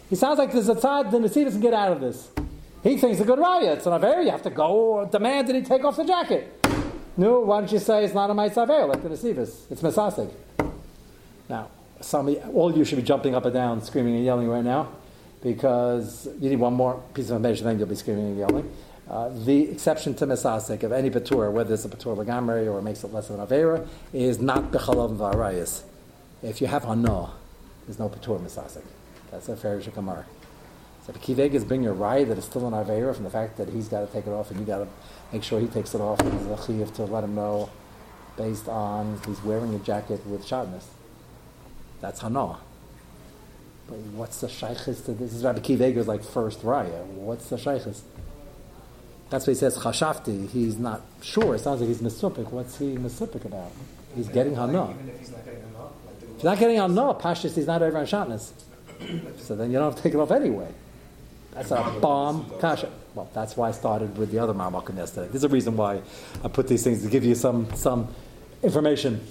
He 0.10 0.16
sounds 0.16 0.38
like 0.38 0.52
there's 0.52 0.70
a 0.70 0.76
tzad 0.76 1.12
the 1.12 1.18
Nasiv 1.18 1.52
can 1.52 1.60
get 1.62 1.74
out 1.74 1.92
of 1.92 2.00
this. 2.00 2.30
He 2.84 2.98
thinks 2.98 3.20
a 3.20 3.26
good 3.26 3.40
raya. 3.40 3.76
It's 3.76 3.88
an 3.88 3.94
aver. 3.94 4.22
You 4.22 4.30
have 4.30 4.44
to 4.44 4.52
go 4.52 5.10
demand 5.12 5.48
that 5.48 5.56
he 5.56 5.64
take 5.64 5.84
off 5.84 5.96
the 5.96 6.06
jacket. 6.06 6.64
No, 7.18 7.40
why 7.40 7.60
don't 7.60 7.72
you 7.72 7.80
say 7.80 8.04
it's 8.04 8.14
not 8.14 8.30
a 8.30 8.34
ma'asaver 8.34 8.88
like 8.88 9.02
the 9.02 9.10
Nasivis? 9.10 9.72
It's 9.72 9.82
mesasik. 9.82 10.32
Now, 11.50 11.70
some 12.02 12.28
all 12.54 12.70
of 12.70 12.78
you 12.78 12.84
should 12.84 12.98
be 12.98 13.04
jumping 13.04 13.34
up 13.34 13.46
and 13.46 13.54
down, 13.54 13.82
screaming 13.82 14.16
and 14.16 14.26
yelling 14.26 14.48
right 14.48 14.64
now, 14.64 14.90
because 15.42 16.28
you 16.40 16.50
need 16.50 16.60
one 16.60 16.74
more 16.74 17.02
piece 17.14 17.30
of 17.30 17.38
information, 17.38 17.66
then 17.66 17.80
you'll 17.80 17.88
be 17.88 17.96
screaming 17.96 18.26
and 18.26 18.38
yelling. 18.38 18.72
Uh, 19.10 19.30
the 19.46 19.72
exception 19.72 20.14
to 20.16 20.28
mesasik 20.28 20.84
of 20.84 20.92
any 20.92 21.10
patur, 21.10 21.52
whether 21.52 21.74
it's 21.74 21.86
a 21.86 21.90
patur 21.90 22.18
legamri 22.18 22.72
or 22.72 22.82
makes 22.82 23.04
it 23.04 23.14
less 23.14 23.30
of 23.30 23.40
an 23.40 23.48
avera, 23.48 23.88
is 24.12 24.40
not 24.40 24.72
bechalav 24.72 25.16
v'arayis. 25.18 25.84
If 26.44 26.60
you 26.60 26.68
have 26.68 26.84
hana, 26.84 27.32
there's 27.86 27.98
no 27.98 28.10
patur 28.10 28.40
mesasik. 28.40 28.84
That's 29.36 29.50
a 29.50 29.58
fair 29.58 29.82
shekamar. 29.82 30.24
So 31.06 31.14
if 31.14 31.22
kiveg 31.22 31.54
is 31.54 31.66
bringing 31.66 31.90
a 31.90 31.94
raya 31.94 32.26
that 32.30 32.38
is 32.38 32.46
still 32.46 32.66
an 32.68 32.74
avera 32.74 33.14
from 33.14 33.26
the 33.26 33.30
fact 33.30 33.58
that 33.58 33.68
he's 33.68 33.90
got 33.90 34.00
to 34.00 34.08
take 34.08 34.26
it 34.26 34.30
off 34.30 34.50
and 34.50 34.60
you 34.60 34.66
got 34.66 34.78
to 34.78 34.88
make 35.34 35.44
sure 35.44 35.60
he 35.60 35.68
takes 35.68 35.94
it 35.94 36.00
off, 36.00 36.22
and 36.22 36.32
there's 36.32 36.60
a 36.60 36.66
chiv 36.66 36.94
to 36.96 37.04
let 37.04 37.26
him 37.26 37.36
know 37.36 37.70
based 38.38 38.70
on 38.70 39.20
he's 39.28 39.42
wearing 39.44 39.76
a 39.76 39.80
jacket 39.80 40.26
with 40.26 40.46
shatnez. 40.46 40.84
That's 42.00 42.22
Hana. 42.22 42.60
But 43.88 43.98
what's 44.16 44.40
the 44.40 44.48
shaykhis 44.48 45.04
to 45.06 45.12
this? 45.12 45.34
Is 45.34 45.44
Rabbi 45.44 45.60
Kiva 45.60 46.04
like 46.04 46.24
first 46.24 46.62
raya. 46.62 47.06
What's 47.06 47.50
the 47.50 47.58
shaykhis? 47.58 48.02
That's 49.30 49.46
what 49.46 49.52
he 49.52 49.60
says, 49.60 49.78
chashafti. 49.78 50.50
He's 50.50 50.78
not 50.78 51.02
sure. 51.22 51.56
It 51.56 51.60
sounds 51.60 51.82
like 51.82 51.90
he's 51.90 52.02
misupik. 52.02 52.52
What's 52.52 52.78
he 52.78 52.96
misupik 52.96 53.44
about? 53.44 53.74
He's 54.16 54.30
getting 54.30 54.56
Hana. 54.56 54.92
If 54.92 55.20
he's 55.20 55.32
not 55.32 55.44
getting 55.44 55.62
Hana? 55.62 55.84
Like 56.06 56.22
if 56.22 56.36
he's 56.36 56.44
not 56.46 56.58
getting 56.58 56.78
Hana, 56.78 57.14
Pashas, 57.16 57.56
he's 57.56 57.68
not 57.68 57.82
over 57.82 57.98
on 57.98 58.06
Shatnez. 58.06 58.52
So 59.38 59.56
then 59.56 59.72
you 59.72 59.78
don't 59.78 59.92
have 59.92 59.96
to 59.96 60.04
take 60.04 60.14
it 60.14 60.18
off 60.18 60.32
anyway. 60.32 60.68
That's 61.52 61.72
a 61.72 61.98
bomb 62.02 62.52
kasha. 62.60 62.92
Well, 63.14 63.30
that's 63.34 63.56
why 63.56 63.70
I 63.70 63.72
started 63.72 64.18
with 64.18 64.32
the 64.32 64.40
other 64.40 64.54
Marmakim 64.54 64.98
yesterday. 64.98 65.30
There's 65.30 65.46
a 65.46 65.50
reason 65.50 65.78
why 65.78 66.02
I 66.44 66.48
put 66.50 66.68
these 66.68 66.84
things 66.84 67.02
to 67.04 67.10
give 67.10 67.24
you 67.24 67.34
some, 67.34 67.74
some 67.76 68.10
information 68.62 69.22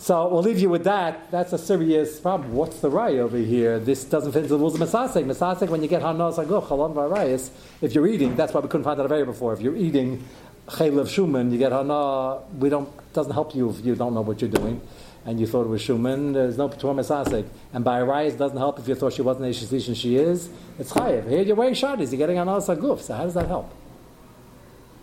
so 0.00 0.28
we'll 0.28 0.42
leave 0.42 0.60
you 0.60 0.70
with 0.70 0.84
that. 0.84 1.28
That's 1.32 1.52
a 1.52 1.58
serious 1.58 2.20
problem. 2.20 2.52
What's 2.52 2.78
the 2.78 2.88
ray 2.88 3.18
over 3.18 3.36
here? 3.36 3.80
This 3.80 4.04
doesn't 4.04 4.30
fit 4.30 4.44
into 4.44 4.50
the 4.50 4.58
rules 4.58 4.80
of 4.80 4.88
Masasek. 4.88 5.24
Masasek, 5.24 5.68
when 5.68 5.82
you 5.82 5.88
get 5.88 6.02
Hanas, 6.02 6.38
like, 6.38 6.48
oh, 6.50 6.62
Chalam 6.62 6.94
Varayas, 6.94 7.50
if 7.82 7.96
you're 7.96 8.06
eating, 8.06 8.36
that's 8.36 8.54
why 8.54 8.60
we 8.60 8.68
couldn't 8.68 8.84
find 8.84 8.98
that 9.00 9.10
area 9.10 9.26
before. 9.26 9.52
If 9.52 9.60
you're 9.60 9.76
eating 9.76 10.22
Chaylev 10.68 11.08
Shuman, 11.08 11.50
you 11.50 11.58
get 11.58 11.72
Hana, 11.72 12.38
we 12.60 12.68
don't, 12.68 12.88
doesn't 13.12 13.32
help 13.32 13.56
you 13.56 13.70
if 13.70 13.84
you 13.84 13.96
don't 13.96 14.14
know 14.14 14.20
what 14.20 14.40
you're 14.40 14.50
doing. 14.50 14.80
And 15.28 15.38
you 15.38 15.46
thought 15.46 15.66
it 15.66 15.68
was 15.68 15.82
Shuman, 15.82 16.32
there's 16.32 16.56
no 16.56 16.70
Patur 16.70 16.94
Masasek. 16.94 17.46
And 17.74 17.84
by 17.84 18.00
Arayas 18.00 18.38
doesn't 18.38 18.56
help 18.56 18.78
if 18.78 18.88
you 18.88 18.94
thought 18.94 19.12
she 19.12 19.20
wasn't 19.20 19.44
Eshish 19.44 19.86
and 19.86 19.94
she 19.94 20.16
is. 20.16 20.48
It's 20.78 20.90
Chayev. 20.90 21.28
Here 21.28 21.42
you're 21.42 21.54
wearing 21.54 21.74
Shadis, 21.74 22.10
you're 22.10 22.16
getting 22.16 22.38
Hanas 22.38 22.74
Aguf. 22.74 23.00
So 23.00 23.12
how 23.14 23.24
does 23.24 23.34
that 23.34 23.46
help? 23.46 23.70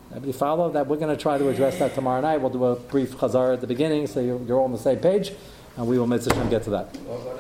Everybody 0.10 0.32
follow 0.32 0.72
that? 0.72 0.88
We're 0.88 0.98
going 0.98 1.16
to 1.16 1.22
try 1.22 1.38
to 1.38 1.48
address 1.50 1.78
that 1.78 1.94
tomorrow 1.94 2.22
night. 2.22 2.38
We'll 2.38 2.50
do 2.50 2.66
a 2.66 2.76
brief 2.76 3.12
chazar 3.12 3.54
at 3.54 3.62
the 3.62 3.68
beginning 3.68 4.08
so 4.08 4.20
you're, 4.20 4.42
you're 4.42 4.58
all 4.58 4.66
on 4.66 4.72
the 4.72 4.80
same 4.80 4.98
page, 4.98 5.32
and 5.78 5.86
we 5.86 6.00
will, 6.00 6.08
Mitzvah, 6.08 6.48
get 6.50 6.64
to 6.64 6.72
that. 6.72 6.98